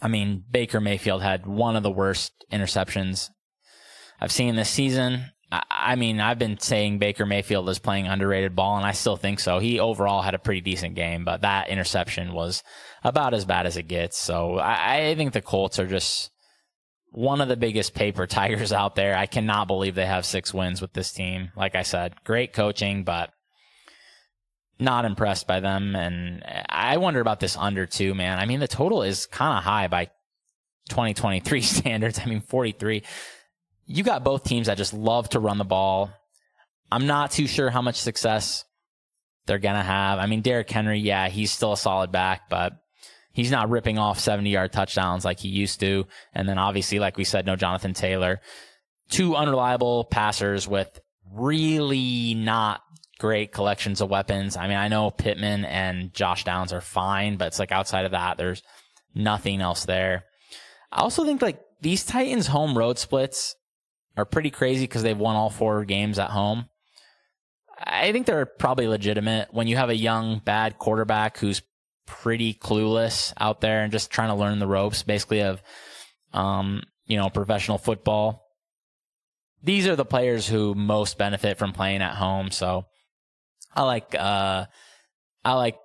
I 0.03 0.09
mean, 0.09 0.45
Baker 0.51 0.81
Mayfield 0.81 1.23
had 1.23 1.47
one 1.47 1.77
of 1.77 1.83
the 1.83 1.91
worst 1.91 2.33
interceptions 2.53 3.31
I've 4.21 4.33
seen 4.33 4.57
this 4.57 4.71
season. 4.71 5.27
I 5.51 5.97
mean, 5.97 6.21
I've 6.21 6.39
been 6.39 6.59
saying 6.59 6.99
Baker 6.99 7.25
Mayfield 7.25 7.69
is 7.71 7.79
playing 7.79 8.07
underrated 8.07 8.55
ball, 8.55 8.77
and 8.77 8.85
I 8.85 8.93
still 8.93 9.17
think 9.17 9.41
so. 9.41 9.59
He 9.59 9.81
overall 9.81 10.21
had 10.21 10.35
a 10.35 10.39
pretty 10.39 10.61
decent 10.61 10.95
game, 10.95 11.25
but 11.25 11.41
that 11.41 11.71
interception 11.71 12.35
was 12.35 12.63
about 13.03 13.33
as 13.33 13.47
bad 13.47 13.65
as 13.65 13.79
it 13.79 13.89
gets. 13.89 14.19
So 14.19 14.59
I, 14.59 15.07
I 15.07 15.15
think 15.15 15.33
the 15.33 15.41
Colts 15.41 15.79
are 15.79 15.87
just 15.87 16.31
one 17.13 17.41
of 17.41 17.49
the 17.49 17.57
biggest 17.57 17.94
paper 17.94 18.27
tigers 18.29 18.73
out 18.73 18.94
there. 18.94 19.17
I 19.17 19.25
cannot 19.25 19.69
believe 19.69 19.94
they 19.94 20.05
have 20.05 20.27
six 20.27 20.53
wins 20.53 20.83
with 20.83 20.92
this 20.92 21.13
team. 21.13 21.51
Like 21.57 21.75
I 21.75 21.83
said, 21.83 22.15
great 22.25 22.53
coaching, 22.53 23.05
but 23.05 23.31
not 24.79 25.07
impressed 25.07 25.46
by 25.46 25.61
them. 25.61 25.96
And 25.96 26.42
I 26.69 26.99
wonder 26.99 27.21
about 27.21 27.40
this 27.40 27.57
under 27.57 27.87
two, 27.87 28.15
man. 28.15 28.38
I 28.38 28.44
mean, 28.44 28.61
the 28.61 28.69
total 28.69 29.03
is 29.03 29.25
kind 29.25 29.57
of 29.57 29.65
high 29.65 29.88
by 29.88 30.07
2023 30.90 31.61
standards. 31.63 32.19
I 32.19 32.27
mean, 32.27 32.40
43 32.42 33.03
you 33.89 34.05
got 34.05 34.23
both 34.23 34.45
teams 34.45 34.67
that 34.67 34.77
just 34.77 34.93
love 34.93 35.31
to 35.31 35.41
run 35.41 35.59
the 35.59 35.65
ball. 35.65 36.11
I'm 36.93 37.07
not 37.07 37.31
too 37.31 37.47
sure 37.47 37.71
how 37.71 37.83
much 37.83 37.97
success 37.97 38.65
they're 39.47 39.59
going 39.59 39.75
to 39.77 39.83
have. 39.83 40.19
I 40.19 40.27
mean, 40.27 40.43
Derrick 40.43 40.71
Henry, 40.71 41.01
yeah, 41.01 41.29
he's 41.29 41.51
still 41.51 41.73
a 41.73 41.77
solid 41.77 42.13
back, 42.13 42.51
but 42.51 42.75
he's 43.33 43.51
not 43.51 43.71
ripping 43.71 43.99
off 43.99 44.21
70 44.21 44.51
yard 44.51 44.73
touchdowns 44.73 45.25
like 45.25 45.41
he 45.41 45.49
used 45.49 45.81
to. 45.81 46.07
And 46.35 46.47
then 46.47 46.59
obviously, 46.59 46.99
like 46.99 47.17
we 47.17 47.25
said, 47.25 47.47
no 47.47 47.57
Jonathan 47.57 47.95
Taylor. 47.95 48.41
Two 49.09 49.35
unreliable 49.35 50.05
passers 50.05 50.69
with 50.69 51.01
really 51.33 52.35
not 52.35 52.83
great 53.19 53.53
collections 53.53 54.03
of 54.03 54.11
weapons. 54.11 54.57
I 54.57 54.69
mean, 54.69 54.77
I 54.77 54.89
know 54.89 55.11
Pittman 55.11 55.65
and 55.65 56.13
Josh 56.13 56.45
Downs 56.45 56.75
are 56.75 56.83
fine, 56.83 57.37
but 57.37 57.49
it's 57.49 57.59
like 57.59 57.73
outside 57.73 58.05
of 58.05 58.13
that, 58.13 58.37
there's 58.37 58.63
nothing 59.15 59.63
else 59.63 59.87
there. 59.87 60.25
I 60.93 61.01
also 61.01 61.25
think 61.25 61.41
like 61.41 61.61
these 61.81 62.05
Titans 62.05 62.47
home 62.47 62.77
road 62.77 62.99
splits 62.99 63.57
are 64.19 64.25
pretty 64.25 64.50
crazy 64.50 64.83
because 64.83 65.04
they've 65.04 65.16
won 65.16 65.37
all 65.37 65.48
four 65.48 65.85
games 65.85 66.19
at 66.19 66.31
home. 66.31 66.69
I 67.79 68.10
think 68.10 68.27
they're 68.27 68.46
probably 68.46 68.88
legitimate 68.88 69.54
when 69.54 69.69
you 69.69 69.77
have 69.77 69.90
a 69.90 69.96
young, 69.96 70.40
bad 70.40 70.77
quarterback 70.77 71.38
who's 71.38 71.62
pretty 72.04 72.52
clueless 72.52 73.33
out 73.38 73.60
there 73.60 73.85
and 73.85 73.92
just 73.92 74.10
trying 74.10 74.31
to 74.31 74.35
learn 74.35 74.58
the 74.58 74.66
ropes, 74.66 75.04
basically, 75.04 75.42
of, 75.42 75.62
um, 76.33 76.83
you 77.06 77.16
know, 77.16 77.31
professional 77.31 77.79
football. 77.79 78.44
These 79.62 79.87
are 79.87 79.94
the 79.94 80.04
players 80.04 80.48
who 80.48 80.75
most 80.75 81.16
benefit 81.16 81.56
from 81.56 81.73
playing 81.73 82.02
at 82.02 82.16
home. 82.16 82.50
So 82.50 82.87
I 83.77 83.83
like, 83.83 84.16
uh, 84.16 84.66
I 85.44 85.52
like 85.54 85.79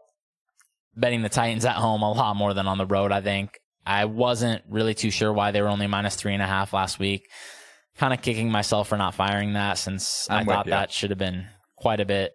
betting 0.95 1.21
the 1.21 1.29
Titans 1.29 1.65
at 1.65 1.75
home 1.75 2.01
a 2.01 2.11
lot 2.11 2.35
more 2.35 2.55
than 2.55 2.65
on 2.65 2.79
the 2.79 2.87
road, 2.87 3.11
I 3.11 3.21
think. 3.21 3.59
I 3.85 4.05
wasn't 4.05 4.63
really 4.67 4.95
too 4.95 5.11
sure 5.11 5.31
why 5.31 5.51
they 5.51 5.61
were 5.61 5.67
only 5.67 5.85
minus 5.85 6.15
three 6.15 6.33
and 6.33 6.41
a 6.41 6.47
half 6.47 6.73
last 6.73 6.97
week. 6.97 7.29
Kind 7.97 8.13
of 8.13 8.21
kicking 8.21 8.51
myself 8.51 8.87
for 8.87 8.97
not 8.97 9.13
firing 9.13 9.53
that 9.53 9.77
since 9.77 10.27
I'm 10.29 10.49
I 10.49 10.53
thought 10.53 10.65
you. 10.65 10.71
that 10.71 10.91
should 10.91 11.11
have 11.11 11.19
been 11.19 11.45
quite 11.75 11.99
a 11.99 12.05
bit 12.05 12.33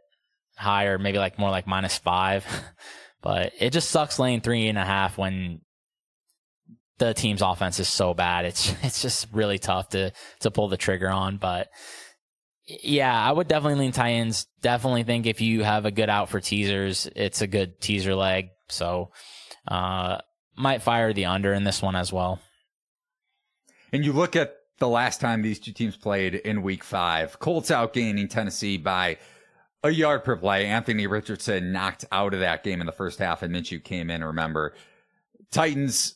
higher, 0.56 0.98
maybe 0.98 1.18
like 1.18 1.38
more 1.38 1.50
like 1.50 1.66
minus 1.66 1.98
five. 1.98 2.46
but 3.22 3.52
it 3.58 3.70
just 3.70 3.90
sucks 3.90 4.18
laying 4.18 4.40
three 4.40 4.68
and 4.68 4.78
a 4.78 4.84
half 4.84 5.18
when 5.18 5.60
the 6.98 7.14
team's 7.14 7.42
offense 7.42 7.80
is 7.80 7.88
so 7.88 8.14
bad. 8.14 8.44
It's 8.44 8.74
it's 8.82 9.02
just 9.02 9.26
really 9.32 9.58
tough 9.58 9.90
to 9.90 10.12
to 10.40 10.50
pull 10.50 10.68
the 10.68 10.76
trigger 10.76 11.10
on. 11.10 11.38
But 11.38 11.68
yeah, 12.66 13.18
I 13.18 13.32
would 13.32 13.48
definitely 13.48 13.78
lean 13.78 13.92
Titans. 13.92 14.46
Definitely 14.60 15.04
think 15.04 15.26
if 15.26 15.40
you 15.40 15.64
have 15.64 15.86
a 15.86 15.90
good 15.90 16.10
out 16.10 16.28
for 16.28 16.40
teasers, 16.40 17.08
it's 17.16 17.40
a 17.40 17.46
good 17.46 17.80
teaser 17.80 18.14
leg. 18.14 18.48
So 18.68 19.10
uh 19.66 20.18
might 20.56 20.82
fire 20.82 21.12
the 21.12 21.26
under 21.26 21.52
in 21.52 21.64
this 21.64 21.80
one 21.80 21.96
as 21.96 22.12
well. 22.12 22.40
And 23.92 24.04
you 24.04 24.12
look 24.12 24.36
at 24.36 24.54
the 24.78 24.88
last 24.88 25.20
time 25.20 25.42
these 25.42 25.58
two 25.58 25.72
teams 25.72 25.96
played 25.96 26.36
in 26.36 26.62
week 26.62 26.84
five, 26.84 27.38
Colts 27.38 27.70
outgaining 27.70 28.28
Tennessee 28.28 28.76
by 28.76 29.18
a 29.82 29.90
yard 29.90 30.24
per 30.24 30.36
play. 30.36 30.66
Anthony 30.66 31.06
Richardson 31.06 31.72
knocked 31.72 32.04
out 32.12 32.34
of 32.34 32.40
that 32.40 32.64
game 32.64 32.80
in 32.80 32.86
the 32.86 32.92
first 32.92 33.18
half 33.18 33.42
and 33.42 33.54
Minshew 33.54 33.82
came 33.82 34.10
in, 34.10 34.24
remember. 34.24 34.74
Titans 35.50 36.14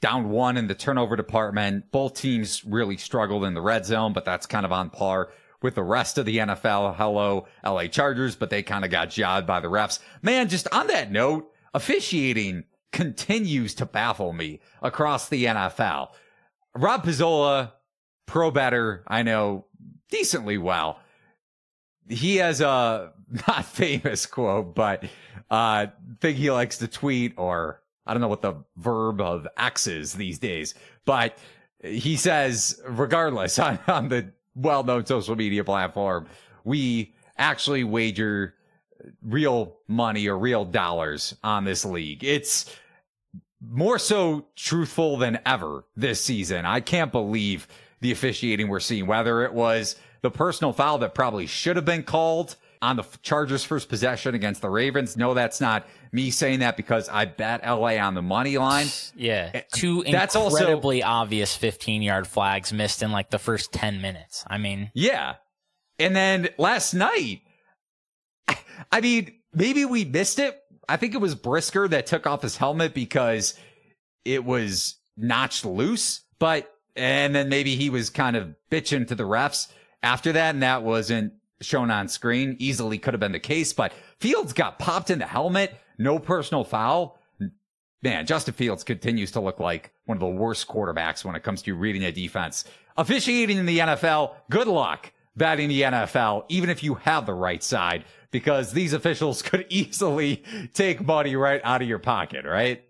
down 0.00 0.30
one 0.30 0.56
in 0.56 0.66
the 0.66 0.74
turnover 0.74 1.16
department. 1.16 1.90
Both 1.90 2.14
teams 2.14 2.64
really 2.64 2.96
struggled 2.96 3.44
in 3.44 3.54
the 3.54 3.60
red 3.60 3.86
zone, 3.86 4.12
but 4.12 4.24
that's 4.24 4.46
kind 4.46 4.66
of 4.66 4.72
on 4.72 4.90
par 4.90 5.30
with 5.62 5.74
the 5.74 5.82
rest 5.82 6.18
of 6.18 6.26
the 6.26 6.38
NFL. 6.38 6.96
Hello, 6.96 7.46
LA 7.64 7.86
Chargers, 7.86 8.36
but 8.36 8.50
they 8.50 8.62
kind 8.62 8.84
of 8.84 8.90
got 8.90 9.10
jobbed 9.10 9.46
by 9.46 9.60
the 9.60 9.68
refs. 9.68 10.00
Man, 10.22 10.48
just 10.48 10.68
on 10.72 10.86
that 10.88 11.10
note, 11.10 11.50
officiating 11.74 12.64
continues 12.92 13.74
to 13.74 13.86
baffle 13.86 14.32
me 14.32 14.60
across 14.82 15.28
the 15.28 15.44
NFL. 15.44 16.08
Rob 16.74 17.04
Pizzola, 17.04 17.72
pro 18.26 18.50
bettor, 18.50 19.02
I 19.06 19.22
know 19.22 19.66
decently 20.10 20.58
well. 20.58 21.00
He 22.08 22.36
has 22.36 22.60
a 22.60 23.12
not 23.48 23.64
famous 23.64 24.26
quote, 24.26 24.74
but 24.74 25.04
uh 25.50 25.86
thing 26.20 26.34
he 26.34 26.50
likes 26.50 26.78
to 26.78 26.88
tweet 26.88 27.34
or 27.36 27.80
I 28.06 28.12
don't 28.12 28.20
know 28.20 28.28
what 28.28 28.42
the 28.42 28.54
verb 28.76 29.20
of 29.20 29.46
X 29.56 29.86
is 29.86 30.12
these 30.12 30.38
days, 30.38 30.74
but 31.04 31.38
he 31.82 32.16
says, 32.16 32.80
regardless 32.86 33.58
on, 33.58 33.78
on 33.86 34.08
the 34.08 34.32
well-known 34.54 35.06
social 35.06 35.36
media 35.36 35.64
platform, 35.64 36.26
we 36.64 37.14
actually 37.36 37.84
wager 37.84 38.54
real 39.22 39.76
money 39.88 40.26
or 40.26 40.38
real 40.38 40.64
dollars 40.64 41.36
on 41.44 41.64
this 41.64 41.84
league. 41.84 42.24
It's 42.24 42.74
more 43.60 43.98
so 43.98 44.46
truthful 44.56 45.16
than 45.16 45.38
ever 45.44 45.84
this 45.96 46.20
season. 46.20 46.64
I 46.64 46.80
can't 46.80 47.12
believe 47.12 47.68
the 48.00 48.12
officiating 48.12 48.68
we're 48.68 48.80
seeing, 48.80 49.06
whether 49.06 49.44
it 49.44 49.52
was 49.52 49.96
the 50.22 50.30
personal 50.30 50.72
foul 50.72 50.98
that 50.98 51.14
probably 51.14 51.46
should 51.46 51.76
have 51.76 51.84
been 51.84 52.02
called 52.02 52.56
on 52.82 52.96
the 52.96 53.04
Chargers' 53.22 53.64
first 53.64 53.88
possession 53.88 54.34
against 54.34 54.60
the 54.60 54.68
Ravens. 54.68 55.16
No, 55.16 55.32
that's 55.34 55.60
not 55.60 55.86
me 56.12 56.30
saying 56.30 56.60
that 56.60 56.76
because 56.76 57.08
I 57.08 57.24
bet 57.24 57.62
LA 57.66 57.96
on 57.96 58.14
the 58.14 58.22
money 58.22 58.58
line. 58.58 58.86
Yeah. 59.14 59.50
Eh, 59.54 59.62
two 59.72 60.02
That's 60.04 60.36
also- 60.36 60.56
incredibly 60.58 61.02
obvious 61.02 61.56
15 61.56 62.02
yard 62.02 62.26
flags 62.26 62.72
missed 62.72 63.02
in 63.02 63.12
like 63.12 63.30
the 63.30 63.38
first 63.38 63.72
10 63.72 64.00
minutes. 64.02 64.44
I 64.48 64.58
mean, 64.58 64.90
Yeah. 64.94 65.36
And 65.98 66.14
then 66.14 66.48
last 66.58 66.92
night, 66.92 67.40
I 68.92 69.00
mean, 69.00 69.32
maybe 69.54 69.84
we 69.86 70.04
missed 70.04 70.38
it. 70.38 70.58
I 70.88 70.96
think 70.98 71.14
it 71.14 71.18
was 71.18 71.34
Brisker 71.34 71.88
that 71.88 72.06
took 72.06 72.26
off 72.26 72.42
his 72.42 72.56
helmet 72.58 72.94
because 72.94 73.58
it 74.24 74.44
was 74.44 74.96
notched 75.16 75.64
loose, 75.64 76.22
but, 76.38 76.70
and 76.96 77.34
then 77.34 77.48
maybe 77.48 77.76
he 77.76 77.90
was 77.90 78.10
kind 78.10 78.36
of 78.36 78.54
bitching 78.70 79.06
to 79.08 79.14
the 79.14 79.24
refs 79.24 79.68
after 80.02 80.32
that, 80.32 80.54
and 80.54 80.62
that 80.62 80.82
wasn't 80.82 81.32
shown 81.60 81.90
on 81.90 82.08
screen. 82.08 82.56
Easily 82.58 82.98
could 82.98 83.14
have 83.14 83.20
been 83.20 83.32
the 83.32 83.40
case, 83.40 83.72
but 83.72 83.92
Fields 84.20 84.52
got 84.52 84.78
popped 84.78 85.10
in 85.10 85.18
the 85.18 85.26
helmet, 85.26 85.74
no 85.98 86.18
personal 86.18 86.64
foul. 86.64 87.18
Man, 88.02 88.26
Justin 88.26 88.54
Fields 88.54 88.84
continues 88.84 89.32
to 89.32 89.40
look 89.40 89.58
like 89.58 89.92
one 90.04 90.16
of 90.16 90.20
the 90.20 90.26
worst 90.26 90.68
quarterbacks 90.68 91.24
when 91.24 91.34
it 91.34 91.42
comes 91.42 91.62
to 91.62 91.74
reading 91.74 92.04
a 92.04 92.12
defense. 92.12 92.64
Officiating 92.96 93.58
in 93.58 93.66
the 93.66 93.78
NFL, 93.78 94.34
good 94.50 94.68
luck 94.68 95.12
batting 95.36 95.68
the 95.68 95.82
NFL, 95.82 96.44
even 96.48 96.70
if 96.70 96.82
you 96.82 96.94
have 96.94 97.26
the 97.26 97.34
right 97.34 97.62
side, 97.62 98.04
because 98.30 98.72
these 98.72 98.92
officials 98.92 99.42
could 99.42 99.66
easily 99.68 100.42
take 100.72 101.04
money 101.04 101.36
right 101.36 101.60
out 101.62 101.82
of 101.82 101.88
your 101.88 101.98
pocket, 101.98 102.44
right? 102.44 102.82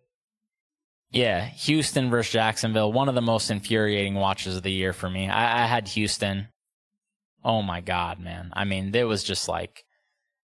Yeah, 1.11 1.45
Houston 1.45 2.11
versus 2.11 2.33
Jacksonville, 2.33 2.93
one 2.93 3.09
of 3.09 3.15
the 3.15 3.23
most 3.23 3.51
infuriating 3.51 4.15
watches 4.15 4.57
of 4.57 4.63
the 4.63 4.73
year 4.73 4.93
for 4.93 5.09
me. 5.09 5.29
I, 5.29 5.65
I 5.65 5.67
had 5.67 5.89
Houston. 5.89 6.49
Oh 7.45 7.63
my 7.63 7.81
God, 7.81 8.19
man. 8.19 8.51
I 8.53 8.65
mean, 8.65 8.95
it 8.95 9.05
was 9.05 9.23
just 9.23 9.49
like, 9.49 9.85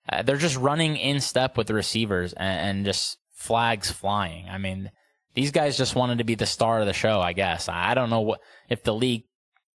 uh, 0.08 0.22
they're 0.22 0.36
just 0.36 0.56
running 0.56 0.96
in 0.96 1.20
step 1.20 1.56
with 1.56 1.66
the 1.66 1.74
receivers 1.74 2.32
and, 2.32 2.78
and 2.78 2.84
just 2.84 3.18
flags 3.32 3.90
flying. 3.90 4.48
I 4.48 4.58
mean, 4.58 4.90
these 5.34 5.50
guys 5.50 5.76
just 5.76 5.96
wanted 5.96 6.18
to 6.18 6.24
be 6.24 6.34
the 6.34 6.46
star 6.46 6.80
of 6.80 6.86
the 6.86 6.92
show, 6.92 7.20
I 7.20 7.32
guess. 7.32 7.68
I 7.68 7.94
don't 7.94 8.10
know 8.10 8.20
what, 8.20 8.40
if 8.68 8.82
the 8.82 8.94
league 8.94 9.24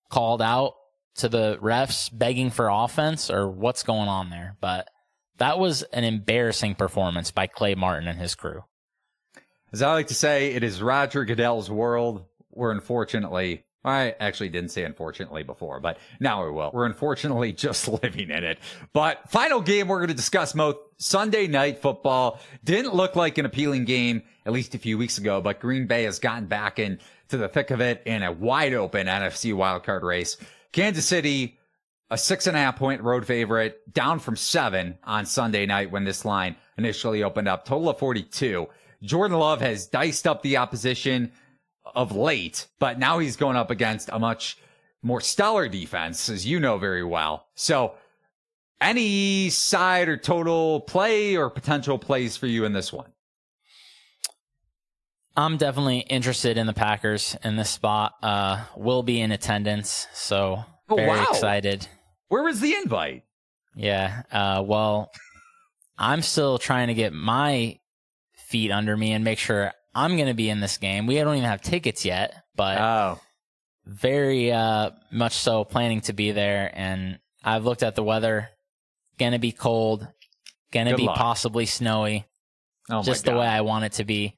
called 0.10 0.42
out 0.42 0.74
to 1.16 1.28
the 1.28 1.58
refs 1.62 2.10
begging 2.14 2.52
for 2.52 2.70
offense 2.70 3.30
or 3.30 3.50
what's 3.50 3.84
going 3.84 4.08
on 4.08 4.30
there, 4.30 4.56
but 4.62 4.88
that 5.38 5.60
was 5.60 5.84
an 5.84 6.04
embarrassing 6.04 6.76
performance 6.76 7.32
by 7.32 7.48
Clay 7.48 7.76
Martin 7.76 8.08
and 8.08 8.20
his 8.20 8.36
crew. 8.36 8.64
As 9.74 9.82
I 9.82 9.92
like 9.92 10.08
to 10.08 10.14
say, 10.14 10.54
it 10.54 10.64
is 10.64 10.82
Roger 10.82 11.26
Goodell's 11.26 11.70
world. 11.70 12.24
We're 12.52 12.72
unfortunately, 12.72 13.66
I 13.84 14.16
actually 14.18 14.48
didn't 14.48 14.72
say 14.72 14.86
unfortunately 14.86 15.44
before, 15.44 15.82
but 15.82 15.98
now 16.22 16.46
we 16.46 16.52
will. 16.52 16.72
We're 16.74 16.86
unfortunately 16.86 17.52
just 17.54 17.88
living 17.88 18.30
in 18.30 18.46
it. 18.46 18.60
But 18.94 19.30
final 19.30 19.60
game 19.60 19.90
we're 19.90 19.98
going 19.98 20.08
to 20.08 20.14
discuss, 20.14 20.56
Mo, 20.56 20.80
Sunday 20.98 21.48
night 21.48 21.82
football 21.82 22.40
didn't 22.64 22.96
look 22.96 23.18
like 23.18 23.38
an 23.38 23.46
appealing 23.46 23.84
game, 23.84 24.24
at 24.46 24.54
least 24.54 24.74
a 24.74 24.80
few 24.80 24.98
weeks 24.98 25.18
ago, 25.18 25.42
but 25.42 25.60
Green 25.60 25.86
Bay 25.86 26.04
has 26.04 26.20
gotten 26.20 26.46
back 26.46 26.80
into 26.80 27.00
the 27.30 27.50
thick 27.50 27.70
of 27.70 27.82
it 27.82 28.02
in 28.06 28.24
a 28.24 28.32
wide 28.32 28.74
open 28.74 29.08
NFC 29.08 29.54
wildcard 29.54 30.02
race. 30.02 30.38
Kansas 30.72 31.06
City, 31.06 31.60
a 32.10 32.18
six 32.18 32.48
and 32.48 32.56
a 32.56 32.60
half 32.60 32.78
point 32.78 33.02
road 33.02 33.26
favorite, 33.26 33.94
down 33.94 34.20
from 34.20 34.38
seven 34.38 34.98
on 35.04 35.26
Sunday 35.26 35.66
night 35.66 35.92
when 35.92 36.06
this 36.06 36.24
line 36.24 36.56
initially 36.78 37.22
opened 37.22 37.50
up. 37.50 37.66
Total 37.66 37.90
of 37.90 38.00
42. 38.00 38.66
Jordan 39.02 39.38
Love 39.38 39.62
has 39.62 39.88
diced 39.88 40.26
up 40.28 40.42
the 40.42 40.58
opposition 40.58 41.32
of 41.96 42.16
late, 42.16 42.68
but 42.80 43.00
now 43.00 43.20
he's 43.20 43.36
going 43.36 43.56
up 43.56 43.72
against 43.72 44.10
a 44.12 44.20
much 44.20 44.58
more 45.02 45.22
stellar 45.22 45.68
defense, 45.70 46.30
as 46.30 46.46
you 46.46 46.60
know 46.60 46.78
very 46.78 47.04
well. 47.04 47.48
So, 47.56 47.94
any 48.82 49.50
side 49.50 50.08
or 50.10 50.18
total 50.18 50.82
play 50.82 51.36
or 51.36 51.50
potential 51.50 51.98
plays 51.98 52.38
for 52.38 52.48
you 52.48 52.66
in 52.66 52.74
this 52.74 52.92
one? 52.92 53.12
I'm 55.36 55.58
definitely 55.58 56.00
interested 56.00 56.58
in 56.58 56.66
the 56.68 56.74
Packers 56.74 57.36
in 57.44 57.56
this 57.56 57.70
spot. 57.70 58.14
Uh, 58.24 58.64
will 58.76 59.04
be 59.04 59.22
in 59.22 59.32
attendance, 59.32 60.08
so 60.14 60.64
Oh, 60.90 60.96
very 60.96 61.08
wow. 61.10 61.26
excited. 61.30 61.88
Where 62.30 62.44
was 62.44 62.60
the 62.60 62.74
invite? 62.74 63.24
Yeah. 63.76 64.24
Uh, 64.32 64.64
well, 64.66 65.12
I'm 65.98 66.22
still 66.22 66.58
trying 66.58 66.88
to 66.88 66.94
get 66.96 67.14
my 67.14 67.80
feet 68.48 68.72
under 68.72 68.96
me 68.96 69.12
and 69.12 69.24
make 69.24 69.40
sure 69.40 69.74
I'm 69.94 70.16
going 70.16 70.28
to 70.28 70.34
be 70.34 70.50
in 70.50 70.60
this 70.62 70.78
game. 70.78 71.06
We 71.06 71.16
don't 71.16 71.36
even 71.36 71.50
have 71.50 71.62
tickets 71.62 72.06
yet, 72.06 72.44
but 72.56 72.80
Oh, 72.80 73.20
very 73.86 74.52
uh, 74.52 74.92
much 75.12 75.34
so 75.34 75.64
planning 75.64 76.02
to 76.02 76.14
be 76.14 76.32
there. 76.32 76.72
And 76.74 77.20
I've 77.44 77.66
looked 77.66 77.84
at 77.84 77.96
the 77.96 78.04
weather. 78.04 78.50
Going 79.18 79.34
to 79.34 79.40
be 79.40 79.52
cold. 79.52 80.08
Going 80.72 80.88
to 80.88 80.96
be 80.96 81.08
luck. 81.08 81.18
possibly 81.18 81.66
snowy. 81.66 82.26
oh 82.90 83.02
just 83.04 83.26
the 83.26 83.36
way 83.36 83.48
I 83.48 83.62
want 83.62 83.86
it 83.86 83.94
to 83.94 84.06
be 84.06 84.36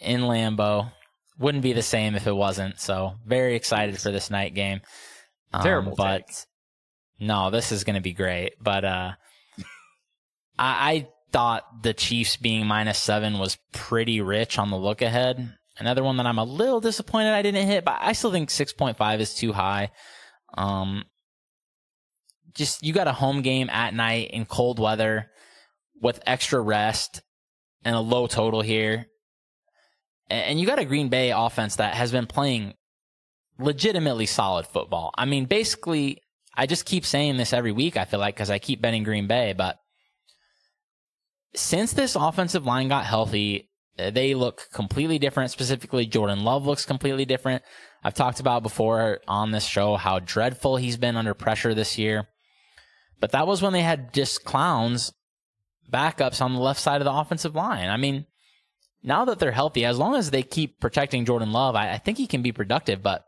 in 0.00 0.22
Lambeau. 0.22 0.90
Wouldn't 1.38 1.62
be 1.62 1.74
the 1.74 1.82
same 1.82 2.14
if 2.14 2.26
it 2.26 2.34
wasn't. 2.34 2.80
So 2.80 3.14
very 3.26 3.56
excited 3.56 3.98
for 4.00 4.10
this 4.10 4.30
night 4.30 4.54
game. 4.54 4.80
Um, 5.52 5.62
Terrible 5.62 5.94
but 5.96 6.26
take. 6.26 6.36
no, 7.20 7.50
this 7.50 7.72
is 7.72 7.84
going 7.84 7.96
to 7.96 8.00
be 8.00 8.12
great. 8.14 8.54
But 8.60 8.84
uh, 8.84 9.12
I, 10.58 10.90
I 10.90 11.08
thought 11.32 11.82
the 11.82 11.94
Chiefs 11.94 12.36
being 12.36 12.66
minus 12.66 12.98
seven 12.98 13.38
was 13.38 13.58
pretty 13.72 14.20
rich 14.20 14.58
on 14.58 14.70
the 14.70 14.76
look 14.76 15.02
ahead. 15.02 15.54
Another 15.78 16.02
one 16.02 16.16
that 16.16 16.26
I'm 16.26 16.38
a 16.38 16.44
little 16.44 16.80
disappointed 16.80 17.32
I 17.32 17.42
didn't 17.42 17.66
hit, 17.66 17.84
but 17.84 17.98
I 18.00 18.12
still 18.12 18.32
think 18.32 18.48
6.5 18.48 19.20
is 19.20 19.34
too 19.34 19.52
high. 19.52 19.90
Um, 20.56 21.04
just 22.54 22.82
you 22.82 22.92
got 22.92 23.08
a 23.08 23.12
home 23.12 23.42
game 23.42 23.68
at 23.68 23.94
night 23.94 24.30
in 24.30 24.46
cold 24.46 24.78
weather 24.78 25.30
with 26.00 26.20
extra 26.26 26.60
rest 26.60 27.22
and 27.84 27.94
a 27.94 28.00
low 28.00 28.26
total 28.26 28.62
here. 28.62 29.06
And 30.28 30.58
you 30.58 30.66
got 30.66 30.78
a 30.80 30.84
Green 30.84 31.08
Bay 31.08 31.30
offense 31.30 31.76
that 31.76 31.94
has 31.94 32.10
been 32.10 32.26
playing 32.26 32.74
legitimately 33.58 34.26
solid 34.26 34.66
football. 34.66 35.12
I 35.16 35.24
mean, 35.24 35.44
basically, 35.44 36.20
I 36.54 36.66
just 36.66 36.84
keep 36.84 37.04
saying 37.04 37.36
this 37.36 37.52
every 37.52 37.70
week, 37.72 37.96
I 37.96 38.06
feel 38.06 38.18
like, 38.18 38.34
because 38.34 38.50
I 38.50 38.58
keep 38.58 38.80
betting 38.80 39.04
Green 39.04 39.26
Bay, 39.26 39.54
but 39.56 39.78
since 41.56 41.92
this 41.92 42.16
offensive 42.16 42.66
line 42.66 42.88
got 42.88 43.04
healthy, 43.04 43.70
uh, 43.98 44.10
they 44.10 44.34
look 44.34 44.68
completely 44.72 45.18
different. 45.18 45.50
Specifically, 45.50 46.06
Jordan 46.06 46.44
Love 46.44 46.66
looks 46.66 46.84
completely 46.84 47.24
different. 47.24 47.62
I've 48.04 48.14
talked 48.14 48.40
about 48.40 48.62
before 48.62 49.20
on 49.26 49.50
this 49.50 49.64
show 49.64 49.96
how 49.96 50.18
dreadful 50.20 50.76
he's 50.76 50.96
been 50.96 51.16
under 51.16 51.34
pressure 51.34 51.74
this 51.74 51.98
year. 51.98 52.28
But 53.18 53.32
that 53.32 53.46
was 53.46 53.62
when 53.62 53.72
they 53.72 53.82
had 53.82 54.12
just 54.12 54.44
clowns 54.44 55.12
backups 55.90 56.42
on 56.42 56.52
the 56.52 56.60
left 56.60 56.80
side 56.80 57.00
of 57.00 57.04
the 57.04 57.12
offensive 57.12 57.54
line. 57.54 57.88
I 57.88 57.96
mean, 57.96 58.26
now 59.02 59.24
that 59.24 59.38
they're 59.38 59.52
healthy, 59.52 59.84
as 59.84 59.98
long 59.98 60.14
as 60.14 60.30
they 60.30 60.42
keep 60.42 60.80
protecting 60.80 61.24
Jordan 61.24 61.52
Love, 61.52 61.74
I, 61.74 61.92
I 61.92 61.98
think 61.98 62.18
he 62.18 62.26
can 62.26 62.42
be 62.42 62.52
productive. 62.52 63.02
But 63.02 63.24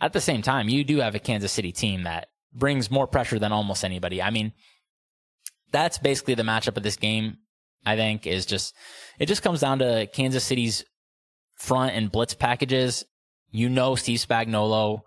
at 0.00 0.12
the 0.12 0.20
same 0.20 0.42
time, 0.42 0.68
you 0.68 0.84
do 0.84 0.98
have 0.98 1.14
a 1.14 1.20
Kansas 1.20 1.52
City 1.52 1.72
team 1.72 2.02
that 2.02 2.28
brings 2.52 2.90
more 2.90 3.06
pressure 3.06 3.38
than 3.38 3.52
almost 3.52 3.84
anybody. 3.84 4.20
I 4.20 4.30
mean, 4.30 4.52
that's 5.72 5.98
basically 5.98 6.34
the 6.34 6.42
matchup 6.42 6.76
of 6.76 6.82
this 6.82 6.96
game. 6.96 7.38
I 7.84 7.94
think 7.94 8.26
is 8.26 8.46
just 8.46 8.74
it 9.18 9.26
just 9.26 9.42
comes 9.42 9.60
down 9.60 9.78
to 9.78 10.08
Kansas 10.12 10.42
City's 10.42 10.84
front 11.54 11.94
and 11.94 12.10
blitz 12.10 12.34
packages. 12.34 13.04
You 13.50 13.68
know, 13.68 13.94
Steve 13.94 14.18
Spagnuolo 14.18 15.02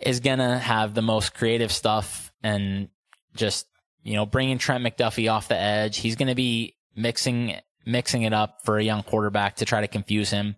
is 0.00 0.20
gonna 0.20 0.58
have 0.58 0.94
the 0.94 1.02
most 1.02 1.34
creative 1.34 1.70
stuff 1.70 2.32
and 2.42 2.88
just 3.36 3.66
you 4.02 4.14
know 4.14 4.24
bringing 4.24 4.58
Trent 4.58 4.82
McDuffie 4.82 5.30
off 5.30 5.48
the 5.48 5.58
edge. 5.58 5.98
He's 5.98 6.16
gonna 6.16 6.34
be 6.34 6.76
mixing 6.96 7.56
mixing 7.84 8.22
it 8.22 8.32
up 8.32 8.60
for 8.64 8.78
a 8.78 8.84
young 8.84 9.02
quarterback 9.02 9.56
to 9.56 9.64
try 9.64 9.80
to 9.80 9.88
confuse 9.88 10.30
him. 10.30 10.56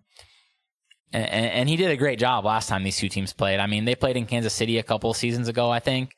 And, 1.13 1.27
and, 1.27 1.69
he 1.69 1.77
did 1.77 1.93
a 1.93 1.97
great 1.97 2.19
job 2.19 2.45
last 2.45 2.69
time 2.69 2.83
these 2.83 2.97
two 2.97 3.09
teams 3.09 3.33
played. 3.33 3.61
I 3.61 3.69
mean, 3.69 3.85
they 3.85 3.95
played 3.95 4.17
in 4.17 4.27
Kansas 4.27 4.53
City 4.53 4.79
a 4.79 4.83
couple 4.83 5.15
seasons 5.15 5.47
ago, 5.47 5.71
I 5.71 5.79
think. 5.79 6.17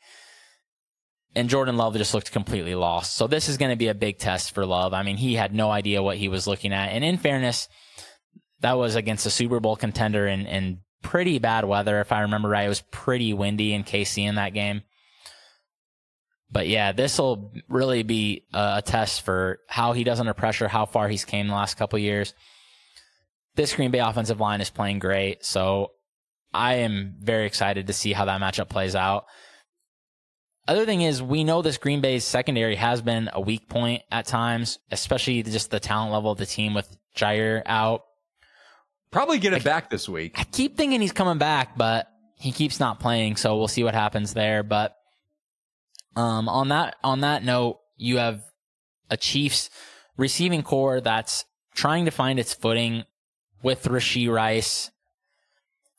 And 1.37 1.51
Jordan 1.51 1.77
Love 1.77 1.95
just 1.97 2.15
looked 2.15 2.33
completely 2.33 2.75
lost. 2.75 3.15
So 3.15 3.27
this 3.27 3.51
is 3.51 3.59
going 3.59 3.71
to 3.71 3.77
be 3.77 3.89
a 3.89 3.95
big 3.95 4.19
test 4.19 4.53
for 4.53 4.65
Love. 4.65 4.95
I 4.95 5.03
mean, 5.03 5.19
he 5.19 5.35
had 5.35 5.55
no 5.55 5.71
idea 5.71 6.03
what 6.03 6.17
he 6.17 6.29
was 6.29 6.47
looking 6.47 6.73
at. 6.73 6.87
And 6.93 7.05
in 7.05 7.19
fairness, 7.19 7.69
that 8.61 8.79
was 8.79 8.95
against 8.95 9.27
a 9.27 9.31
Super 9.31 9.61
Bowl 9.61 9.77
contender 9.77 10.27
in, 10.27 10.47
in 10.47 10.81
pretty 11.03 11.39
bad 11.39 11.67
weather. 11.67 12.01
If 12.01 12.11
I 12.11 12.23
remember 12.23 12.49
right, 12.49 12.65
it 12.65 12.71
was 12.71 12.81
pretty 12.91 13.35
windy 13.35 13.75
in 13.75 13.85
KC 13.85 14.25
in 14.25 14.37
that 14.37 14.55
game. 14.55 14.81
But 16.51 16.69
yeah, 16.69 16.93
this 16.93 17.19
will 17.19 17.53
really 17.69 18.03
be 18.03 18.47
a 18.55 18.83
test 18.83 19.21
for 19.21 19.59
how 19.69 19.93
he 19.93 20.05
does 20.05 20.21
under 20.21 20.33
pressure, 20.33 20.69
how 20.69 20.87
far 20.87 21.07
he's 21.07 21.27
came 21.27 21.49
the 21.49 21.55
last 21.55 21.77
couple 21.77 21.99
years. 21.99 22.33
This 23.57 23.75
Green 23.75 23.91
Bay 23.91 23.99
offensive 23.99 24.41
line 24.41 24.63
is 24.63 24.71
playing 24.71 25.01
great, 25.01 25.45
so 25.45 25.93
I 26.55 26.77
am 26.77 27.17
very 27.19 27.47
excited 27.47 27.89
to 27.89 27.93
see 27.93 28.13
how 28.13 28.25
that 28.25 28.41
matchup 28.41 28.71
plays 28.71 28.95
out. 28.95 29.27
Other 30.69 30.85
thing 30.85 31.03
is, 31.03 31.23
we 31.23 31.45
know 31.45 31.63
this 31.63 31.79
Green 31.79 32.01
Bay's 32.01 32.25
secondary 32.25 32.75
has 32.75 33.01
been 33.01 33.31
a 33.33 33.41
weak 33.41 33.69
point 33.69 34.03
at 34.11 34.27
times, 34.27 34.81
especially 34.91 35.43
just 35.45 35.71
the 35.71 35.79
talent 35.79 36.13
level 36.13 36.33
of 36.33 36.39
the 36.39 36.47
team 36.47 36.75
with 36.75 36.97
Jaire 37.15 37.63
out. 37.67 38.05
Probably 39.13 39.39
get 39.39 39.53
it 39.53 39.63
I, 39.63 39.65
back 39.65 39.91
this 39.91 40.09
week. 40.09 40.35
I 40.39 40.45
keep 40.45 40.77
thinking 40.77 41.01
he's 41.01 41.13
coming 41.13 41.39
back, 41.39 41.77
but 41.77 42.09
he 42.35 42.51
keeps 42.51 42.81
not 42.81 42.99
playing, 42.99 43.37
so 43.37 43.57
we'll 43.57 43.69
see 43.69 43.85
what 43.85 43.95
happens 43.95 44.35
there. 44.35 44.63
But 44.63 44.97
um, 46.17 46.49
on 46.49 46.69
that 46.69 46.97
on 47.05 47.21
that 47.21 47.45
note, 47.45 47.79
you 47.97 48.19
have 48.19 48.43
a 49.09 49.17
Chiefs 49.17 49.71
receiving 50.17 50.63
corps 50.63 51.01
that's 51.01 51.45
trying 51.75 52.07
to 52.07 52.11
find 52.11 52.39
its 52.39 52.55
footing 52.55 53.05
with 53.63 53.85
Rashee 53.85 54.31
Rice. 54.31 54.91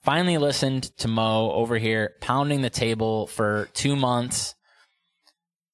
Finally 0.04 0.38
listened 0.38 0.84
to 0.98 1.08
Mo 1.08 1.52
over 1.52 1.78
here 1.78 2.16
pounding 2.22 2.62
the 2.62 2.70
table 2.70 3.28
for 3.28 3.70
two 3.74 3.96
months. 3.96 4.56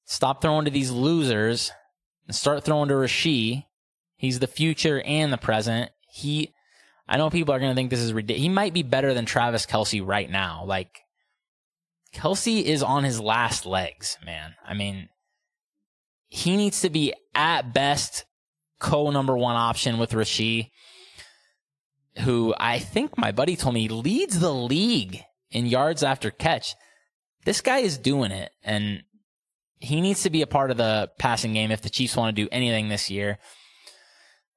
Stop 0.04 0.42
throwing 0.42 0.66
to 0.66 0.70
these 0.70 0.90
losers 0.90 1.72
and 2.26 2.34
start 2.34 2.64
throwing 2.64 2.88
to 2.88 2.94
Rashee. 2.94 3.64
He's 4.16 4.38
the 4.38 4.46
future 4.46 5.02
and 5.02 5.32
the 5.32 5.38
present. 5.38 5.90
He, 6.10 6.52
I 7.08 7.16
know 7.16 7.30
people 7.30 7.54
are 7.54 7.58
going 7.58 7.70
to 7.70 7.74
think 7.74 7.90
this 7.90 8.00
is 8.00 8.12
ridiculous. 8.12 8.42
He 8.42 8.48
might 8.48 8.74
be 8.74 8.82
better 8.82 9.14
than 9.14 9.26
Travis 9.26 9.66
Kelce 9.66 10.06
right 10.06 10.30
now. 10.30 10.64
Like, 10.66 11.00
Kelce 12.14 12.62
is 12.62 12.82
on 12.82 13.04
his 13.04 13.20
last 13.20 13.66
legs, 13.66 14.18
man. 14.24 14.54
I 14.64 14.74
mean, 14.74 15.08
he 16.28 16.56
needs 16.56 16.80
to 16.82 16.90
be 16.90 17.12
at 17.34 17.74
best 17.74 18.24
co 18.78 19.10
number 19.10 19.36
one 19.36 19.56
option 19.56 19.98
with 19.98 20.12
Rashee, 20.12 20.70
who 22.20 22.54
I 22.58 22.78
think 22.78 23.18
my 23.18 23.32
buddy 23.32 23.56
told 23.56 23.74
me 23.74 23.88
leads 23.88 24.38
the 24.38 24.52
league 24.52 25.22
in 25.50 25.66
yards 25.66 26.02
after 26.02 26.30
catch. 26.30 26.74
This 27.44 27.60
guy 27.60 27.78
is 27.78 27.98
doing 27.98 28.30
it, 28.30 28.52
and 28.62 29.02
he 29.84 30.00
needs 30.00 30.22
to 30.22 30.30
be 30.30 30.42
a 30.42 30.46
part 30.46 30.70
of 30.70 30.76
the 30.76 31.10
passing 31.18 31.54
game 31.54 31.70
if 31.70 31.82
the 31.82 31.90
Chiefs 31.90 32.16
want 32.16 32.34
to 32.34 32.42
do 32.42 32.48
anything 32.50 32.88
this 32.88 33.10
year. 33.10 33.38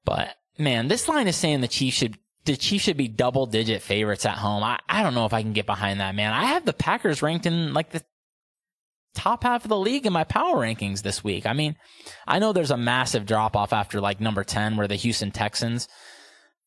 But 0.06 0.36
man, 0.58 0.88
this 0.88 1.08
line 1.08 1.28
is 1.28 1.36
saying 1.36 1.62
the 1.62 1.68
Chiefs 1.68 1.98
should 1.98 2.18
the 2.46 2.56
Chiefs 2.56 2.86
should 2.86 2.98
be 2.98 3.10
double 3.10 3.46
digit 3.46 3.82
favorites 3.82 4.26
at 4.26 4.38
home. 4.38 4.64
I, 4.64 4.80
I 4.88 5.04
don't 5.04 5.14
know 5.14 5.26
if 5.26 5.34
I 5.34 5.42
can 5.42 5.54
get 5.54 5.66
behind 5.66 6.00
that, 6.00 6.16
man. 6.16 6.34
I 6.34 6.46
have 6.46 6.66
the 6.66 6.74
Packers 6.74 7.22
ranked 7.22 7.46
in 7.46 7.74
like 7.74 7.92
the 7.92 8.02
top 9.14 9.44
half 9.44 9.66
of 9.66 9.70
the 9.70 9.78
league 9.78 10.06
in 10.06 10.14
my 10.14 10.24
power 10.24 10.56
rankings 10.56 11.02
this 11.02 11.24
week. 11.24 11.46
I 11.46 11.54
mean, 11.54 11.76
I 12.26 12.40
know 12.40 12.54
there's 12.54 12.72
a 12.72 12.78
massive 12.78 13.26
drop 13.26 13.56
off 13.56 13.74
after 13.74 14.00
like 14.00 14.22
number 14.22 14.44
10 14.44 14.78
where 14.78 14.88
the 14.88 14.96
Houston 14.96 15.32
Texans 15.32 15.88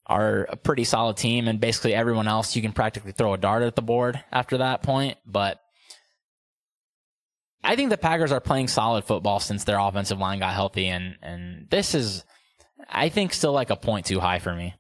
are 0.07 0.47
a 0.51 0.57
pretty 0.57 0.85
solid 0.85 1.17
team 1.17 1.47
and 1.47 1.61
basically 1.61 1.95
everyone 1.95 2.27
else 2.27 2.57
you 2.57 2.63
can 2.63 2.73
practically 2.73 3.13
throw 3.13 3.33
a 3.33 3.39
dart 3.39 3.63
at 3.63 3.77
the 3.77 3.83
board 3.83 4.23
after 4.33 4.59
that 4.59 4.83
point, 4.83 5.17
but 5.25 5.61
I 7.71 7.77
think 7.77 7.91
the 7.91 7.97
Packers 7.97 8.33
are 8.33 8.41
playing 8.41 8.67
solid 8.67 9.05
football 9.05 9.39
since 9.39 9.63
their 9.63 9.79
offensive 9.79 10.19
line 10.19 10.41
got 10.41 10.55
healthy 10.55 10.89
and 10.89 11.17
and 11.23 11.69
this 11.71 11.95
is 11.95 12.25
I 12.89 13.11
think 13.11 13.33
still 13.33 13.53
like 13.53 13.71
a 13.71 13.77
point 13.77 14.07
too 14.07 14.19
high 14.19 14.41
for 14.41 14.53
me. 14.53 14.75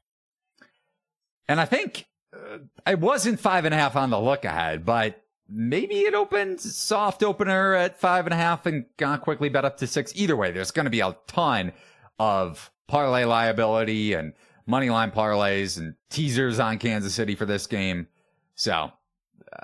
And 1.47 1.61
I 1.61 1.67
think 1.67 2.09
uh, 2.35 2.59
I 2.85 2.95
wasn't 2.95 3.39
five 3.39 3.65
and 3.65 3.73
a 3.73 3.79
half 3.79 3.95
on 3.95 4.11
the 4.11 4.21
look 4.21 4.45
ahead, 4.45 4.85
but 4.85 5.23
maybe 5.49 6.01
it 6.01 6.15
opened 6.15 6.61
soft 6.61 7.23
opener 7.23 7.75
at 7.75 8.01
five 8.01 8.27
and 8.27 8.35
a 8.35 8.37
half 8.37 8.67
and 8.67 8.87
got 8.97 9.21
quickly 9.21 9.49
bet 9.49 9.65
up 9.65 9.77
to 9.77 9.87
six. 9.87 10.13
Either 10.17 10.35
way, 10.35 10.51
there's 10.51 10.73
going 10.73 10.87
to 10.87 10.91
be 10.91 10.99
a 10.99 11.17
ton 11.29 11.73
of 12.19 12.73
parlay 12.89 13.23
liability 13.23 14.15
and 14.15 14.33
money 14.67 14.91
line 14.91 15.13
parlays 15.13 15.79
and 15.79 15.95
teasers 16.11 16.59
on 16.59 16.79
Kansas 16.79 17.15
City 17.15 17.37
for 17.37 17.47
this 17.47 17.69
game. 17.69 18.09
So 18.57 18.91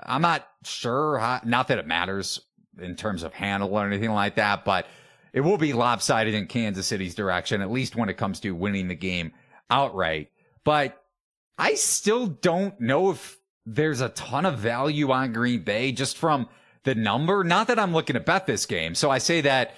I'm 0.05 0.21
not 0.21 0.47
sure 0.63 1.17
how, 1.17 1.41
not 1.43 1.67
that 1.67 1.77
it 1.77 1.87
matters 1.87 2.39
in 2.79 2.95
terms 2.95 3.23
of 3.23 3.33
handle 3.33 3.73
or 3.73 3.85
anything 3.85 4.11
like 4.11 4.35
that, 4.35 4.65
but 4.65 4.87
it 5.33 5.41
will 5.41 5.57
be 5.57 5.73
lopsided 5.73 6.33
in 6.33 6.47
Kansas 6.47 6.87
City's 6.87 7.15
direction, 7.15 7.61
at 7.61 7.71
least 7.71 7.95
when 7.95 8.09
it 8.09 8.17
comes 8.17 8.39
to 8.41 8.51
winning 8.51 8.87
the 8.87 8.95
game 8.95 9.31
outright. 9.69 10.29
But 10.63 11.01
I 11.57 11.75
still 11.75 12.27
don't 12.27 12.79
know 12.79 13.11
if 13.11 13.37
there's 13.65 14.01
a 14.01 14.09
ton 14.09 14.45
of 14.45 14.59
value 14.59 15.11
on 15.11 15.33
Green 15.33 15.61
Bay 15.63 15.91
just 15.91 16.17
from 16.17 16.47
the 16.83 16.95
number. 16.95 17.43
Not 17.43 17.67
that 17.67 17.79
I'm 17.79 17.93
looking 17.93 18.13
to 18.13 18.19
bet 18.19 18.45
this 18.45 18.65
game. 18.65 18.95
So 18.95 19.09
I 19.09 19.17
say 19.17 19.41
that 19.41 19.75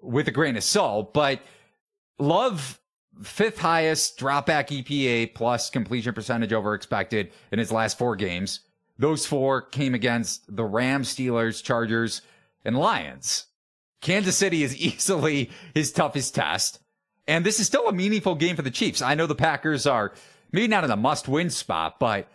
with 0.00 0.28
a 0.28 0.30
grain 0.30 0.56
of 0.56 0.62
salt, 0.62 1.12
but 1.12 1.40
Love 2.18 2.80
fifth 3.22 3.58
highest 3.58 4.18
dropback 4.18 4.68
EPA 4.68 5.34
plus 5.34 5.70
completion 5.70 6.14
percentage 6.14 6.52
over 6.52 6.74
expected 6.74 7.32
in 7.50 7.58
his 7.58 7.72
last 7.72 7.98
four 7.98 8.16
games. 8.16 8.60
Those 8.98 9.26
four 9.26 9.62
came 9.62 9.94
against 9.94 10.44
the 10.54 10.64
Rams, 10.64 11.14
Steelers, 11.14 11.62
Chargers, 11.62 12.22
and 12.64 12.76
Lions. 12.76 13.46
Kansas 14.00 14.36
City 14.36 14.62
is 14.62 14.76
easily 14.80 15.50
his 15.74 15.92
toughest 15.92 16.34
test. 16.34 16.80
And 17.26 17.44
this 17.44 17.58
is 17.58 17.66
still 17.66 17.88
a 17.88 17.92
meaningful 17.92 18.34
game 18.34 18.56
for 18.56 18.62
the 18.62 18.70
Chiefs. 18.70 19.00
I 19.00 19.14
know 19.14 19.26
the 19.26 19.34
Packers 19.34 19.86
are 19.86 20.12
maybe 20.52 20.68
not 20.68 20.84
in 20.84 20.90
a 20.90 20.96
must 20.96 21.26
win 21.26 21.50
spot, 21.50 21.98
but 21.98 22.28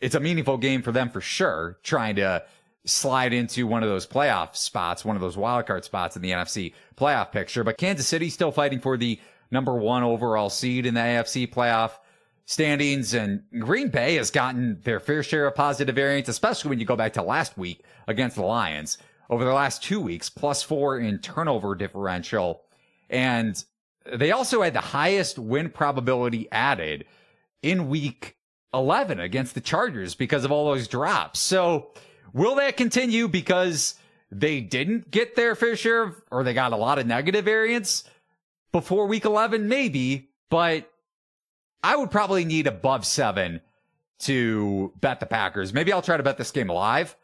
it's 0.00 0.16
a 0.16 0.20
meaningful 0.20 0.58
game 0.58 0.82
for 0.82 0.90
them 0.90 1.10
for 1.10 1.20
sure, 1.20 1.78
trying 1.84 2.16
to 2.16 2.44
slide 2.84 3.32
into 3.32 3.66
one 3.66 3.84
of 3.84 3.88
those 3.88 4.06
playoff 4.06 4.56
spots, 4.56 5.04
one 5.04 5.14
of 5.14 5.22
those 5.22 5.36
wildcard 5.36 5.84
spots 5.84 6.16
in 6.16 6.22
the 6.22 6.32
NFC 6.32 6.74
playoff 6.96 7.30
picture. 7.30 7.62
But 7.62 7.78
Kansas 7.78 8.08
City 8.08 8.28
still 8.28 8.50
fighting 8.50 8.80
for 8.80 8.96
the 8.96 9.20
number 9.52 9.74
one 9.74 10.02
overall 10.02 10.50
seed 10.50 10.86
in 10.86 10.94
the 10.94 11.00
AFC 11.00 11.52
playoff 11.52 11.92
standings. 12.46 13.14
And 13.14 13.44
Green 13.58 13.88
Bay 13.88 14.16
has 14.16 14.32
gotten 14.32 14.80
their 14.82 14.98
fair 14.98 15.22
share 15.22 15.46
of 15.46 15.54
positive 15.54 15.94
variance, 15.94 16.28
especially 16.28 16.70
when 16.70 16.80
you 16.80 16.86
go 16.86 16.96
back 16.96 17.12
to 17.12 17.22
last 17.22 17.56
week 17.56 17.84
against 18.08 18.36
the 18.36 18.42
Lions. 18.42 18.98
Over 19.32 19.46
the 19.46 19.54
last 19.54 19.82
two 19.82 19.98
weeks, 19.98 20.28
plus 20.28 20.62
four 20.62 20.98
in 20.98 21.18
turnover 21.18 21.74
differential 21.74 22.64
And 23.08 23.64
they 24.04 24.30
also 24.30 24.60
had 24.60 24.74
the 24.74 24.80
highest 24.80 25.38
win 25.38 25.70
probability 25.70 26.52
added 26.52 27.06
in 27.62 27.88
week 27.88 28.36
11 28.74 29.20
against 29.20 29.54
the 29.54 29.62
Chargers 29.62 30.14
because 30.14 30.44
of 30.44 30.52
all 30.52 30.66
those 30.66 30.86
drops. 30.86 31.40
So 31.40 31.92
will 32.34 32.56
that 32.56 32.76
continue 32.76 33.26
because 33.26 33.94
they 34.30 34.60
didn't 34.60 35.10
get 35.10 35.34
their 35.34 35.54
fair 35.54 35.76
share 35.76 36.02
of, 36.02 36.22
or 36.30 36.44
they 36.44 36.52
got 36.52 36.74
a 36.74 36.76
lot 36.76 36.98
of 36.98 37.06
negative 37.06 37.46
variance 37.46 38.04
before 38.70 39.06
week 39.06 39.24
11? 39.24 39.66
Maybe, 39.66 40.28
but 40.50 40.90
I 41.82 41.96
would 41.96 42.10
probably 42.10 42.44
need 42.44 42.66
above 42.66 43.06
seven 43.06 43.62
to 44.20 44.92
bet 45.00 45.20
the 45.20 45.26
Packers. 45.26 45.72
Maybe 45.72 45.90
I'll 45.90 46.02
try 46.02 46.18
to 46.18 46.22
bet 46.22 46.36
this 46.36 46.50
game 46.50 46.68
live 46.68 47.16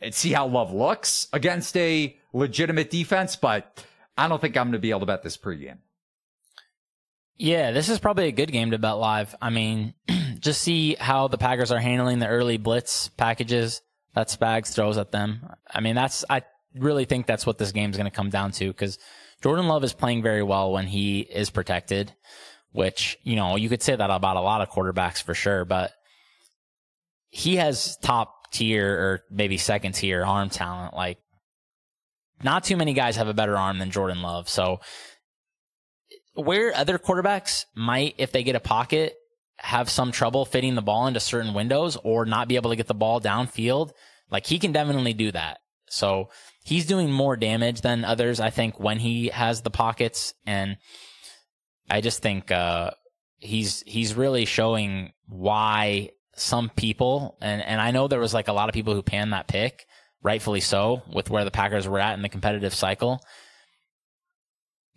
and 0.00 0.14
see 0.14 0.32
how 0.32 0.46
Love 0.46 0.72
looks 0.72 1.28
against 1.32 1.76
a 1.76 2.16
legitimate 2.32 2.90
defense, 2.90 3.36
but 3.36 3.84
I 4.16 4.28
don't 4.28 4.40
think 4.40 4.56
I'm 4.56 4.66
going 4.66 4.72
to 4.72 4.78
be 4.78 4.90
able 4.90 5.00
to 5.00 5.06
bet 5.06 5.22
this 5.22 5.36
pregame. 5.36 5.78
Yeah, 7.36 7.70
this 7.70 7.88
is 7.88 7.98
probably 7.98 8.28
a 8.28 8.32
good 8.32 8.52
game 8.52 8.72
to 8.72 8.78
bet 8.78 8.98
live. 8.98 9.34
I 9.40 9.50
mean, 9.50 9.94
just 10.40 10.60
see 10.60 10.94
how 10.94 11.28
the 11.28 11.38
Packers 11.38 11.72
are 11.72 11.78
handling 11.78 12.18
the 12.18 12.28
early 12.28 12.58
blitz 12.58 13.08
packages 13.08 13.80
that 14.14 14.28
Spags 14.28 14.74
throws 14.74 14.98
at 14.98 15.10
them. 15.10 15.46
I 15.68 15.80
mean, 15.80 15.94
that's, 15.94 16.24
I 16.28 16.42
really 16.74 17.06
think 17.06 17.26
that's 17.26 17.46
what 17.46 17.58
this 17.58 17.72
game 17.72 17.90
is 17.90 17.96
going 17.96 18.10
to 18.10 18.14
come 18.16 18.30
down 18.30 18.52
to 18.52 18.68
because 18.68 18.98
Jordan 19.42 19.68
Love 19.68 19.84
is 19.84 19.94
playing 19.94 20.22
very 20.22 20.42
well 20.42 20.72
when 20.72 20.86
he 20.86 21.20
is 21.20 21.48
protected, 21.48 22.12
which, 22.72 23.18
you 23.22 23.36
know, 23.36 23.56
you 23.56 23.68
could 23.68 23.82
say 23.82 23.96
that 23.96 24.10
about 24.10 24.36
a 24.36 24.40
lot 24.40 24.60
of 24.60 24.68
quarterbacks 24.68 25.22
for 25.22 25.34
sure, 25.34 25.64
but 25.64 25.92
he 27.30 27.56
has 27.56 27.96
top 28.02 28.39
tier 28.50 28.88
or 28.88 29.22
maybe 29.30 29.58
second 29.58 29.92
tier 29.92 30.24
arm 30.24 30.50
talent. 30.50 30.94
Like, 30.94 31.18
not 32.42 32.64
too 32.64 32.76
many 32.76 32.94
guys 32.94 33.16
have 33.16 33.28
a 33.28 33.34
better 33.34 33.56
arm 33.56 33.78
than 33.78 33.90
Jordan 33.90 34.22
Love. 34.22 34.48
So, 34.48 34.80
where 36.34 36.74
other 36.74 36.98
quarterbacks 36.98 37.66
might, 37.74 38.14
if 38.18 38.32
they 38.32 38.42
get 38.42 38.56
a 38.56 38.60
pocket, 38.60 39.14
have 39.58 39.90
some 39.90 40.10
trouble 40.10 40.44
fitting 40.44 40.74
the 40.74 40.82
ball 40.82 41.06
into 41.06 41.20
certain 41.20 41.52
windows 41.52 41.96
or 42.02 42.24
not 42.24 42.48
be 42.48 42.56
able 42.56 42.70
to 42.70 42.76
get 42.76 42.86
the 42.86 42.94
ball 42.94 43.20
downfield, 43.20 43.90
like 44.30 44.46
he 44.46 44.58
can 44.58 44.72
definitely 44.72 45.12
do 45.12 45.30
that. 45.32 45.58
So 45.88 46.30
he's 46.64 46.86
doing 46.86 47.10
more 47.10 47.36
damage 47.36 47.82
than 47.82 48.04
others, 48.04 48.40
I 48.40 48.50
think, 48.50 48.80
when 48.80 48.98
he 48.98 49.28
has 49.28 49.62
the 49.62 49.70
pockets. 49.70 50.34
And 50.46 50.78
I 51.90 52.00
just 52.00 52.22
think, 52.22 52.50
uh, 52.50 52.92
he's, 53.38 53.82
he's 53.86 54.14
really 54.14 54.44
showing 54.44 55.12
why 55.26 56.10
some 56.40 56.70
people, 56.70 57.36
and, 57.40 57.62
and 57.62 57.80
I 57.80 57.90
know 57.90 58.08
there 58.08 58.20
was 58.20 58.34
like 58.34 58.48
a 58.48 58.52
lot 58.52 58.68
of 58.68 58.74
people 58.74 58.94
who 58.94 59.02
panned 59.02 59.32
that 59.32 59.48
pick, 59.48 59.86
rightfully 60.22 60.60
so, 60.60 61.02
with 61.12 61.30
where 61.30 61.44
the 61.44 61.50
Packers 61.50 61.86
were 61.86 62.00
at 62.00 62.14
in 62.14 62.22
the 62.22 62.28
competitive 62.28 62.74
cycle 62.74 63.20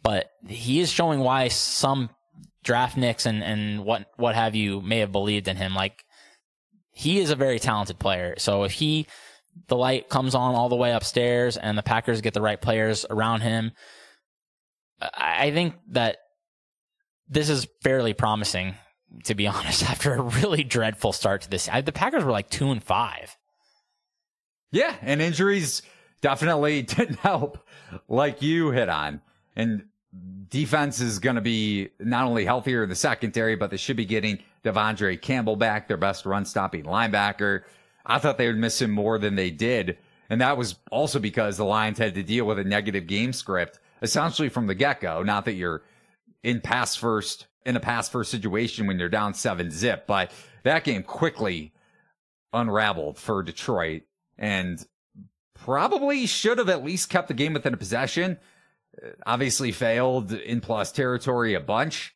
but 0.03 0.29
he 0.47 0.81
is 0.81 0.91
showing 0.91 1.21
why 1.21 1.47
some 1.47 2.09
draftniks 2.63 3.25
and, 3.25 3.41
and 3.41 3.83
what, 3.85 4.05
what 4.17 4.35
have 4.35 4.53
you 4.53 4.81
may 4.81 4.99
have 4.99 5.11
believed 5.11 5.47
in 5.47 5.57
him. 5.57 5.73
Like 5.73 6.03
he 6.91 7.19
is 7.19 7.31
a 7.31 7.35
very 7.35 7.57
talented 7.57 7.97
player. 7.97 8.35
So 8.37 8.63
if 8.63 8.73
he, 8.73 9.07
the 9.67 9.77
light 9.77 10.09
comes 10.09 10.35
on 10.35 10.55
all 10.55 10.69
the 10.69 10.75
way 10.75 10.91
upstairs 10.91 11.57
and 11.57 11.77
the 11.77 11.83
Packers 11.83 12.21
get 12.21 12.33
the 12.33 12.41
right 12.41 12.61
players 12.61 13.05
around 13.09 13.41
him, 13.41 13.71
I 15.01 15.51
think 15.51 15.75
that 15.91 16.17
this 17.27 17.49
is 17.49 17.67
fairly 17.81 18.13
promising, 18.13 18.75
to 19.25 19.35
be 19.35 19.47
honest, 19.47 19.89
after 19.89 20.13
a 20.13 20.21
really 20.21 20.63
dreadful 20.63 21.13
start 21.13 21.41
to 21.41 21.49
this. 21.49 21.69
I, 21.69 21.81
the 21.81 21.91
Packers 21.91 22.23
were 22.23 22.31
like 22.31 22.49
two 22.49 22.71
and 22.71 22.83
five. 22.83 23.37
Yeah. 24.71 24.95
And 25.01 25.21
injuries 25.21 25.81
definitely 26.21 26.81
didn't 26.83 27.19
help 27.19 27.65
like 28.07 28.41
you 28.41 28.71
hit 28.71 28.89
on. 28.89 29.21
And 29.55 29.85
defense 30.49 30.99
is 30.99 31.19
going 31.19 31.35
to 31.35 31.41
be 31.41 31.89
not 31.99 32.25
only 32.25 32.45
healthier 32.45 32.83
in 32.83 32.89
the 32.89 32.95
secondary, 32.95 33.55
but 33.55 33.69
they 33.69 33.77
should 33.77 33.97
be 33.97 34.05
getting 34.05 34.39
De'Vondre 34.63 35.21
Campbell 35.21 35.55
back, 35.55 35.87
their 35.87 35.97
best 35.97 36.25
run 36.25 36.45
stopping 36.45 36.83
linebacker. 36.83 37.63
I 38.05 38.19
thought 38.19 38.37
they 38.37 38.47
would 38.47 38.57
miss 38.57 38.81
him 38.81 38.91
more 38.91 39.17
than 39.17 39.35
they 39.35 39.51
did. 39.51 39.97
And 40.29 40.41
that 40.41 40.57
was 40.57 40.75
also 40.91 41.19
because 41.19 41.57
the 41.57 41.65
Lions 41.65 41.97
had 41.97 42.15
to 42.15 42.23
deal 42.23 42.45
with 42.45 42.59
a 42.59 42.63
negative 42.63 43.07
game 43.07 43.33
script 43.33 43.79
essentially 44.01 44.49
from 44.49 44.67
the 44.67 44.75
get 44.75 45.01
go. 45.01 45.23
Not 45.23 45.45
that 45.45 45.53
you're 45.53 45.83
in 46.43 46.61
pass 46.61 46.95
first, 46.95 47.47
in 47.65 47.75
a 47.75 47.79
pass 47.79 48.09
first 48.09 48.31
situation 48.31 48.87
when 48.87 48.99
you're 48.99 49.09
down 49.09 49.33
seven 49.33 49.71
zip, 49.71 50.05
but 50.07 50.31
that 50.63 50.83
game 50.83 51.03
quickly 51.03 51.73
unraveled 52.51 53.17
for 53.17 53.43
Detroit 53.43 54.03
and 54.37 54.85
probably 55.53 56.25
should 56.25 56.57
have 56.57 56.69
at 56.69 56.83
least 56.83 57.09
kept 57.09 57.27
the 57.27 57.33
game 57.33 57.53
within 57.53 57.73
a 57.73 57.77
possession 57.77 58.37
uh, 59.01 59.07
obviously 59.25 59.71
failed 59.71 60.31
in 60.31 60.61
plus 60.61 60.91
territory 60.91 61.53
a 61.53 61.59
bunch. 61.59 62.15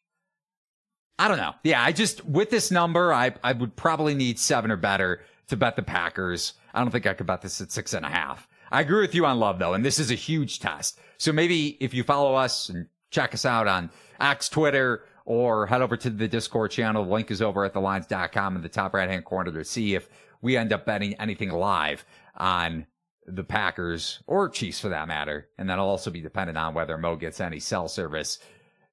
I 1.19 1.27
don't 1.27 1.37
know. 1.37 1.53
Yeah, 1.63 1.81
I 1.81 1.91
just 1.91 2.23
with 2.25 2.51
this 2.51 2.69
number, 2.69 3.11
I 3.11 3.33
I 3.43 3.53
would 3.53 3.75
probably 3.75 4.13
need 4.13 4.37
seven 4.37 4.69
or 4.69 4.77
better 4.77 5.21
to 5.47 5.57
bet 5.57 5.75
the 5.75 5.81
Packers. 5.81 6.53
I 6.73 6.81
don't 6.81 6.91
think 6.91 7.07
I 7.07 7.13
could 7.13 7.25
bet 7.25 7.41
this 7.41 7.59
at 7.59 7.71
six 7.71 7.93
and 7.93 8.05
a 8.05 8.09
half. 8.09 8.47
I 8.71 8.81
agree 8.81 9.01
with 9.01 9.15
you 9.15 9.25
on 9.25 9.39
love 9.39 9.57
though, 9.57 9.73
and 9.73 9.83
this 9.83 9.97
is 9.97 10.11
a 10.11 10.15
huge 10.15 10.59
test. 10.59 10.99
So 11.17 11.31
maybe 11.31 11.77
if 11.79 11.93
you 11.93 12.03
follow 12.03 12.35
us 12.35 12.69
and 12.69 12.87
check 13.09 13.33
us 13.33 13.45
out 13.45 13.67
on 13.67 13.89
X, 14.19 14.49
Twitter, 14.49 15.05
or 15.27 15.65
head 15.67 15.81
over 15.81 15.97
to 15.97 16.09
the 16.09 16.27
Discord 16.29 16.71
channel, 16.71 17.03
the 17.03 17.11
link 17.11 17.29
is 17.31 17.41
over 17.41 17.65
at 17.65 17.73
thelines.com 17.73 18.55
in 18.55 18.61
the 18.61 18.69
top 18.69 18.93
right 18.93 19.09
hand 19.09 19.25
corner 19.25 19.51
to 19.51 19.65
see 19.65 19.93
if 19.93 20.07
we 20.41 20.55
end 20.55 20.71
up 20.71 20.85
betting 20.85 21.15
anything 21.15 21.51
live 21.51 22.05
on 22.37 22.87
the 23.25 23.43
Packers 23.43 24.23
or 24.25 24.47
Chiefs 24.47 24.79
for 24.79 24.87
that 24.87 25.09
matter. 25.09 25.49
And 25.57 25.69
that'll 25.69 25.89
also 25.89 26.11
be 26.11 26.21
dependent 26.21 26.57
on 26.57 26.73
whether 26.73 26.97
Mo 26.97 27.17
gets 27.17 27.41
any 27.41 27.59
cell 27.59 27.89
service 27.89 28.39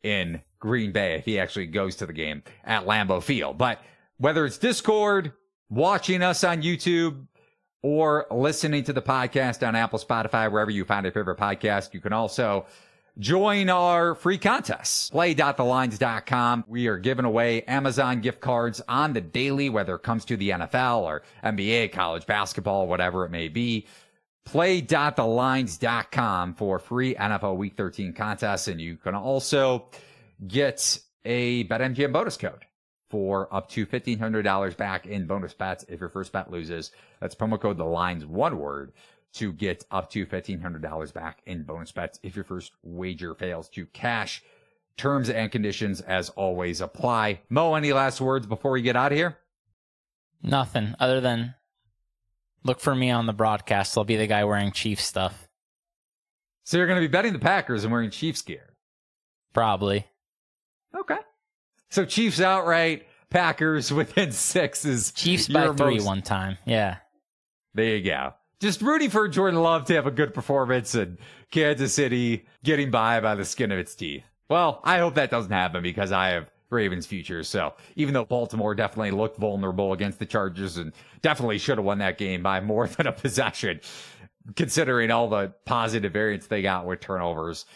in 0.02 0.42
Green 0.58 0.90
Bay 0.90 1.14
if 1.14 1.24
he 1.24 1.38
actually 1.38 1.66
goes 1.66 1.94
to 1.96 2.06
the 2.06 2.12
game 2.12 2.42
at 2.64 2.84
Lambeau 2.84 3.22
Field. 3.22 3.56
But 3.56 3.78
whether 4.16 4.44
it's 4.44 4.58
Discord, 4.58 5.34
watching 5.70 6.20
us 6.20 6.42
on 6.42 6.62
YouTube, 6.62 7.28
or 7.80 8.26
listening 8.32 8.82
to 8.82 8.92
the 8.92 9.02
podcast 9.02 9.64
on 9.66 9.76
Apple, 9.76 10.00
Spotify, 10.00 10.50
wherever 10.50 10.70
you 10.70 10.84
find 10.84 11.04
your 11.04 11.12
favorite 11.12 11.38
podcast, 11.38 11.94
you 11.94 12.00
can 12.00 12.12
also 12.12 12.66
join 13.18 13.70
our 13.70 14.14
free 14.14 14.38
contests. 14.38 15.10
Play.thelines.com. 15.10 16.64
We 16.66 16.88
are 16.88 16.98
giving 16.98 17.24
away 17.24 17.62
Amazon 17.62 18.20
gift 18.20 18.40
cards 18.40 18.82
on 18.88 19.12
the 19.12 19.20
daily, 19.20 19.70
whether 19.70 19.94
it 19.94 20.02
comes 20.02 20.24
to 20.26 20.36
the 20.36 20.50
NFL 20.50 21.02
or 21.02 21.22
NBA, 21.42 21.92
college 21.92 22.26
basketball, 22.26 22.86
whatever 22.86 23.24
it 23.24 23.30
may 23.30 23.48
be 23.48 23.86
play.thelines.com 24.44 26.54
for 26.54 26.78
free 26.78 27.14
NFL 27.14 27.56
Week 27.56 27.74
13 27.76 28.12
contests. 28.12 28.68
And 28.68 28.80
you 28.80 28.96
can 28.96 29.14
also 29.14 29.86
get 30.46 30.98
a 31.24 31.64
BetMGM 31.64 32.12
bonus 32.12 32.36
code 32.36 32.66
for 33.10 33.52
up 33.54 33.68
to 33.70 33.86
$1,500 33.86 34.76
back 34.76 35.06
in 35.06 35.26
bonus 35.26 35.54
bets 35.54 35.84
if 35.88 36.00
your 36.00 36.08
first 36.08 36.32
bet 36.32 36.50
loses. 36.50 36.90
That's 37.20 37.34
promo 37.34 37.60
code 37.60 37.78
the 37.78 37.84
lines 37.84 38.26
one 38.26 38.58
word 38.58 38.92
to 39.34 39.52
get 39.52 39.84
up 39.90 40.10
to 40.10 40.26
$1,500 40.26 41.12
back 41.12 41.42
in 41.46 41.64
bonus 41.64 41.92
bets 41.92 42.18
if 42.22 42.36
your 42.36 42.44
first 42.44 42.72
wager 42.82 43.34
fails 43.34 43.68
to 43.70 43.86
cash. 43.86 44.42
Terms 44.96 45.28
and 45.28 45.50
conditions, 45.50 46.00
as 46.00 46.30
always, 46.30 46.80
apply. 46.80 47.40
Mo, 47.48 47.74
any 47.74 47.92
last 47.92 48.20
words 48.20 48.46
before 48.46 48.70
we 48.70 48.82
get 48.82 48.96
out 48.96 49.12
of 49.12 49.18
here? 49.18 49.38
Nothing 50.42 50.94
other 51.00 51.20
than 51.20 51.54
Look 52.64 52.80
for 52.80 52.94
me 52.94 53.10
on 53.10 53.26
the 53.26 53.34
broadcast. 53.34 53.96
I'll 53.96 54.04
be 54.04 54.16
the 54.16 54.26
guy 54.26 54.44
wearing 54.44 54.72
Chiefs 54.72 55.04
stuff. 55.04 55.48
So 56.64 56.78
you're 56.78 56.86
going 56.86 57.00
to 57.00 57.06
be 57.06 57.12
betting 57.12 57.34
the 57.34 57.38
Packers 57.38 57.84
and 57.84 57.92
wearing 57.92 58.10
Chiefs 58.10 58.40
gear? 58.40 58.74
Probably. 59.52 60.06
Okay. 60.96 61.18
So 61.90 62.06
Chiefs 62.06 62.40
outright, 62.40 63.06
Packers 63.28 63.92
within 63.92 64.32
six 64.32 64.86
is 64.86 65.12
Chiefs 65.12 65.48
by 65.48 65.72
three 65.74 65.96
most... 65.96 66.06
one 66.06 66.22
time. 66.22 66.56
Yeah. 66.64 66.96
There 67.74 67.96
you 67.96 68.02
go. 68.02 68.32
Just 68.64 68.80
rooting 68.80 69.10
for 69.10 69.28
Jordan 69.28 69.60
Love 69.60 69.84
to 69.84 69.94
have 69.94 70.06
a 70.06 70.10
good 70.10 70.32
performance 70.32 70.94
and 70.94 71.18
Kansas 71.50 71.92
City 71.92 72.46
getting 72.62 72.90
by 72.90 73.20
by 73.20 73.34
the 73.34 73.44
skin 73.44 73.70
of 73.70 73.78
its 73.78 73.94
teeth. 73.94 74.24
Well, 74.48 74.80
I 74.82 75.00
hope 75.00 75.16
that 75.16 75.30
doesn't 75.30 75.52
happen 75.52 75.82
because 75.82 76.12
I 76.12 76.28
have 76.28 76.48
Ravens 76.70 77.04
future. 77.04 77.42
So 77.42 77.74
even 77.94 78.14
though 78.14 78.24
Baltimore 78.24 78.74
definitely 78.74 79.10
looked 79.10 79.36
vulnerable 79.36 79.92
against 79.92 80.18
the 80.18 80.24
Chargers 80.24 80.78
and 80.78 80.94
definitely 81.20 81.58
should 81.58 81.76
have 81.76 81.84
won 81.84 81.98
that 81.98 82.16
game 82.16 82.42
by 82.42 82.60
more 82.60 82.88
than 82.96 83.06
a 83.06 83.12
possession, 83.12 83.80
considering 84.56 85.10
all 85.10 85.28
the 85.28 85.52
positive 85.66 86.14
variance 86.14 86.46
they 86.46 86.62
got 86.62 86.86
with 86.86 87.00
turnovers, 87.00 87.66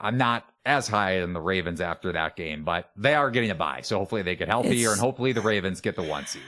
I'm 0.00 0.18
not 0.18 0.48
as 0.64 0.86
high 0.86 1.14
in 1.14 1.32
the 1.32 1.40
Ravens 1.40 1.80
after 1.80 2.12
that 2.12 2.36
game, 2.36 2.62
but 2.62 2.92
they 2.96 3.16
are 3.16 3.28
getting 3.32 3.50
a 3.50 3.56
bye. 3.56 3.80
So 3.82 3.98
hopefully 3.98 4.22
they 4.22 4.36
get 4.36 4.46
healthier 4.46 4.90
it's... 4.90 4.92
and 4.92 5.00
hopefully 5.00 5.32
the 5.32 5.40
Ravens 5.40 5.80
get 5.80 5.96
the 5.96 6.04
one 6.04 6.26
seed. 6.26 6.42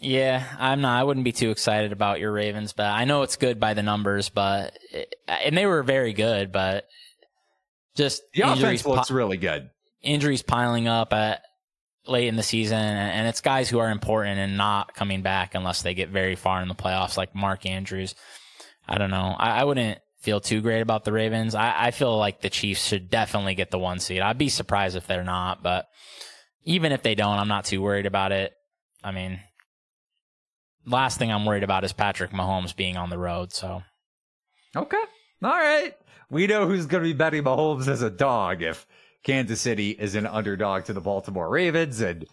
Yeah, 0.00 0.44
I'm 0.58 0.80
not. 0.80 1.00
I 1.00 1.04
wouldn't 1.04 1.24
be 1.24 1.32
too 1.32 1.50
excited 1.50 1.92
about 1.92 2.20
your 2.20 2.30
Ravens, 2.30 2.72
but 2.72 2.86
I 2.86 3.04
know 3.04 3.22
it's 3.22 3.36
good 3.36 3.58
by 3.58 3.74
the 3.74 3.82
numbers, 3.82 4.28
but 4.28 4.78
eh, 4.92 5.04
and 5.26 5.56
they 5.56 5.66
were 5.66 5.82
very 5.82 6.12
good, 6.12 6.52
but 6.52 6.86
just 7.96 8.22
the 8.32 8.42
offense 8.42 8.86
looks 8.86 9.08
po- 9.08 9.14
really 9.14 9.36
good 9.36 9.70
injuries 10.02 10.42
piling 10.42 10.86
up 10.86 11.12
at 11.12 11.42
late 12.06 12.28
in 12.28 12.36
the 12.36 12.42
season, 12.42 12.78
and 12.78 13.26
it's 13.26 13.40
guys 13.40 13.68
who 13.68 13.80
are 13.80 13.90
important 13.90 14.38
and 14.38 14.56
not 14.56 14.94
coming 14.94 15.22
back 15.22 15.54
unless 15.54 15.82
they 15.82 15.94
get 15.94 16.08
very 16.08 16.36
far 16.36 16.62
in 16.62 16.68
the 16.68 16.74
playoffs, 16.74 17.16
like 17.16 17.34
Mark 17.34 17.66
Andrews. 17.66 18.14
I 18.86 18.98
don't 18.98 19.10
know. 19.10 19.34
I, 19.36 19.60
I 19.60 19.64
wouldn't 19.64 19.98
feel 20.20 20.40
too 20.40 20.60
great 20.60 20.80
about 20.80 21.04
the 21.04 21.12
Ravens. 21.12 21.54
I, 21.54 21.74
I 21.76 21.90
feel 21.90 22.16
like 22.16 22.40
the 22.40 22.50
Chiefs 22.50 22.86
should 22.86 23.10
definitely 23.10 23.54
get 23.54 23.70
the 23.70 23.78
one 23.78 23.98
seed. 23.98 24.20
I'd 24.20 24.38
be 24.38 24.48
surprised 24.48 24.96
if 24.96 25.06
they're 25.06 25.24
not, 25.24 25.62
but 25.62 25.86
even 26.64 26.92
if 26.92 27.02
they 27.02 27.14
don't, 27.14 27.38
I'm 27.38 27.48
not 27.48 27.66
too 27.66 27.82
worried 27.82 28.06
about 28.06 28.32
it. 28.32 28.52
I 29.02 29.12
mean, 29.12 29.40
last 30.88 31.18
thing 31.18 31.30
I'm 31.30 31.44
worried 31.44 31.62
about 31.62 31.84
is 31.84 31.92
Patrick 31.92 32.32
Mahomes 32.32 32.74
being 32.74 32.96
on 32.96 33.10
the 33.10 33.18
road. 33.18 33.52
So, 33.52 33.82
okay, 34.74 35.02
all 35.42 35.50
right. 35.50 35.94
We 36.30 36.46
know 36.46 36.66
who's 36.66 36.86
going 36.86 37.02
to 37.02 37.08
be 37.08 37.14
betting 37.14 37.44
Mahomes 37.44 37.88
as 37.88 38.02
a 38.02 38.10
dog 38.10 38.62
if 38.62 38.86
Kansas 39.22 39.60
City 39.60 39.90
is 39.90 40.14
an 40.14 40.26
underdog 40.26 40.84
to 40.84 40.92
the 40.92 41.00
Baltimore 41.00 41.48
Ravens, 41.48 42.00
and 42.00 42.26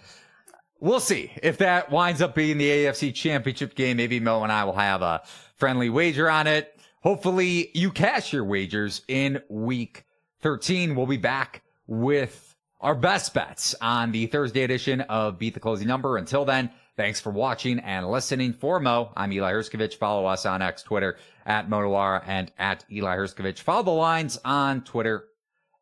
we'll 0.80 1.00
see 1.00 1.32
if 1.42 1.58
that 1.60 1.92
winds 1.92 2.22
up 2.22 2.36
being 2.36 2.58
the 2.58 2.70
AFC 2.70 3.14
Championship 3.14 3.76
game. 3.76 3.98
Maybe 3.98 4.20
Mo 4.20 4.44
and 4.44 4.52
I 4.52 4.64
will 4.66 4.74
have 4.74 5.02
a 5.02 5.22
friendly 5.56 5.90
wager 5.90 6.30
on 6.30 6.48
it. 6.48 6.78
Hopefully, 7.02 7.70
you 7.74 7.92
cash 7.92 8.34
your 8.34 8.44
wagers 8.44 9.02
in 9.08 9.42
Week 9.50 10.06
13. 10.42 10.96
We'll 10.96 11.06
be 11.06 11.18
back 11.18 11.62
with 11.88 12.56
our 12.82 12.96
best 12.96 13.34
bets 13.34 13.76
on 13.80 14.12
the 14.12 14.28
Thursday 14.28 14.64
edition 14.64 15.02
of 15.02 15.40
Beat 15.40 15.54
the 15.54 15.60
Closing 15.60 15.88
Number. 15.88 16.18
Until 16.18 16.46
then. 16.46 16.72
Thanks 16.98 17.20
for 17.20 17.30
watching 17.30 17.80
and 17.80 18.10
listening. 18.10 18.54
For 18.54 18.80
Mo, 18.80 19.12
I'm 19.18 19.34
Eli 19.34 19.52
Hershkovich. 19.52 19.96
Follow 19.96 20.26
us 20.26 20.46
on 20.46 20.62
X, 20.62 20.82
Twitter 20.82 21.18
at 21.46 21.70
MoNuwwarah 21.70 22.24
and 22.26 22.52
at 22.58 22.86
Eli 22.90 23.18
Hershkovich. 23.18 23.60
Follow 23.60 23.84
the 23.84 23.92
lines 23.92 24.40
on 24.46 24.82
Twitter 24.82 25.26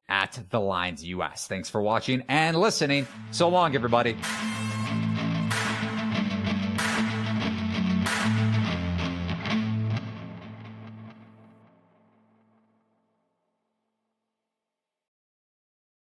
at 0.09 0.39
the 0.49 0.59
lines 0.59 1.03
US. 1.05 1.47
Thanks 1.47 1.69
for 1.69 1.81
watching 1.81 2.23
and 2.27 2.59
listening. 2.59 3.07
So 3.31 3.47
long, 3.47 3.75
everybody. 3.75 4.17